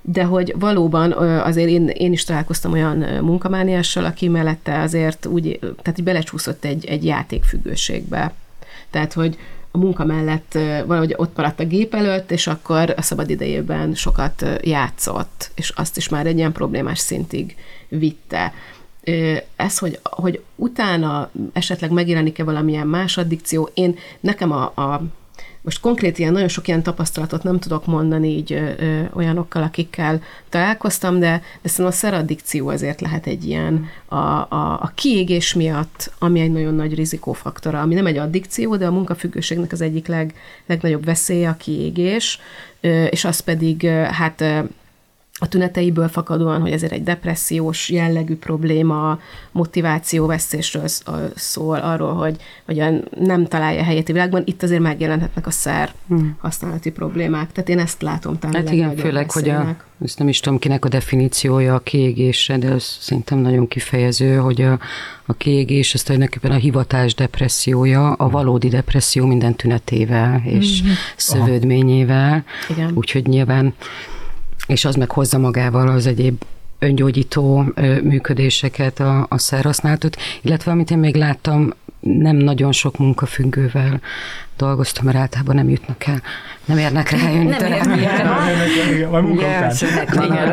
de 0.07 0.23
hogy 0.23 0.53
valóban 0.59 1.11
azért 1.41 1.69
én, 1.69 1.87
én 1.87 2.11
is 2.11 2.23
találkoztam 2.23 2.71
olyan 2.71 2.97
munkamániással, 2.97 4.05
aki 4.05 4.27
mellette 4.27 4.81
azért 4.81 5.25
úgy, 5.25 5.59
tehát 5.59 5.99
így 5.99 6.05
belecsúszott 6.05 6.65
egy, 6.65 6.85
egy 6.85 7.05
játékfüggőségbe. 7.05 8.33
Tehát, 8.89 9.13
hogy 9.13 9.37
a 9.71 9.77
munka 9.77 10.05
mellett 10.05 10.57
valahogy 10.85 11.13
ott 11.17 11.37
maradt 11.37 11.59
a 11.59 11.65
gép 11.65 11.93
előtt, 11.93 12.31
és 12.31 12.47
akkor 12.47 12.93
a 12.97 13.01
szabad 13.01 13.29
idejében 13.29 13.93
sokat 13.93 14.45
játszott, 14.61 15.51
és 15.55 15.69
azt 15.69 15.97
is 15.97 16.09
már 16.09 16.27
egy 16.27 16.37
ilyen 16.37 16.51
problémás 16.51 16.99
szintig 16.99 17.55
vitte. 17.87 18.53
Ez, 19.55 19.77
hogy, 19.77 19.99
hogy 20.03 20.43
utána 20.55 21.29
esetleg 21.53 21.91
megjelenik-e 21.91 22.43
valamilyen 22.43 22.87
más 22.87 23.17
addikció, 23.17 23.69
én 23.73 23.95
nekem 24.19 24.51
a, 24.51 24.63
a 24.63 25.01
most 25.65 25.79
konkrét 25.79 26.17
ilyen, 26.17 26.33
nagyon 26.33 26.47
sok 26.47 26.67
ilyen 26.67 26.83
tapasztalatot 26.83 27.43
nem 27.43 27.59
tudok 27.59 27.85
mondani 27.85 28.27
így 28.27 28.53
ö, 28.53 28.69
ö, 28.77 29.01
olyanokkal, 29.13 29.63
akikkel 29.63 30.21
találkoztam, 30.49 31.19
de, 31.19 31.41
de 31.61 31.69
szerintem 31.69 31.85
a 31.85 31.97
szeraddikció 31.97 32.67
azért 32.67 33.01
lehet 33.01 33.27
egy 33.27 33.45
ilyen. 33.45 33.89
A, 34.05 34.15
a, 34.15 34.79
a 34.81 34.91
kiégés 34.95 35.53
miatt, 35.53 36.11
ami 36.19 36.39
egy 36.39 36.51
nagyon 36.51 36.75
nagy 36.75 36.95
rizikófaktora, 36.95 37.81
ami 37.81 37.93
nem 37.93 38.05
egy 38.05 38.17
addikció, 38.17 38.75
de 38.75 38.85
a 38.85 38.91
munkafüggőségnek 38.91 39.71
az 39.71 39.81
egyik 39.81 40.07
leg, 40.07 40.33
legnagyobb 40.65 41.05
veszélye 41.05 41.49
a 41.49 41.57
kiégés, 41.57 42.39
ö, 42.81 43.03
és 43.03 43.25
az 43.25 43.39
pedig 43.39 43.87
hát 44.11 44.43
a 45.39 45.47
tüneteiből 45.47 46.07
fakadóan, 46.07 46.61
hogy 46.61 46.71
ezért 46.71 46.91
egy 46.91 47.03
depressziós 47.03 47.89
jellegű 47.89 48.35
probléma, 48.35 49.19
motivációvesztésről 49.51 50.87
szól, 51.35 51.77
arról, 51.77 52.13
hogy, 52.13 52.35
hogy 52.65 52.83
nem 53.19 53.45
találja 53.45 53.83
helyét 53.83 54.09
a 54.09 54.13
világban, 54.13 54.41
itt 54.45 54.63
azért 54.63 54.81
megjelenhetnek 54.81 55.47
a 55.47 55.51
szer 55.51 55.93
hmm. 56.07 56.37
használati 56.39 56.91
problémák. 56.91 57.51
Tehát 57.51 57.69
én 57.69 57.79
ezt 57.79 58.01
látom 58.01 58.39
talán. 58.39 58.55
Hát 58.55 58.73
igen, 58.73 58.95
főleg, 58.95 59.31
hogy 59.31 59.49
a, 59.49 59.75
ezt 60.03 60.19
nem 60.19 60.27
is 60.27 60.39
tudom 60.39 60.59
kinek 60.59 60.85
a 60.85 60.89
definíciója 60.89 61.75
a 61.75 61.79
kiégésre, 61.79 62.57
de 62.57 62.71
az 62.71 62.97
szerintem 62.99 63.37
nagyon 63.37 63.67
kifejező, 63.67 64.35
hogy 64.35 64.61
a, 64.61 64.79
a 65.25 65.33
kiégés 65.33 65.93
az 65.93 66.03
tulajdonképpen 66.03 66.51
a 66.51 66.55
hivatás 66.55 67.13
depressziója, 67.13 68.11
a 68.11 68.29
valódi 68.29 68.67
depresszió 68.67 69.25
minden 69.25 69.55
tünetével 69.55 70.41
és 70.45 70.81
mm-hmm. 70.81 70.93
szövődményével. 71.15 72.43
Úgyhogy 72.93 73.27
nyilván 73.27 73.73
és 74.67 74.85
az 74.85 74.95
meg 74.95 75.11
hozza 75.11 75.37
magával 75.37 75.87
az 75.87 76.05
egyéb 76.05 76.43
öngyógyító 76.79 77.65
működéseket, 78.03 78.99
a, 78.99 79.25
a 79.29 79.37
szerhasználatot, 79.37 80.17
illetve 80.41 80.71
amit 80.71 80.91
én 80.91 80.97
még 80.97 81.15
láttam, 81.15 81.73
nem 81.99 82.35
nagyon 82.35 82.71
sok 82.71 82.97
munkafüggővel 82.97 84.01
dolgoztam, 84.57 85.05
mert 85.05 85.17
általában 85.17 85.55
nem 85.55 85.69
jutnak 85.69 86.05
el, 86.05 86.21
nem 86.65 86.77
érnek 86.77 87.09
rá 87.09 87.29
jönni 87.29 87.49
nem 87.49 87.71
érnek 87.71 88.09
el. 88.09 88.27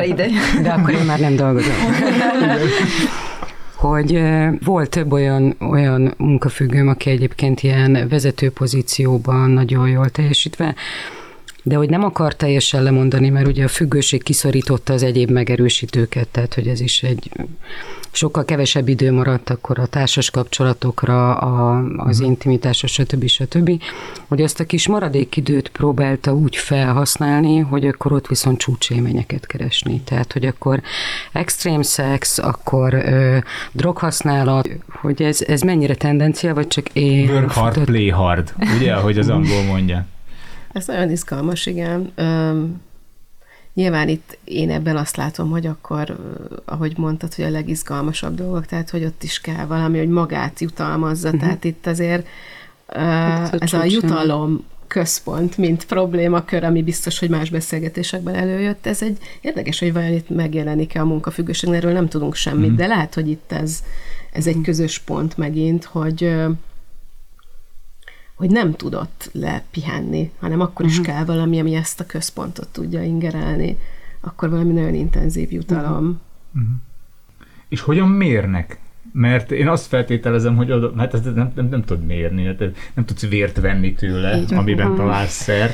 ide. 0.05 0.27
De 0.63 0.71
akkor 0.71 0.95
én 0.95 1.05
már 1.05 1.21
nem 1.21 1.37
dolgozom. 1.37 1.75
hogy 3.75 4.23
volt 4.65 4.91
több 4.91 5.13
olyan, 5.13 5.57
olyan 5.71 6.15
munkafüggőm, 6.17 6.89
aki 6.89 7.11
egyébként 7.11 7.63
ilyen 7.63 8.07
vezető 8.09 8.51
pozícióban 8.51 9.51
nagyon 9.51 9.89
jól 9.89 10.09
teljesítve, 10.09 10.75
de 11.63 11.77
hogy 11.77 11.91
nem 11.91 12.05
akar 12.05 12.35
teljesen 12.35 12.83
lemondani, 12.83 13.29
mert 13.29 13.47
ugye 13.47 13.65
a 13.65 13.69
függőség 13.69 14.23
kiszorította 14.23 14.93
az 14.93 15.03
egyéb 15.03 15.31
megerősítőket, 15.31 16.29
tehát 16.29 16.55
hogy 16.55 16.67
ez 16.69 16.81
is 16.81 17.03
egy 17.03 17.31
sokkal 18.13 18.45
kevesebb 18.45 18.89
idő 18.89 19.13
maradt 19.13 19.51
akkor 19.51 19.79
a 19.79 19.87
társas 19.87 20.31
kapcsolatokra, 20.31 21.37
a, 21.37 21.79
az 21.97 22.17
uh-huh. 22.17 22.27
intimitásra, 22.27 22.89
stb. 22.89 23.27
stb. 23.27 23.83
Hogy 24.29 24.43
azt 24.43 24.61
a 24.61 24.65
kis 24.65 24.89
maradék 24.89 25.37
időt 25.37 25.69
próbálta 25.69 26.35
úgy 26.35 26.57
felhasználni, 26.57 27.59
hogy 27.59 27.87
akkor 27.87 28.13
ott 28.13 28.27
viszont 28.27 28.59
csúcsélményeket 28.59 29.47
keresni. 29.47 30.01
Tehát, 30.01 30.33
hogy 30.33 30.45
akkor 30.45 30.81
extrém 31.33 31.83
szex, 31.83 32.39
akkor 32.39 32.95
ö, 32.95 33.39
droghasználat, 33.73 34.69
hogy 34.89 35.23
ez, 35.23 35.43
ez 35.43 35.61
mennyire 35.61 35.95
tendencia, 35.95 36.55
vagy 36.55 36.67
csak 36.67 36.89
én... 36.89 37.31
Work 37.31 37.51
hard, 37.51 37.73
futott... 37.73 37.89
play 37.89 38.09
hard, 38.09 38.55
ugye, 38.77 38.93
ahogy 38.93 39.19
az 39.19 39.29
angol 39.29 39.63
mondja. 39.63 40.07
Ez 40.73 40.87
nagyon 40.87 41.11
izgalmas, 41.11 41.67
igen. 41.67 42.13
Üm, 42.17 42.81
nyilván 43.75 44.09
itt 44.09 44.39
én 44.45 44.71
ebben 44.71 44.97
azt 44.97 45.17
látom, 45.17 45.51
hogy 45.51 45.67
akkor, 45.67 46.17
ahogy 46.65 46.99
mondtad, 46.99 47.35
hogy 47.35 47.45
a 47.45 47.51
legizgalmasabb 47.51 48.35
dolgok, 48.35 48.67
tehát 48.67 48.91
hogy 48.91 49.05
ott 49.05 49.23
is 49.23 49.41
kell 49.41 49.67
valami, 49.67 49.99
hogy 49.99 50.09
magát 50.09 50.61
jutalmazza, 50.61 51.27
uh-huh. 51.27 51.43
tehát 51.43 51.65
itt 51.65 51.87
azért 51.87 52.27
uh, 52.89 53.53
ez 53.59 53.73
a 53.73 53.85
jutalom 53.85 54.65
központ, 54.87 55.59
mint 55.59 55.87
problémakör, 55.87 56.65
ami 56.65 56.83
biztos, 56.83 57.19
hogy 57.19 57.29
más 57.29 57.51
beszélgetésekben 57.51 58.35
előjött. 58.35 58.87
Ez 58.87 59.03
egy 59.03 59.19
érdekes, 59.41 59.79
hogy 59.79 59.93
vajon 59.93 60.13
itt 60.13 60.29
megjelenik-e 60.29 61.01
a 61.01 61.05
munkafüggőség, 61.05 61.71
erről 61.71 61.93
nem 61.93 62.09
tudunk 62.09 62.35
semmit, 62.35 62.63
uh-huh. 62.63 62.79
de 62.79 62.87
lehet, 62.87 63.15
hogy 63.15 63.29
itt 63.29 63.53
ez, 63.53 63.83
ez 64.33 64.47
egy 64.47 64.61
közös 64.63 64.99
pont 64.99 65.37
megint, 65.37 65.85
hogy 65.85 66.35
hogy 68.43 68.51
nem 68.51 68.73
tudott 68.73 69.31
lepihenni, 69.33 70.31
hanem 70.41 70.61
akkor 70.61 70.87
is 70.87 70.99
uh-huh. 70.99 71.15
kell 71.15 71.25
valami, 71.25 71.61
ami 71.61 71.75
ezt 71.75 72.01
a 72.01 72.07
központot 72.07 72.69
tudja 72.69 73.03
ingerelni, 73.03 73.79
akkor 74.21 74.51
valami 74.51 74.73
nagyon 74.73 74.95
intenzív 74.95 75.53
jutalom. 75.53 75.93
Uh-huh. 75.93 76.17
Uh-huh. 76.55 76.75
És 77.69 77.81
hogyan 77.81 78.09
mérnek 78.09 78.79
mert 79.13 79.51
én 79.51 79.69
azt 79.69 79.87
feltételezem, 79.87 80.57
hogy 80.57 80.73
oda, 80.73 80.93
hát 80.97 81.15
ezt 81.15 81.35
nem, 81.35 81.53
nem, 81.55 81.69
nem 81.69 81.83
tudod 81.83 82.07
mérni, 82.07 82.45
hát 82.45 82.59
nem 82.95 83.05
tudsz 83.05 83.29
vért 83.29 83.61
venni 83.61 83.93
tőle, 83.93 84.37
Így. 84.37 84.55
amiben 84.55 84.95
találsz 84.95 85.43
szer, 85.43 85.71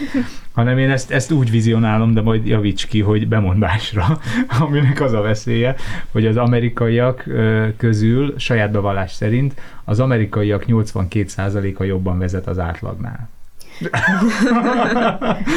hanem 0.52 0.78
én 0.78 0.90
ezt, 0.90 1.10
ezt 1.10 1.32
úgy 1.32 1.50
vizionálom, 1.50 2.14
de 2.14 2.20
majd 2.20 2.46
javíts 2.46 2.86
ki, 2.86 3.00
hogy 3.00 3.28
bemondásra, 3.28 4.20
aminek 4.60 5.00
az 5.00 5.12
a 5.12 5.20
veszélye, 5.20 5.76
hogy 6.10 6.26
az 6.26 6.36
amerikaiak 6.36 7.24
közül, 7.76 8.34
saját 8.38 8.70
bevallás 8.70 9.12
szerint, 9.12 9.60
az 9.84 10.00
amerikaiak 10.00 10.64
82%-a 10.66 11.84
jobban 11.84 12.18
vezet 12.18 12.46
az 12.46 12.58
átlagnál. 12.58 13.28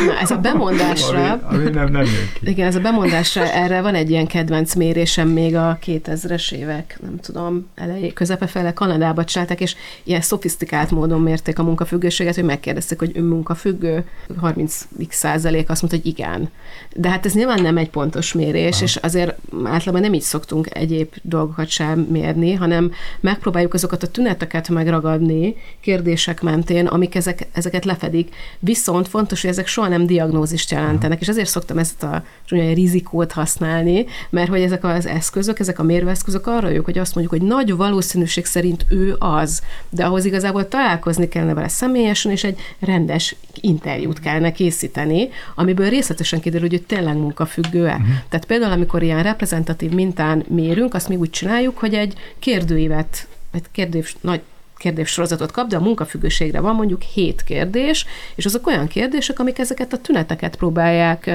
Na, 0.08 0.20
ez 0.22 0.32
a 0.32 0.38
bemondásra, 0.38 1.32
Ami, 1.32 1.58
ami 1.58 1.70
nem, 1.70 1.92
nem 1.92 2.04
jön 2.04 2.30
ki. 2.34 2.50
igen, 2.50 2.68
ez 2.68 2.76
a 2.76 2.80
bemondásra, 2.80 3.52
erre 3.52 3.82
van 3.82 3.96
egy 3.96 4.10
ilyen 4.10 4.28
kedvenc 4.28 4.74
mérésem 4.76 5.28
még 5.28 5.56
a 5.56 5.80
2000-es 5.86 6.52
évek, 6.52 6.98
nem 7.02 7.20
tudom, 7.20 7.68
elejé, 7.76 8.14
közepe 8.14 8.48
fele 8.48 8.74
Kanadába 8.74 9.24
csinálták, 9.24 9.62
és 9.62 9.76
ilyen 10.04 10.22
szofisztikált 10.22 10.92
módon 10.92 11.22
mérték 11.22 11.60
a 11.60 11.64
munkafüggőséget, 11.64 12.36
hogy 12.36 12.44
megkérdezték, 12.44 13.00
hogy 13.00 13.12
ön 13.16 13.24
munkafüggő, 13.24 14.04
30 14.40 14.88
százalék 15.10 15.70
azt 15.70 15.82
mondta, 15.82 16.00
hogy 16.04 16.12
igen. 16.12 16.50
De 16.96 17.10
hát 17.10 17.26
ez 17.26 17.34
nyilván 17.34 17.62
nem 17.62 17.78
egy 17.78 17.90
pontos 17.90 18.34
mérés, 18.34 18.76
Aha. 18.76 18.84
és 18.84 18.96
azért 18.96 19.36
általában 19.64 20.02
nem 20.02 20.14
így 20.14 20.22
szoktunk 20.22 20.76
egyéb 20.76 21.14
dolgokat 21.22 21.70
sem 21.70 22.00
mérni, 22.00 22.54
hanem 22.54 22.92
megpróbáljuk 23.20 23.74
azokat 23.74 24.04
a 24.04 24.08
tüneteket 24.08 24.70
megragadni 24.70 25.56
kérdések 25.80 26.42
mentén, 26.42 26.86
amik 26.86 27.16
ezek, 27.16 27.48
ezeket 27.52 27.86
lefedik. 27.86 28.10
Viszont 28.60 29.08
fontos, 29.08 29.42
hogy 29.42 29.50
ezek 29.50 29.68
soha 29.68 29.88
nem 29.88 30.06
diagnózist 30.06 30.72
jelentenek, 30.72 31.22
és 31.22 31.28
ezért 31.28 31.50
szoktam 31.50 31.78
ezt 31.78 32.04
a 32.04 32.24
csúnya 32.46 32.74
rizikót 32.74 33.32
használni, 33.32 34.06
mert 34.30 34.50
hogy 34.50 34.62
ezek 34.62 34.84
az 34.84 35.06
eszközök, 35.06 35.60
ezek 35.60 35.80
a 35.80 35.84
mérőeszközök 35.84 36.48
arra 36.48 36.70
jók, 36.70 36.86
hogy 36.86 36.98
azt 36.98 37.16
mondjuk, 37.16 37.40
hogy 37.40 37.50
nagy 37.50 37.76
valószínűség 37.76 38.46
szerint 38.46 38.86
ő 38.90 39.16
az, 39.20 39.62
de 39.90 40.06
ahhoz 40.06 40.26
igazából 40.26 40.68
találkozni 40.68 41.28
kellene 41.28 41.54
vele 41.54 41.68
személyesen, 41.68 42.32
és 42.32 42.44
egy 42.44 42.60
rendes 42.80 43.36
interjút 43.56 44.20
kellene 44.20 44.52
készíteni, 44.52 45.30
amiből 45.56 45.90
részletesen 45.90 46.40
kiderül, 46.40 46.68
hogy 46.68 46.80
ő 46.80 46.84
tényleg 46.84 47.16
munkafüggő-e. 47.16 47.94
Uh-huh. 47.94 48.08
Tehát 48.30 48.46
például, 48.46 48.72
amikor 48.72 49.04
ilyen 49.04 49.24
reprezentatív 49.24 49.92
mintán 49.92 50.46
mérünk, 50.48 50.94
azt 50.94 51.10
mi 51.10 51.16
úgy 51.16 51.30
csináljuk, 51.30 51.78
hogy 51.78 51.94
egy 51.94 52.14
kérdőívet, 52.40 53.28
egy 53.52 53.66
kérdés, 53.72 54.16
nagy 54.22 54.42
kérdéssorozatot 54.82 55.52
kap, 55.52 55.68
de 55.68 55.76
a 55.76 55.82
munkafüggőségre 55.82 56.60
van 56.60 56.76
mondjuk 56.76 57.02
hét 57.02 57.44
kérdés, 57.44 58.06
és 58.36 58.46
azok 58.46 58.68
olyan 58.68 58.88
kérdések, 58.88 59.40
amik 59.40 59.60
ezeket 59.60 59.94
a 59.94 59.98
tüneteket 59.98 60.56
próbálják 60.56 61.30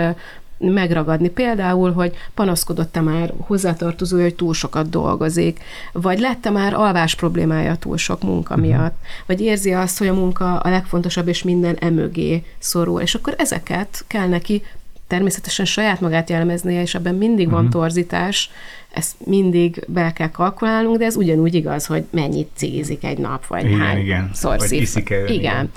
megragadni. 0.58 1.28
Például, 1.28 1.92
hogy 1.92 2.16
panaszkodott-e 2.34 3.00
már 3.00 3.32
hozzátartozója, 3.38 4.22
hogy 4.22 4.34
túl 4.34 4.54
sokat 4.54 4.90
dolgozik, 4.90 5.60
vagy 5.92 6.18
lette 6.18 6.50
már 6.50 6.74
alvás 6.74 7.14
problémája 7.14 7.76
túl 7.76 7.96
sok 7.96 8.22
munka 8.22 8.56
miatt, 8.56 8.96
vagy 9.26 9.40
érzi 9.40 9.72
azt, 9.72 9.98
hogy 9.98 10.08
a 10.08 10.14
munka 10.14 10.58
a 10.58 10.70
legfontosabb, 10.70 11.28
és 11.28 11.42
minden 11.42 11.76
emögé 11.76 12.44
szorul. 12.58 13.00
És 13.00 13.14
akkor 13.14 13.34
ezeket 13.38 14.04
kell 14.06 14.28
neki 14.28 14.62
természetesen 15.06 15.64
saját 15.64 16.00
magát 16.00 16.30
jellemeznie, 16.30 16.80
és 16.80 16.94
ebben 16.94 17.14
mindig 17.14 17.50
van 17.50 17.70
torzítás, 17.70 18.50
ezt 18.92 19.14
mindig 19.24 19.84
be 19.88 20.12
kell 20.12 20.30
kalkulálnunk, 20.30 20.98
de 20.98 21.04
ez 21.04 21.16
ugyanúgy 21.16 21.54
igaz, 21.54 21.86
hogy 21.86 22.04
mennyit 22.10 22.48
cigizik 22.54 23.04
egy 23.04 23.18
nap, 23.18 23.46
vagy 23.46 23.64
Igen, 23.64 23.78
hány 23.80 23.98
igen. 23.98 24.30
szor 24.32 24.58
Vagy 24.58 24.68
szív. 24.68 24.82
iszik-e 24.82 25.14
ő, 25.16 25.24
igen. 25.24 25.34
igen. 25.34 25.70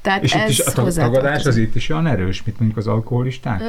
Tehát 0.00 0.22
És 0.22 0.34
itt 0.34 0.40
ez 0.40 0.50
is 0.50 0.60
a 0.60 0.72
tag- 0.72 0.94
tagadás 0.94 1.44
az 1.44 1.56
itt 1.56 1.74
is 1.74 1.88
olyan 1.90 2.06
erős, 2.06 2.42
mint 2.44 2.58
mondjuk 2.58 2.78
az 2.78 2.86
alkoholisták? 2.86 3.62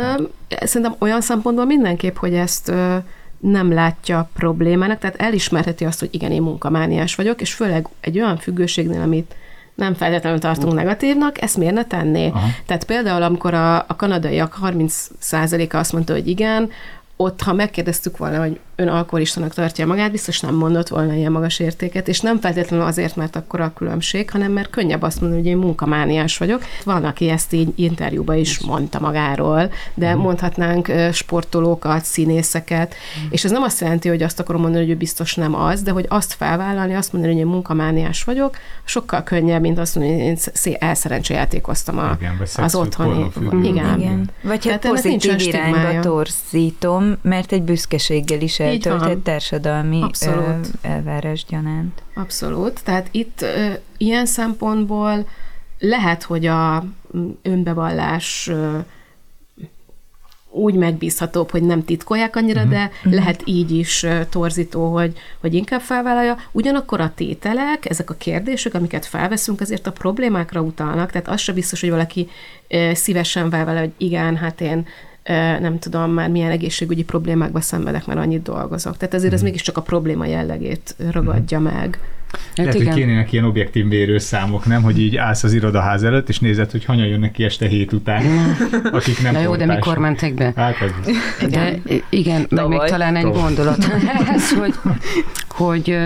Szerintem 0.50 0.96
olyan 1.00 1.22
szempontból 1.22 1.66
mindenképp, 1.66 2.16
hogy 2.16 2.34
ezt 2.34 2.70
ö, 2.70 2.96
nem 3.40 3.74
látja 3.74 4.30
problémának, 4.34 5.00
tehát 5.00 5.16
elismerheti 5.16 5.86
azt, 5.86 6.00
hogy 6.00 6.10
igen, 6.12 6.32
én 6.32 6.42
munkamániás 6.42 7.16
vagyok, 7.16 7.42
és 7.42 7.54
főleg 7.54 7.88
egy 8.00 8.20
olyan 8.20 8.38
függőségnél, 8.38 9.02
amit 9.02 9.36
nem 9.76 9.94
feltétlenül 9.94 10.40
tartunk 10.40 10.74
negatívnak, 10.74 11.42
ezt 11.42 11.58
miért 11.58 11.74
ne 11.74 11.86
tenné? 11.86 12.28
Aha. 12.28 12.48
Tehát 12.66 12.84
például, 12.84 13.24
amikor 13.24 13.54
a, 13.54 13.78
a 13.78 13.96
kanadaiak 13.96 14.58
30%-a 14.64 15.78
azt 15.78 15.94
mondta, 15.94 16.14
hogy 16.14 16.28
igen, 16.28 16.70
ott, 17.16 17.42
ha 17.42 17.54
megkérdeztük 17.54 18.18
volna, 18.18 18.40
hogy 18.40 18.60
ön 18.76 18.88
alkoholistának 18.88 19.54
tartja 19.54 19.86
magát, 19.86 20.12
biztos 20.12 20.40
nem 20.40 20.56
mondott 20.56 20.88
volna 20.88 21.14
ilyen 21.14 21.32
magas 21.32 21.60
értéket, 21.60 22.08
és 22.08 22.20
nem 22.20 22.40
feltétlenül 22.40 22.86
azért, 22.86 23.16
mert 23.16 23.36
akkor 23.36 23.62
a 23.62 23.74
különbség, 23.74 24.30
hanem 24.30 24.52
mert 24.52 24.70
könnyebb 24.70 25.02
azt 25.02 25.22
mondani, 25.22 25.42
hogy 25.42 25.52
én 25.52 25.58
munkamániás 25.58 26.38
vagyok. 26.38 26.64
Van, 26.84 27.04
aki 27.04 27.30
ezt 27.30 27.54
így 27.54 27.70
interjúban 27.76 28.38
is 28.38 28.60
mondta 28.60 29.00
magáról, 29.00 29.72
de 29.94 30.16
mondhatnánk 30.16 30.88
ö, 30.88 31.10
sportolókat, 31.12 32.04
színészeket, 32.04 32.96
és 33.30 33.44
ez 33.44 33.52
nem 33.52 33.64
azt 33.64 33.82
jelenti, 33.82 34.10
hogy 34.10 34.24
azt 34.24 34.40
akarom 34.40 34.62
mondani, 34.62 34.84
hogy 34.84 34.94
ő 34.94 34.98
biztos 34.98 35.36
nem 35.36 35.56
az, 35.56 35.82
de 35.82 35.92
hogy 35.92 36.06
azt 36.10 36.34
felvállalni, 36.34 36.94
azt 36.94 37.14
mondani, 37.14 37.34
hogy 37.34 37.42
én 37.42 37.48
munkamániás 37.48 38.24
vagyok, 38.24 38.58
sokkal 38.84 39.24
könnyebb, 39.24 39.62
mint 39.62 39.80
azt 39.80 39.96
mondani, 39.96 40.18
hogy 40.18 40.28
én 40.28 40.36
szé- 40.36 40.84
elszerencsejátékoztam 40.84 41.98
a, 41.98 42.18
Igen, 42.20 42.42
az 42.56 42.76
otthoni. 42.76 43.32
Igen. 43.64 44.00
Igen. 44.00 44.30
Vagy 44.42 44.68
hát 44.68 44.82
Tehát 44.82 44.86
ennek 44.86 44.96
pozitív 44.96 45.40
irányba 45.40 46.00
torzítom, 46.00 47.18
mert 47.22 47.52
egy 47.52 47.62
büszkeséggel 47.62 48.42
is 48.42 48.60
Eltöltött 48.66 49.24
társadalmi 49.24 50.02
Abszolút. 50.02 50.68
elvárás 50.82 51.46
gyanánt. 51.50 52.02
Abszolút. 52.14 52.84
Tehát 52.84 53.08
itt 53.12 53.42
ö, 53.42 53.72
ilyen 53.98 54.26
szempontból 54.26 55.28
lehet, 55.80 56.24
hogy 56.24 56.46
a 56.46 56.86
önbevallás 57.42 58.48
ö, 58.48 58.78
úgy 60.50 60.74
megbízhatóbb, 60.74 61.50
hogy 61.52 61.64
nem 61.64 61.86
titkolják 61.86 62.36
annyira, 62.36 62.62
Mhm. 62.62 62.70
de 62.70 62.92
lehet 63.04 63.42
így 63.46 63.72
is 63.72 64.06
torzító, 64.30 64.94
hogy, 64.94 65.18
hogy 65.40 65.54
inkább 65.54 65.82
felvállalja. 65.82 66.38
Ugyanakkor 66.52 67.00
a 67.00 67.12
tételek, 67.16 67.90
ezek 67.90 68.10
a 68.10 68.14
kérdések, 68.14 68.74
amiket 68.74 69.06
felveszünk, 69.06 69.62
azért 69.62 69.88
a 69.88 69.92
problémákra 69.92 70.62
utalnak, 70.62 71.12
tehát 71.12 71.28
az 71.28 71.40
se 71.42 71.54
biztos, 71.54 71.82
hogy 71.82 71.90
valaki 71.90 72.30
szívesen 72.94 73.50
vállalja, 73.50 73.80
hogy 73.80 73.94
igen, 73.98 74.36
hát 74.38 74.62
én 74.62 74.86
nem 75.60 75.80
tudom 75.80 76.12
már 76.12 76.30
milyen 76.30 76.52
egészségügyi 76.52 77.04
problémákba 77.04 77.62
szenvedek, 77.62 78.06
mert 78.06 78.20
annyit 78.20 78.42
dolgozok. 78.44 78.98
Tehát 78.98 79.14
ezért 79.14 79.34
ez 79.34 79.40
Mhm. 79.40 79.48
mégiscsak 79.50 79.78
a 79.78 79.82
probléma 79.82 80.26
jellegét 80.26 80.96
ragadja 81.12 81.60
meg. 81.60 82.00
Hát 82.32 82.58
Lehet, 82.58 82.74
igen. 82.74 82.88
hogy 82.88 82.96
kénének 83.02 83.32
ilyen 83.32 83.46
objektív 83.46 83.86
mérőszámok, 83.86 84.66
nem? 84.66 84.82
Hogy 84.82 85.00
így 85.00 85.16
állsz 85.16 85.44
az 85.44 85.54
irodaház 85.54 86.04
előtt, 86.04 86.30
és 86.30 86.40
nézed, 86.40 86.72
hogy 86.72 86.86
hanyan 86.86 87.06
jönnek 87.08 87.32
ki 87.32 87.44
este 87.44 87.68
hét 87.68 87.94
után, 87.94 88.24
akik 88.92 89.22
nem 89.22 89.34
Na 89.34 89.40
jó, 89.40 89.56
de 89.56 89.66
mikor 89.66 89.98
mentek 89.98 90.34
be? 90.34 90.54
Hát 90.56 90.76
ez. 90.82 91.50
De 91.50 91.76
igen, 92.10 92.46
meg 92.50 92.68
még 92.68 92.80
talán 92.80 93.16
egy 93.16 93.24
Tavaly. 93.24 93.42
gondolat 93.42 93.78
ez, 94.36 94.52
hogy, 94.54 94.74
hogy, 95.56 95.98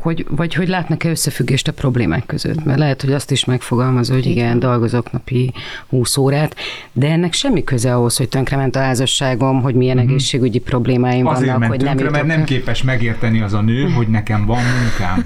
hogy, 0.00 0.26
vagy 0.30 0.54
hogy 0.54 0.68
látnak-e 0.68 1.08
összefüggést 1.08 1.68
a 1.68 1.72
problémák 1.72 2.26
között. 2.26 2.64
Mert 2.64 2.78
lehet, 2.78 3.02
hogy 3.02 3.12
azt 3.12 3.30
is 3.30 3.44
megfogalmaz, 3.44 4.08
hogy 4.08 4.26
igen, 4.26 4.58
dolgozok 4.58 5.12
napi 5.12 5.52
20 5.88 6.16
órát, 6.16 6.56
de 6.92 7.10
ennek 7.10 7.32
semmi 7.32 7.64
köze 7.64 7.94
ahhoz, 7.94 8.16
hogy 8.16 8.28
tönkrement 8.28 8.76
a 8.76 8.78
házasságom, 8.78 9.62
hogy 9.62 9.74
milyen 9.74 9.98
egészségügyi 9.98 10.58
problémáim 10.58 11.26
Azért 11.26 11.52
vannak, 11.52 11.68
hogy 11.68 11.82
nem 11.82 11.96
tönkre, 11.96 12.10
mert 12.10 12.24
jutok 12.24 12.36
nem 12.36 12.46
képes 12.46 12.82
megérteni 12.82 13.40
az 13.40 13.52
a 13.52 13.60
nő, 13.60 13.90
hogy 13.90 14.08
nekem 14.08 14.46
van 14.46 14.60
munkám. 14.62 15.24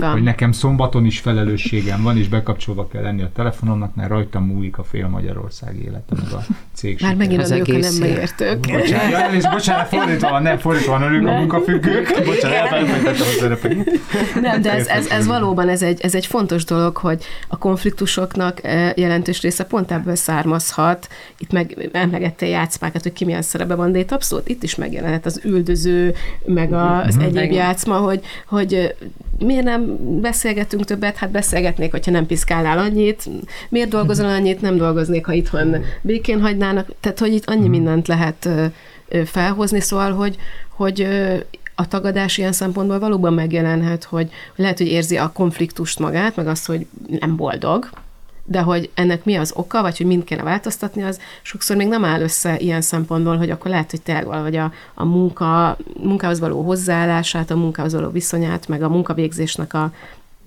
Van. 0.00 0.12
Hogy 0.12 0.22
nekem 0.22 0.52
szombaton 0.52 1.04
is 1.04 1.18
felelősségem 1.18 2.02
van, 2.02 2.16
és 2.16 2.28
bekapcsolva 2.28 2.88
kell 2.88 3.02
lenni 3.02 3.22
a 3.22 3.30
telefonomnak, 3.34 3.94
mert 3.94 4.08
rajtam 4.08 4.44
múlik 4.44 4.78
a 4.78 4.84
fél 4.84 5.08
Magyarország 5.08 5.76
élete, 5.76 6.14
meg 6.14 6.32
a 6.32 6.44
cég 6.74 7.00
Már 7.00 7.14
megint 7.14 7.40
Az 7.40 7.50
a 7.50 7.54
nők 7.54 7.68
a 7.68 7.70
egész 7.70 7.98
nem 7.98 8.08
év. 8.08 8.14
megértők. 8.14 8.60
Bocsánat, 8.60 9.10
ja, 9.10 9.36
és 9.36 9.48
bocsánat, 9.48 9.88
fordítva 9.88 10.30
van, 10.30 10.42
nem 10.42 10.58
fordítva 10.58 10.92
van, 10.92 11.02
a 11.02 11.08
nők 11.08 11.26
a 11.26 11.32
munkafüggők. 11.32 12.22
Bocsánat. 12.24 12.91
Nem, 14.40 14.62
de 14.62 14.72
ez, 14.72 14.86
ez, 14.86 15.06
ez 15.06 15.26
valóban 15.26 15.68
ez 15.68 15.82
egy, 15.82 16.00
ez 16.00 16.14
egy 16.14 16.26
fontos 16.26 16.64
dolog, 16.64 16.96
hogy 16.96 17.24
a 17.48 17.58
konfliktusoknak 17.58 18.64
eh, 18.64 18.92
jelentős 18.96 19.40
része 19.40 19.64
pont 19.64 19.90
ebből 19.90 20.14
származhat. 20.14 21.08
Itt 21.38 21.52
meg 21.52 21.90
emlegette 21.92 22.46
játszmákat, 22.46 23.02
hogy 23.02 23.12
ki 23.12 23.24
milyen 23.24 23.42
szerepe 23.42 23.74
van, 23.74 23.92
de 23.92 23.98
itt 23.98 24.12
abszolút 24.12 24.48
itt 24.48 24.62
is 24.62 24.74
megjelenhet 24.74 25.26
az 25.26 25.40
üldöző, 25.44 26.14
meg 26.44 26.72
az 26.72 27.16
egyéb 27.18 27.36
Igen. 27.36 27.52
játszma, 27.52 27.96
hogy, 27.96 28.20
hogy 28.46 28.94
miért 29.38 29.64
nem 29.64 29.96
beszélgetünk 30.20 30.84
többet, 30.84 31.16
hát 31.16 31.30
beszélgetnék, 31.30 31.90
hogyha 31.90 32.10
nem 32.10 32.26
piszkálnál 32.26 32.78
annyit, 32.78 33.28
miért 33.68 33.88
dolgozol 33.88 34.26
annyit, 34.26 34.60
nem 34.60 34.76
dolgoznék, 34.76 35.26
ha 35.26 35.32
itthon 35.32 35.84
békén 36.00 36.40
hagynának, 36.40 36.88
tehát 37.00 37.18
hogy 37.18 37.32
itt 37.32 37.48
annyi 37.48 37.68
mindent 37.68 38.08
lehet 38.08 38.48
felhozni, 39.24 39.80
szóval, 39.80 40.12
hogy, 40.12 40.36
hogy 40.68 41.06
a 41.82 41.88
tagadás 41.88 42.38
ilyen 42.38 42.52
szempontból 42.52 42.98
valóban 42.98 43.34
megjelenhet, 43.34 44.04
hogy, 44.04 44.30
lehet, 44.56 44.78
hogy 44.78 44.86
érzi 44.86 45.16
a 45.16 45.32
konfliktust 45.32 45.98
magát, 45.98 46.36
meg 46.36 46.46
azt, 46.46 46.66
hogy 46.66 46.86
nem 47.20 47.36
boldog, 47.36 47.88
de 48.44 48.60
hogy 48.60 48.90
ennek 48.94 49.24
mi 49.24 49.34
az 49.34 49.52
oka, 49.56 49.82
vagy 49.82 49.96
hogy 49.96 50.06
mind 50.06 50.24
kéne 50.24 50.42
változtatni, 50.42 51.02
az 51.02 51.20
sokszor 51.42 51.76
még 51.76 51.88
nem 51.88 52.04
áll 52.04 52.20
össze 52.20 52.58
ilyen 52.58 52.80
szempontból, 52.80 53.36
hogy 53.36 53.50
akkor 53.50 53.70
lehet, 53.70 53.90
hogy 53.90 54.02
tényleg 54.02 54.26
valahogy 54.26 54.56
a, 54.56 54.72
a 54.94 55.04
munka, 55.04 55.76
munkához 56.02 56.40
való 56.40 56.62
hozzáállását, 56.62 57.50
a 57.50 57.56
munkához 57.56 57.92
való 57.92 58.10
viszonyát, 58.10 58.68
meg 58.68 58.82
a 58.82 58.88
munkavégzésnek 58.88 59.74
a 59.74 59.92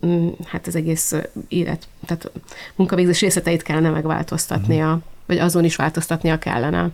mm, 0.05 0.27
hát 0.45 0.67
az 0.67 0.75
egész 0.75 1.15
élet, 1.47 1.88
tehát 2.05 2.25
a 2.25 2.31
munkavégzés 2.75 3.21
részleteit 3.21 3.61
kellene 3.61 3.89
megváltoztatnia. 3.89 4.99
Vagy 5.26 5.38
azon 5.38 5.63
is 5.63 5.76
változtatnia 5.76 6.38
kellene. 6.38 6.89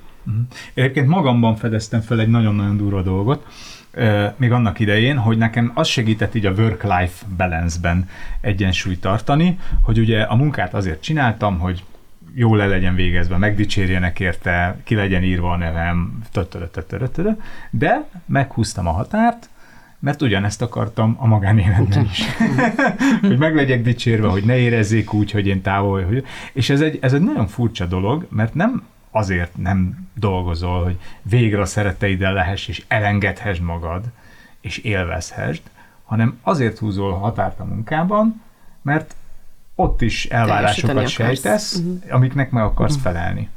Egyébként 0.73 1.07
magamban 1.07 1.55
fedeztem 1.55 2.01
fel 2.01 2.19
egy 2.19 2.27
nagyon-nagyon 2.27 2.77
durva 2.77 3.01
dolgot, 3.01 3.45
még 4.37 4.51
annak 4.51 4.79
idején, 4.79 5.17
hogy 5.17 5.37
nekem 5.37 5.71
az 5.73 5.87
segített 5.87 6.35
így 6.35 6.45
a 6.45 6.51
work-life 6.51 7.25
balance-ben 7.37 8.09
egyensúlyt 8.41 9.01
tartani, 9.01 9.59
hogy 9.83 9.99
ugye 9.99 10.21
a 10.21 10.35
munkát 10.35 10.73
azért 10.73 11.01
csináltam, 11.01 11.59
hogy 11.59 11.83
jól 12.33 12.57
le 12.57 12.65
legyen 12.65 12.95
végezve, 12.95 13.37
megdicsérjenek 13.37 14.19
érte, 14.19 14.77
ki 14.83 14.95
legyen 14.95 15.23
írva 15.23 15.51
a 15.51 15.57
nevem, 15.57 16.21
de 17.69 18.09
meghúztam 18.25 18.87
a 18.87 18.91
határt, 18.91 19.49
mert 20.01 20.21
ugyanezt 20.21 20.61
akartam 20.61 21.15
a 21.19 21.27
magánéletben 21.27 22.05
is. 22.05 22.23
hogy 23.21 23.37
meg 23.37 23.55
legyek 23.55 23.81
dicsérve, 23.81 24.27
hogy 24.27 24.43
ne 24.43 24.57
érezzék 24.57 25.13
úgy, 25.13 25.31
hogy 25.31 25.47
én 25.47 25.61
távol 25.61 26.05
vagyok. 26.05 26.25
És 26.53 26.69
ez 26.69 26.81
egy, 26.81 26.97
ez 27.01 27.13
egy 27.13 27.21
nagyon 27.21 27.47
furcsa 27.47 27.85
dolog, 27.85 28.27
mert 28.29 28.53
nem 28.53 28.83
azért 29.11 29.57
nem 29.57 30.09
dolgozol, 30.13 30.83
hogy 30.83 30.97
végre 31.21 31.61
a 31.61 31.65
szeretteiddel 31.65 32.33
lehess 32.33 32.67
és 32.67 32.83
elengedhess 32.87 33.59
magad, 33.59 34.03
és 34.61 34.77
élvezhessd, 34.77 35.61
hanem 36.03 36.39
azért 36.41 36.77
húzol 36.77 37.13
határt 37.13 37.59
a 37.59 37.65
munkában, 37.65 38.41
mert 38.81 39.15
ott 39.75 40.01
is 40.01 40.25
elvárásokat 40.25 41.07
sejtesz, 41.07 41.75
uh-huh. 41.75 41.99
amiknek 42.09 42.51
meg 42.51 42.63
akarsz 42.63 42.95
uh-huh. 42.95 43.11
felelni. 43.11 43.49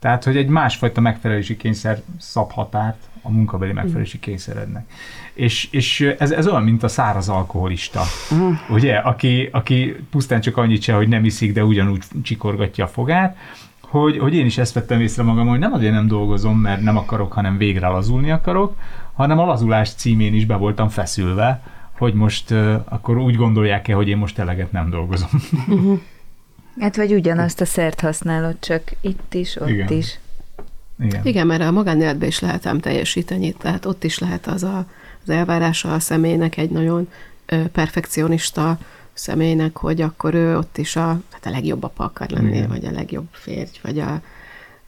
Tehát, 0.00 0.24
hogy 0.24 0.36
egy 0.36 0.48
másfajta 0.48 1.00
megfelelési 1.00 1.56
kényszer 1.56 2.02
szab 2.18 2.52
határt 2.52 3.08
a 3.22 3.30
munkabeli 3.30 3.72
megfelelési 3.72 4.18
kényszerednek. 4.18 4.90
És, 5.34 5.68
és 5.70 6.14
ez, 6.18 6.30
ez 6.30 6.46
olyan, 6.46 6.62
mint 6.62 6.82
a 6.82 6.88
száraz 6.88 7.28
alkoholista, 7.28 8.02
uh-huh. 8.30 8.56
ugye, 8.68 8.96
aki, 8.96 9.48
aki 9.52 9.96
pusztán 10.10 10.40
csak 10.40 10.56
annyit 10.56 10.82
se, 10.82 10.94
hogy 10.94 11.08
nem 11.08 11.24
iszik, 11.24 11.52
de 11.52 11.64
ugyanúgy 11.64 12.02
csikorgatja 12.22 12.84
a 12.84 12.88
fogát, 12.88 13.36
hogy, 13.80 14.18
hogy 14.18 14.34
én 14.34 14.46
is 14.46 14.58
ezt 14.58 14.74
vettem 14.74 15.00
észre 15.00 15.22
magam, 15.22 15.48
hogy 15.48 15.58
nem 15.58 15.72
azért 15.72 15.92
nem 15.92 16.06
dolgozom, 16.06 16.58
mert 16.58 16.80
nem 16.80 16.96
akarok, 16.96 17.32
hanem 17.32 17.56
végre 17.56 17.88
lazulni 17.88 18.30
akarok, 18.30 18.76
hanem 19.12 19.38
a 19.38 19.44
lazulás 19.44 19.94
címén 19.94 20.34
is 20.34 20.46
be 20.46 20.56
voltam 20.56 20.88
feszülve, 20.88 21.62
hogy 21.98 22.14
most 22.14 22.50
uh, 22.50 22.74
akkor 22.88 23.18
úgy 23.18 23.36
gondolják-e, 23.36 23.94
hogy 23.94 24.08
én 24.08 24.16
most 24.16 24.38
eleget 24.38 24.72
nem 24.72 24.90
dolgozom. 24.90 25.30
Hát 26.80 26.96
vagy 26.96 27.14
ugyanazt 27.14 27.60
a 27.60 27.64
szert 27.64 28.00
használod, 28.00 28.56
csak 28.60 28.82
itt 29.00 29.34
is, 29.34 29.56
ott 29.56 29.68
Igen. 29.68 29.92
is. 29.92 30.18
Igen. 30.98 31.26
Igen, 31.26 31.46
mert 31.46 31.62
a 31.62 31.70
magánéletben 31.70 32.28
is 32.28 32.40
lehet 32.40 32.66
ám 32.66 32.80
teljesíteni, 32.80 33.52
tehát 33.52 33.84
ott 33.84 34.04
is 34.04 34.18
lehet 34.18 34.46
az 34.46 34.62
a, 34.62 34.86
az 35.22 35.30
elvárása 35.30 35.94
a 35.94 36.00
személynek 36.00 36.56
egy 36.56 36.70
nagyon 36.70 37.08
ö, 37.46 37.64
perfekcionista 37.72 38.78
személynek, 39.12 39.76
hogy 39.76 40.00
akkor 40.00 40.34
ő 40.34 40.56
ott 40.56 40.78
is 40.78 40.96
a, 40.96 41.20
hát 41.30 41.46
a 41.46 41.50
legjobb 41.50 41.82
apa 41.82 42.04
akar 42.04 42.30
lenni, 42.30 42.56
Igen. 42.56 42.68
vagy 42.68 42.84
a 42.84 42.90
legjobb 42.90 43.28
férj, 43.30 43.70
vagy 43.82 43.98
a 43.98 44.22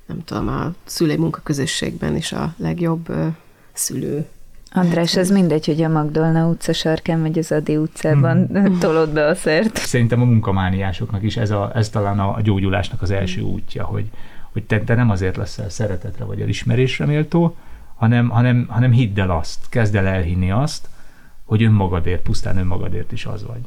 nem 0.06 0.24
tudom, 0.24 0.48
a 0.48 0.72
szülői 0.84 1.16
munkaközösségben 1.16 2.16
is 2.16 2.32
a 2.32 2.54
legjobb 2.56 3.08
ö, 3.08 3.26
szülő. 3.72 4.26
András, 4.74 5.16
ez 5.16 5.30
mindegy, 5.30 5.66
hogy 5.66 5.82
a 5.82 5.88
Magdolna 5.88 6.46
utca 6.46 6.72
sarkán, 6.72 7.20
vagy 7.20 7.38
az 7.38 7.52
Adi 7.52 7.76
utcában 7.76 8.46
hmm. 8.46 8.78
tolod 8.80 9.10
be 9.10 9.26
a 9.26 9.34
szert. 9.34 9.76
Szerintem 9.76 10.20
a 10.20 10.24
munkamániásoknak 10.24 11.22
is 11.22 11.36
ez, 11.36 11.50
a, 11.50 11.70
ez 11.74 11.88
talán 11.88 12.18
a 12.18 12.40
gyógyulásnak 12.40 13.02
az 13.02 13.10
első 13.10 13.40
útja, 13.40 13.84
hogy, 13.84 14.04
hogy 14.52 14.62
te, 14.62 14.80
te 14.80 14.94
nem 14.94 15.10
azért 15.10 15.36
leszel 15.36 15.68
szeretetre 15.68 16.24
vagy 16.24 16.40
elismerésre 16.40 17.06
méltó, 17.06 17.56
hanem, 17.96 18.28
hanem, 18.28 18.66
hanem 18.68 18.92
hidd 18.92 19.20
el 19.20 19.30
azt, 19.30 19.58
kezd 19.68 19.94
el 19.94 20.06
elhinni 20.06 20.50
azt, 20.50 20.88
hogy 21.44 21.62
önmagadért, 21.62 22.22
pusztán 22.22 22.56
önmagadért 22.56 23.12
is 23.12 23.24
az 23.26 23.46
vagy. 23.46 23.60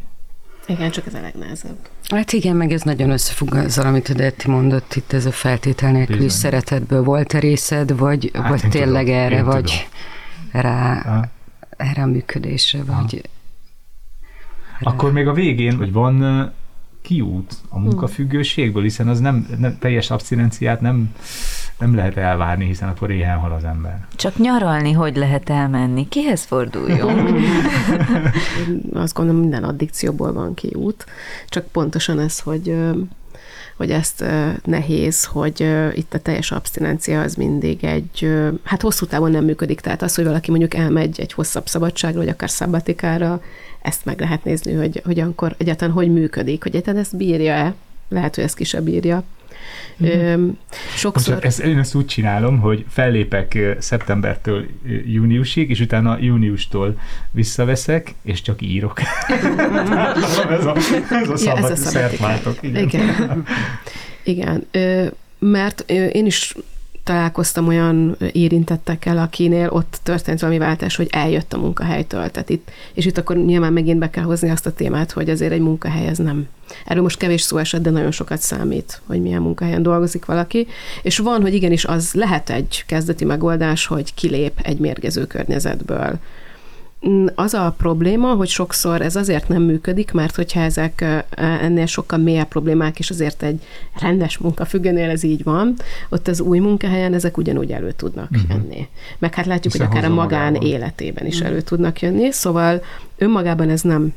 Igen, 0.67 0.91
csak 0.91 1.05
ez 1.05 1.13
a 1.13 1.21
legnehezebb. 1.21 1.77
Hát 2.09 2.31
igen, 2.31 2.55
meg 2.55 2.71
ez 2.71 2.81
nagyon 2.81 3.09
összefügg 3.09 3.53
azzal, 3.53 3.85
amit 3.85 4.09
a 4.09 4.13
Detti 4.13 4.49
mondott 4.49 4.95
itt, 4.95 5.13
ez 5.13 5.25
a 5.25 5.31
feltétel 5.31 5.91
nélküli 5.91 6.29
szeretetből 6.29 7.03
volt-e 7.03 7.39
részed, 7.39 7.97
vagy, 7.97 8.31
hát 8.33 8.49
vagy 8.49 8.69
tényleg 8.69 9.05
tudom, 9.05 9.19
erre, 9.19 9.43
vagy 9.43 9.63
tudom. 9.63 10.13
Rá, 10.61 11.01
ha. 11.01 11.27
erre 11.77 12.01
a 12.01 12.05
működésre, 12.05 12.83
vagy... 12.83 13.29
Rá. 14.79 14.91
Akkor 14.91 15.11
még 15.11 15.27
a 15.27 15.33
végén, 15.33 15.77
hogy 15.77 15.91
van 15.91 16.51
kiút 17.01 17.55
a 17.69 17.79
munkafüggőségből, 17.79 18.83
hiszen 18.83 19.07
az 19.07 19.19
nem, 19.19 19.47
nem 19.57 19.77
teljes 19.79 20.11
abszinenciát 20.11 20.81
nem 20.81 21.13
nem 21.77 21.95
lehet 21.95 22.17
elvárni, 22.17 22.65
hiszen 22.65 22.89
akkor 22.89 23.11
éhen 23.11 23.37
hal 23.37 23.51
az 23.51 23.63
ember. 23.63 24.05
Csak 24.15 24.37
nyaralni 24.37 24.91
hogy 24.91 25.15
lehet 25.15 25.49
elmenni? 25.49 26.07
Kihez 26.07 26.43
forduljon? 26.43 27.17
Én 28.67 28.81
azt 28.93 29.13
gondolom, 29.13 29.41
minden 29.41 29.63
addikcióból 29.63 30.33
van 30.33 30.53
kiút. 30.53 31.05
Csak 31.49 31.65
pontosan 31.65 32.19
ez, 32.19 32.39
hogy 32.39 32.75
hogy 33.77 33.91
ezt 33.91 34.23
nehéz, 34.63 35.25
hogy 35.25 35.67
itt 35.93 36.13
a 36.13 36.19
teljes 36.19 36.51
abstinencia 36.51 37.21
az 37.21 37.35
mindig 37.35 37.83
egy, 37.83 38.29
hát 38.63 38.81
hosszú 38.81 39.05
távon 39.05 39.31
nem 39.31 39.43
működik, 39.43 39.81
tehát 39.81 40.01
az, 40.01 40.15
hogy 40.15 40.25
valaki 40.25 40.49
mondjuk 40.49 40.73
elmegy 40.73 41.19
egy 41.19 41.33
hosszabb 41.33 41.67
szabadságra, 41.67 42.19
vagy 42.19 42.29
akár 42.29 42.49
szabatikára, 42.49 43.41
ezt 43.81 44.05
meg 44.05 44.19
lehet 44.19 44.43
nézni, 44.43 44.73
hogy, 44.73 45.01
hogy 45.05 45.19
akkor 45.19 45.55
egyáltalán 45.57 45.93
hogy 45.93 46.13
működik, 46.13 46.63
hogy 46.63 46.71
egyáltalán 46.71 46.99
ezt 47.01 47.17
bírja-e, 47.17 47.73
lehet, 48.07 48.35
hogy 48.35 48.43
ezt 48.43 48.55
ki 48.55 48.63
se 48.63 48.81
bírja. 48.81 49.23
Mm-hmm. 50.03 50.49
Sokszor... 50.95 51.33
Most 51.33 51.45
ezt, 51.45 51.59
én 51.59 51.77
ezt 51.77 51.95
úgy 51.95 52.05
csinálom, 52.05 52.59
hogy 52.59 52.85
fellépek 52.89 53.57
szeptembertől 53.79 54.65
júniusig, 55.05 55.69
és 55.69 55.79
utána 55.79 56.17
júniustól 56.19 56.99
visszaveszek, 57.31 58.13
és 58.21 58.41
csak 58.41 58.61
írok. 58.61 59.01
ez 60.49 60.65
a, 60.65 60.75
ez 61.15 61.29
a 61.29 61.37
szabad, 61.37 61.41
ja, 61.43 61.57
ez 61.57 61.71
a 61.71 61.75
szertváltok. 61.75 62.57
Igen. 62.61 62.83
Igen. 62.83 63.45
Igen. 64.23 64.67
Mert 65.39 65.91
én 65.91 66.25
is 66.25 66.55
találkoztam 67.05 67.67
olyan 67.67 68.17
érintettekkel, 68.31 69.17
akinél 69.17 69.69
ott 69.69 69.99
történt 70.03 70.39
valami 70.39 70.57
váltás, 70.57 70.95
hogy 70.95 71.07
eljött 71.11 71.53
a 71.53 71.57
munkahelytől. 71.57 72.29
Tehát 72.29 72.49
itt, 72.49 72.71
és 72.93 73.05
itt 73.05 73.17
akkor 73.17 73.37
nyilván 73.37 73.73
megint 73.73 73.99
be 73.99 74.09
kell 74.09 74.23
hozni 74.23 74.49
azt 74.49 74.65
a 74.65 74.73
témát, 74.73 75.11
hogy 75.11 75.29
azért 75.29 75.51
egy 75.51 75.59
munkahely 75.59 76.07
ez 76.07 76.17
nem. 76.17 76.47
Erről 76.85 77.01
most 77.01 77.17
kevés 77.17 77.41
szó 77.41 77.57
esett, 77.57 77.81
de 77.81 77.89
nagyon 77.89 78.11
sokat 78.11 78.39
számít, 78.39 79.01
hogy 79.05 79.21
milyen 79.21 79.41
munkahelyen 79.41 79.83
dolgozik 79.83 80.25
valaki. 80.25 80.67
És 81.01 81.17
van, 81.17 81.41
hogy 81.41 81.53
igenis 81.53 81.85
az 81.85 82.13
lehet 82.13 82.49
egy 82.49 82.83
kezdeti 82.87 83.25
megoldás, 83.25 83.85
hogy 83.85 84.13
kilép 84.13 84.59
egy 84.63 84.77
mérgező 84.77 85.27
környezetből 85.27 86.19
az 87.35 87.53
a 87.53 87.75
probléma, 87.77 88.33
hogy 88.33 88.47
sokszor 88.47 89.01
ez 89.01 89.15
azért 89.15 89.47
nem 89.47 89.61
működik, 89.61 90.11
mert 90.11 90.35
hogyha 90.35 90.59
ezek 90.59 91.05
ennél 91.35 91.85
sokkal 91.85 92.19
mélyebb 92.19 92.47
problémák, 92.47 92.99
és 92.99 93.09
azért 93.09 93.43
egy 93.43 93.63
rendes 93.99 94.37
munkafüggőnél 94.37 95.09
ez 95.09 95.23
így 95.23 95.43
van, 95.43 95.75
ott 96.09 96.27
az 96.27 96.39
új 96.41 96.59
munkahelyen 96.59 97.13
ezek 97.13 97.37
ugyanúgy 97.37 97.71
elő 97.71 97.91
tudnak 97.91 98.29
uh-huh. 98.31 98.49
jönni. 98.49 98.87
Meg 99.19 99.33
hát 99.33 99.45
látjuk, 99.45 99.73
Hiszen 99.73 99.87
hogy 99.87 99.97
akár 99.97 100.11
a 100.11 100.13
magán 100.13 100.51
magában. 100.51 100.67
életében 100.67 101.25
is 101.25 101.35
uh-huh. 101.35 101.49
elő 101.49 101.61
tudnak 101.61 102.01
jönni, 102.01 102.31
szóval 102.31 102.81
önmagában 103.17 103.69
ez 103.69 103.81
nem 103.81 104.13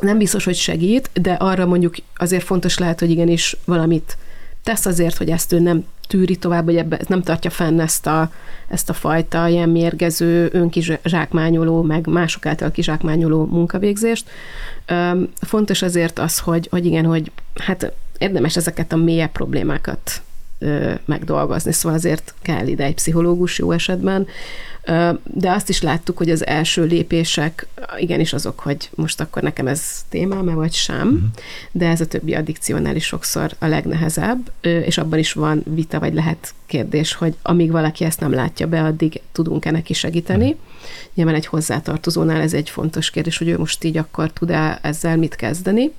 nem 0.00 0.18
biztos, 0.18 0.44
hogy 0.44 0.54
segít, 0.54 1.10
de 1.12 1.32
arra 1.32 1.66
mondjuk 1.66 1.94
azért 2.16 2.42
fontos 2.42 2.78
lehet, 2.78 3.00
hogy 3.00 3.10
igenis 3.10 3.56
valamit 3.64 4.16
tesz 4.62 4.86
azért, 4.86 5.16
hogy 5.16 5.30
ezt 5.30 5.52
ő 5.52 5.60
nem 5.60 5.84
tűri 6.08 6.36
tovább, 6.36 6.64
hogy 6.64 6.76
ebbe, 6.76 7.00
nem 7.06 7.22
tartja 7.22 7.50
fenn 7.50 7.80
ezt 7.80 8.06
a, 8.06 8.32
ezt 8.68 8.90
a 8.90 8.92
fajta 8.92 9.48
ilyen 9.48 9.68
mérgező, 9.68 10.48
önkizsákmányoló, 10.52 11.82
meg 11.82 12.06
mások 12.06 12.46
által 12.46 12.70
kizsákmányoló 12.70 13.46
munkavégzést. 13.46 14.28
Fontos 15.40 15.82
azért 15.82 16.18
az, 16.18 16.38
hogy, 16.38 16.68
hogy 16.70 16.86
igen, 16.86 17.04
hogy 17.04 17.30
hát 17.54 17.92
érdemes 18.18 18.56
ezeket 18.56 18.92
a 18.92 18.96
mélyebb 18.96 19.32
problémákat 19.32 20.22
megdolgozni, 21.04 21.72
szóval 21.72 21.98
azért 21.98 22.34
kell 22.42 22.66
ide 22.66 22.84
egy 22.84 22.94
pszichológus 22.94 23.58
jó 23.58 23.70
esetben, 23.70 24.26
de 25.24 25.50
azt 25.50 25.68
is 25.68 25.82
láttuk, 25.82 26.16
hogy 26.16 26.30
az 26.30 26.46
első 26.46 26.84
lépések 26.84 27.66
igenis 27.98 28.32
azok, 28.32 28.60
hogy 28.60 28.90
most 28.94 29.20
akkor 29.20 29.42
nekem 29.42 29.66
ez 29.66 30.04
témám-e 30.08 30.54
vagy 30.54 30.72
sem, 30.72 31.08
uh-huh. 31.08 31.22
de 31.72 31.88
ez 31.88 32.00
a 32.00 32.06
többi 32.06 32.34
addikciónál 32.34 32.96
is 32.96 33.04
sokszor 33.04 33.52
a 33.58 33.66
legnehezebb, 33.66 34.50
és 34.60 34.98
abban 34.98 35.18
is 35.18 35.32
van 35.32 35.62
vita, 35.64 35.98
vagy 35.98 36.14
lehet 36.14 36.54
kérdés, 36.66 37.14
hogy 37.14 37.34
amíg 37.42 37.70
valaki 37.70 38.04
ezt 38.04 38.20
nem 38.20 38.32
látja 38.32 38.66
be, 38.66 38.82
addig 38.82 39.20
tudunk-e 39.32 39.70
neki 39.70 39.92
segíteni. 39.92 40.50
Uh-huh. 40.50 40.58
Nyilván 41.14 41.34
egy 41.34 41.46
hozzátartozónál 41.46 42.40
ez 42.40 42.54
egy 42.54 42.70
fontos 42.70 43.10
kérdés, 43.10 43.38
hogy 43.38 43.48
ő 43.48 43.58
most 43.58 43.84
így 43.84 43.96
akkor 43.96 44.32
tud-e 44.32 44.78
ezzel 44.82 45.16
mit 45.16 45.36
kezdeni. 45.36 45.92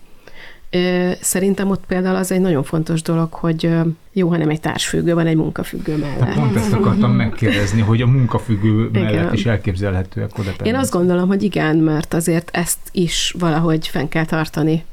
Szerintem 1.21 1.69
ott 1.69 1.83
például 1.87 2.15
az 2.15 2.31
egy 2.31 2.39
nagyon 2.39 2.63
fontos 2.63 3.01
dolog, 3.01 3.33
hogy 3.33 3.69
jó, 4.11 4.29
hanem 4.29 4.49
egy 4.49 4.59
társfüggő 4.59 5.13
van 5.13 5.27
egy 5.27 5.35
munkafüggő 5.35 5.97
mellett. 5.97 6.19
Hát 6.19 6.35
pont 6.35 6.55
ezt 6.55 6.73
akartam 6.73 7.11
megkérdezni, 7.11 7.81
hogy 7.81 8.01
a 8.01 8.07
munkafüggő 8.07 8.89
mellett 8.93 9.11
igen. 9.11 9.33
is 9.33 9.45
elképzelhetőek 9.45 10.37
oda 10.37 10.51
Én 10.63 10.75
azt 10.75 10.91
gondolom, 10.91 11.27
hogy 11.27 11.43
igen, 11.43 11.77
mert 11.77 12.13
azért 12.13 12.49
ezt 12.53 12.79
is 12.91 13.35
valahogy 13.39 13.87
fenn 13.87 14.07
kell 14.07 14.25
tartani, 14.25 14.83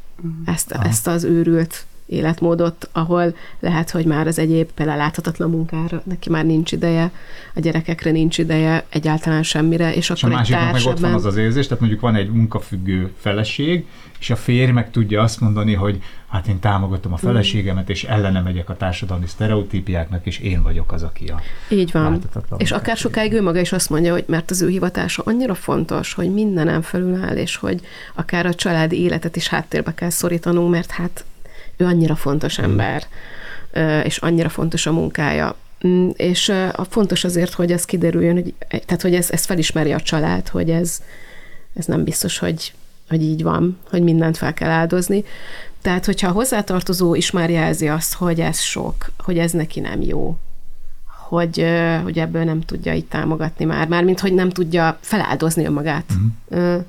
ezt, 0.45 0.73
ezt 0.73 1.07
az 1.07 1.25
őrült 1.25 1.87
életmódot, 2.09 2.89
ahol 2.93 3.35
lehet, 3.61 3.91
hogy 3.91 4.05
már 4.05 4.27
az 4.27 4.39
egyéb 4.39 4.69
például 4.75 4.99
láthatatlan 4.99 5.51
munkára 5.51 6.03
neki 6.05 6.31
már 6.31 6.45
nincs 6.45 6.73
ideje, 6.73 7.11
a 7.55 7.61
gyerekekre 7.61 8.11
nincs 8.11 8.39
ideje, 8.39 8.85
egyáltalán 8.89 9.43
semmire, 9.43 9.95
és 9.95 9.97
És 9.97 10.11
a 10.11 10.15
akkor 10.27 10.37
másiknak 10.37 10.73
meg 10.73 10.87
ott 10.87 10.99
van 10.99 11.15
az 11.15 11.25
az 11.25 11.37
érzés, 11.37 11.65
tehát 11.65 11.81
mondjuk 11.81 12.01
van 12.03 12.15
egy 12.15 12.31
munkafüggő 12.31 13.13
feleség, 13.19 13.87
és 14.19 14.31
a 14.31 14.37
férj 14.37 14.71
meg 14.71 14.91
tudja 14.91 15.23
azt 15.23 15.41
mondani, 15.41 15.75
hogy 15.75 16.03
hát 16.29 16.47
én 16.47 16.59
támogatom 16.59 17.13
a 17.13 17.17
feleségemet, 17.17 17.91
és 17.91 18.05
ellene 18.05 18.41
megyek 18.41 18.69
a 18.69 18.77
társadalmi 18.77 19.27
sztereotípiáknak, 19.27 20.27
és 20.27 20.39
én 20.39 20.63
vagyok 20.63 20.93
az, 20.93 21.03
aki 21.03 21.27
a 21.27 21.41
Így 21.71 21.93
van. 21.93 22.21
És 22.57 22.71
akár 22.71 22.97
sokáig 22.97 23.33
ő 23.33 23.43
maga 23.43 23.61
is 23.61 23.73
azt 23.73 23.91
mondja, 23.91 24.13
hogy 24.13 24.25
mert 24.27 24.51
az 24.51 24.63
ő 24.63 24.69
hivatása 24.69 25.23
annyira 25.27 25.55
fontos, 25.55 26.15
hogy 26.15 26.33
mindenem 26.33 26.83
felül 26.83 27.25
áll, 27.25 27.37
és 27.37 27.57
hogy 27.57 27.81
akár 28.15 28.47
a 28.47 28.55
családi 28.55 29.01
életet 29.01 29.37
is 29.37 29.49
háttérbe 29.49 29.95
kell 29.95 30.11
szorítanunk, 30.11 30.71
mert 30.71 30.91
hát 30.91 31.25
ő 31.79 31.85
annyira 31.85 32.17
fontos 32.17 32.59
ember, 32.59 33.03
ö, 33.73 34.01
és 34.01 34.17
annyira 34.17 34.49
fontos 34.49 34.87
a 34.87 34.93
munkája. 34.93 35.57
Mm, 35.87 36.09
És 36.17 36.49
a 36.73 36.85
fontos 36.89 37.25
azért, 37.25 37.53
hogy 37.53 37.73
ez 37.73 37.85
kiderüljön, 37.85 38.35
hogy, 38.35 38.55
tehát 38.69 39.03
hogy 39.03 39.15
ez, 39.15 39.31
ez 39.31 39.45
felismeri 39.45 39.93
a 39.93 40.01
család, 40.01 40.49
hogy 40.49 40.71
ez, 40.71 41.03
ez 41.75 41.85
nem 41.85 42.05
biztos, 42.05 42.39
hogy, 42.39 42.73
hogy 43.09 43.23
így 43.23 43.43
van, 43.43 43.79
hogy 43.91 44.03
mindent 44.03 44.37
fel 44.37 44.55
kell 44.55 44.71
áldozni. 44.71 45.25
Tehát, 45.83 46.05
hogyha 46.05 46.29
a 46.29 46.33
hozzátartozó 46.33 47.15
is 47.15 47.31
már 47.31 47.51
jelzi 47.51 47.89
azt, 47.89 48.15
hogy 48.15 48.41
ez 48.41 48.61
sok, 48.61 49.13
hogy 49.19 49.39
ez 49.39 49.53
neki 49.53 49.81
nem 49.81 50.03
jó, 50.03 50.37
hogy, 51.29 51.65
hogy 52.03 52.19
ebből 52.19 52.45
nem 52.45 52.61
tudja 52.61 52.95
így 52.95 53.05
támogatni 53.05 53.65
már, 53.65 53.89
mármint, 53.89 54.21
hogy 54.21 54.35
nem 54.35 54.51
tudja 54.51 54.99
feláldozni 55.01 55.65
önmagát. 55.65 56.13
Uh-huh. 56.51 56.85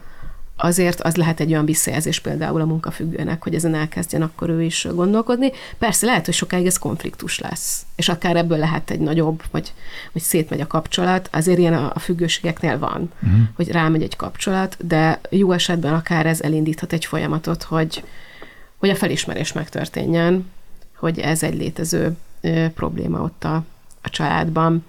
Azért 0.62 1.02
az 1.02 1.16
lehet 1.16 1.40
egy 1.40 1.52
olyan 1.52 1.66
visszajelzés 1.66 2.20
például 2.20 2.62
a 2.62 2.66
munkafüggőnek, 2.66 3.44
hogy 3.44 3.56
ezen 3.56 3.76
elkezdjen 3.76 4.22
akkor 4.22 4.50
ő 4.50 4.62
is 4.62 4.88
gondolkodni. 4.94 5.52
Persze 5.78 6.06
lehet, 6.06 6.26
hogy 6.26 6.34
sokáig 6.34 6.66
ez 6.66 6.78
konfliktus 6.78 7.40
lesz, 7.40 7.86
és 7.96 8.10
akár 8.10 8.36
ebből 8.36 8.58
lehet 8.58 8.90
egy 8.90 9.00
nagyobb, 9.00 9.44
vagy, 9.52 9.74
vagy 10.12 10.22
szétmegy 10.22 10.62
a 10.62 10.68
kapcsolat. 10.68 11.30
Azért 11.32 11.58
ilyen 11.58 11.74
a, 11.74 11.92
a 11.94 12.00
függőségeknél 12.00 12.80
van, 12.80 13.12
uh-huh. 13.24 13.40
hogy 13.56 13.72
rámegy 13.72 14.04
egy 14.04 14.16
kapcsolat, 14.16 14.78
de 14.88 15.20
jó 15.30 15.52
esetben 15.52 15.94
akár 15.94 16.26
ez 16.26 16.42
elindíthat 16.42 16.94
egy 16.94 17.06
folyamatot, 17.06 17.64
hogy, 17.64 18.04
hogy 18.78 18.90
a 18.90 18.96
felismerés 18.96 19.54
megtörténjen, 19.54 20.52
hogy 20.96 21.20
ez 21.20 21.44
egy 21.44 21.56
létező 21.56 22.18
ö, 22.42 22.66
probléma 22.76 23.22
ott 23.22 23.44
a, 23.44 23.56
a 24.02 24.10
családban. 24.10 24.86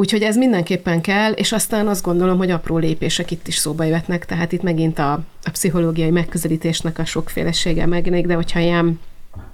Úgyhogy 0.00 0.22
ez 0.22 0.36
mindenképpen 0.36 1.00
kell, 1.00 1.32
és 1.32 1.52
aztán 1.52 1.88
azt 1.88 2.02
gondolom, 2.02 2.38
hogy 2.38 2.50
apró 2.50 2.78
lépések 2.78 3.30
itt 3.30 3.48
is 3.48 3.56
szóba 3.56 3.84
jöhetnek, 3.84 4.26
tehát 4.26 4.52
itt 4.52 4.62
megint 4.62 4.98
a, 4.98 5.12
a 5.42 5.50
pszichológiai 5.52 6.10
megközelítésnek 6.10 6.98
a 6.98 7.04
sokfélesége 7.04 7.86
megnék, 7.86 8.26
de 8.26 8.34
hogyha 8.34 8.60
ilyen 8.60 9.00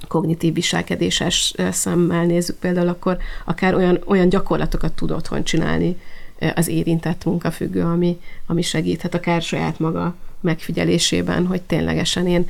kognitív 0.08 0.54
viselkedéses 0.54 1.54
szemmel 1.70 2.24
nézzük 2.24 2.56
például, 2.56 2.88
akkor 2.88 3.18
akár 3.44 3.74
olyan, 3.74 4.02
olyan 4.04 4.28
gyakorlatokat 4.28 4.92
tud 4.92 5.10
otthon 5.10 5.44
csinálni 5.44 5.96
az 6.54 6.68
érintett 6.68 7.24
munkafüggő, 7.24 7.82
ami, 7.82 8.20
ami 8.46 8.62
segíthet 8.62 9.14
akár 9.14 9.42
saját 9.42 9.78
maga 9.78 10.14
megfigyelésében, 10.40 11.46
hogy 11.46 11.62
ténylegesen 11.62 12.26
én 12.26 12.48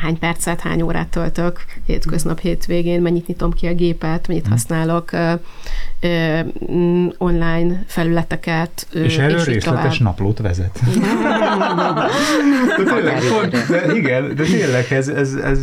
hány 0.00 0.18
percet, 0.18 0.60
hány 0.60 0.82
órát 0.82 1.08
töltök 1.08 1.64
hétköznap, 1.86 2.40
hétvégén, 2.40 3.00
mennyit 3.00 3.26
nyitom 3.26 3.52
ki 3.52 3.66
a 3.66 3.74
gépet, 3.74 4.28
mennyit 4.28 4.46
használok 4.48 5.12
ö, 5.12 5.32
ö, 6.00 6.40
mm, 6.72 7.08
online 7.18 7.84
felületeket. 7.86 8.86
ö, 8.92 9.04
És 9.04 9.18
erről 9.18 9.38
így 9.38 9.44
részletes 9.44 9.96
tovább. 9.96 10.00
naplót 10.00 10.38
vezet. 10.38 10.80
de 12.76 12.84
tényleg, 12.84 13.22
pont, 13.28 13.66
de 13.66 13.94
igen, 13.94 14.34
de 14.34 14.44
tényleg 14.44 14.86
ez, 14.92 15.08
ez, 15.08 15.34
ez 15.34 15.58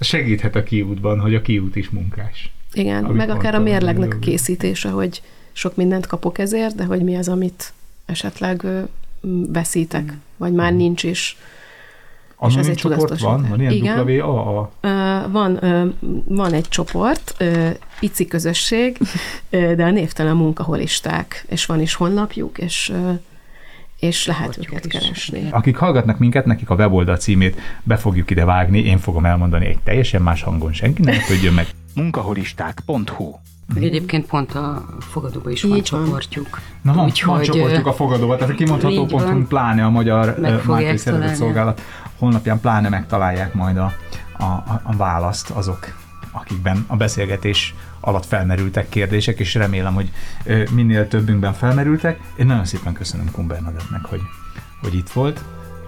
segíthet 0.00 0.56
a 0.56 0.62
kiútban, 0.62 1.20
hogy 1.20 1.34
a 1.34 1.40
kiút 1.40 1.76
is 1.76 1.90
munkás. 1.90 2.50
Igen, 2.72 3.04
meg 3.04 3.30
akár 3.30 3.54
a 3.54 3.60
mérlegnek 3.60 4.14
a 4.14 4.18
készítése, 4.18 4.88
hogy 4.88 5.22
sok 5.52 5.76
mindent 5.76 6.06
kapok 6.06 6.38
ezért, 6.38 6.74
de 6.74 6.84
hogy 6.84 7.02
mi 7.02 7.16
az, 7.16 7.28
amit 7.28 7.72
esetleg 8.06 8.66
veszítek, 9.48 10.12
vagy 10.36 10.52
már 10.52 10.72
nincs 10.72 11.02
is. 11.02 11.36
És 12.40 12.52
Anonim 12.54 12.70
egy 12.70 12.76
csoport 12.76 13.20
van? 13.20 13.46
Van 13.48 13.60
ilyen 13.60 13.72
Igen. 13.72 14.08
WAA? 14.20 14.70
Ö, 14.80 14.88
Van, 15.30 15.60
van 16.24 16.52
egy 16.52 16.68
csoport, 16.68 17.44
pici 18.00 18.26
közösség, 18.26 18.98
de 19.50 19.84
a 19.84 19.90
névtelen 19.90 20.36
munkaholisták, 20.36 21.44
és 21.48 21.66
van 21.66 21.80
is 21.80 21.94
honlapjuk, 21.94 22.58
és, 22.58 22.92
és 24.00 24.26
lehet 24.26 24.58
őket 24.58 24.86
keresni. 24.86 25.48
Akik 25.50 25.76
hallgatnak 25.76 26.18
minket, 26.18 26.44
nekik 26.46 26.70
a 26.70 26.74
weboldal 26.74 27.16
címét 27.16 27.60
be 27.82 27.96
fogjuk 27.96 28.30
ide 28.30 28.44
vágni, 28.44 28.78
én 28.84 28.98
fogom 28.98 29.24
elmondani 29.24 29.66
egy 29.66 29.78
teljesen 29.84 30.22
más 30.22 30.42
hangon, 30.42 30.72
senki 30.72 31.02
nem 31.02 31.18
tudjon 31.28 31.54
meg. 31.54 31.66
munkaholisták.hu 31.94 33.34
Egyébként 33.74 34.26
pont 34.26 34.52
a 34.54 34.84
fogadóban 34.98 35.52
is 35.52 35.62
van 35.62 35.76
Így 35.76 35.88
van. 35.90 36.04
csoportjuk. 36.04 36.60
Na, 36.82 36.92
van, 36.92 37.10
van 37.26 37.42
csoportjuk 37.42 37.86
a 37.86 37.92
fogadóba, 37.92 38.36
tehát 38.36 38.52
a 38.52 38.56
kimondható 38.56 39.06
pontunk 39.06 39.48
pláne 39.48 39.84
a 39.84 39.90
Magyar 39.90 40.34
találni. 40.34 41.34
Szolgálat 41.34 41.80
honlapján 42.18 42.60
pláne 42.60 42.88
megtalálják 42.88 43.54
majd 43.54 43.76
a, 43.76 43.92
a, 44.38 44.44
a, 44.82 44.96
választ 44.96 45.50
azok, 45.50 45.94
akikben 46.32 46.84
a 46.86 46.96
beszélgetés 46.96 47.74
alatt 48.00 48.26
felmerültek 48.26 48.88
kérdések, 48.88 49.38
és 49.38 49.54
remélem, 49.54 49.94
hogy 49.94 50.10
minél 50.70 51.08
többünkben 51.08 51.52
felmerültek. 51.52 52.20
Én 52.36 52.46
nagyon 52.46 52.64
szépen 52.64 52.92
köszönöm 52.92 53.30
Kun 53.30 53.46
Bernadettnek, 53.46 54.04
hogy, 54.04 54.20
hogy 54.82 54.94
itt 54.94 55.10
volt, 55.10 55.40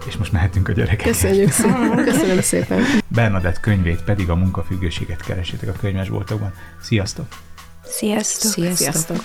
és 0.07 0.17
most 0.17 0.31
mehetünk 0.31 0.67
a 0.67 0.71
gyerekekhez. 0.71 1.21
Köszönjük 1.21 1.51
szépen. 1.51 2.03
Köszönöm 2.11 2.41
szépen. 2.41 2.83
Bernadett 3.07 3.59
könyvét 3.59 4.03
pedig 4.03 4.29
a 4.29 4.35
munkafüggőséget 4.35 5.21
keresétek 5.21 5.69
a 5.69 5.79
könyvesboltokban. 5.79 6.53
Sziasztok! 6.81 7.25
Sziasztok! 7.83 8.51
Sziasztok. 8.51 8.75
Sziasztok. 8.75 9.17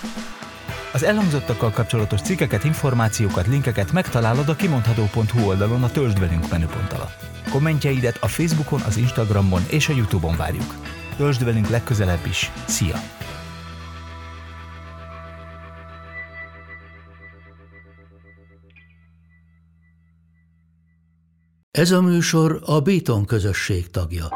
Az 0.93 1.03
elhangzottakkal 1.03 1.71
kapcsolatos 1.71 2.21
cikkeket, 2.21 2.63
információkat, 2.63 3.47
linkeket 3.47 3.91
megtalálod 3.91 4.49
a 4.49 4.55
kimondható.hu 4.55 5.47
oldalon 5.47 5.83
a 5.83 5.89
Töltsd 5.89 6.19
velünk 6.19 6.49
menüpont 6.49 6.93
alatt. 6.93 7.25
Kommentjeidet 7.51 8.17
a 8.21 8.27
Facebookon, 8.27 8.81
az 8.81 8.97
Instagramon 8.97 9.61
és 9.69 9.89
a 9.89 9.93
Youtube-on 9.93 10.35
várjuk. 10.37 10.75
Töltsd 11.17 11.43
velünk 11.43 11.69
legközelebb 11.69 12.25
is. 12.25 12.51
Szia! 12.65 12.95
Ez 21.71 21.91
a 21.91 22.01
műsor 22.01 22.61
a 22.65 22.79
Béton 22.79 23.25
közösség 23.25 23.89
tagja. 23.89 24.27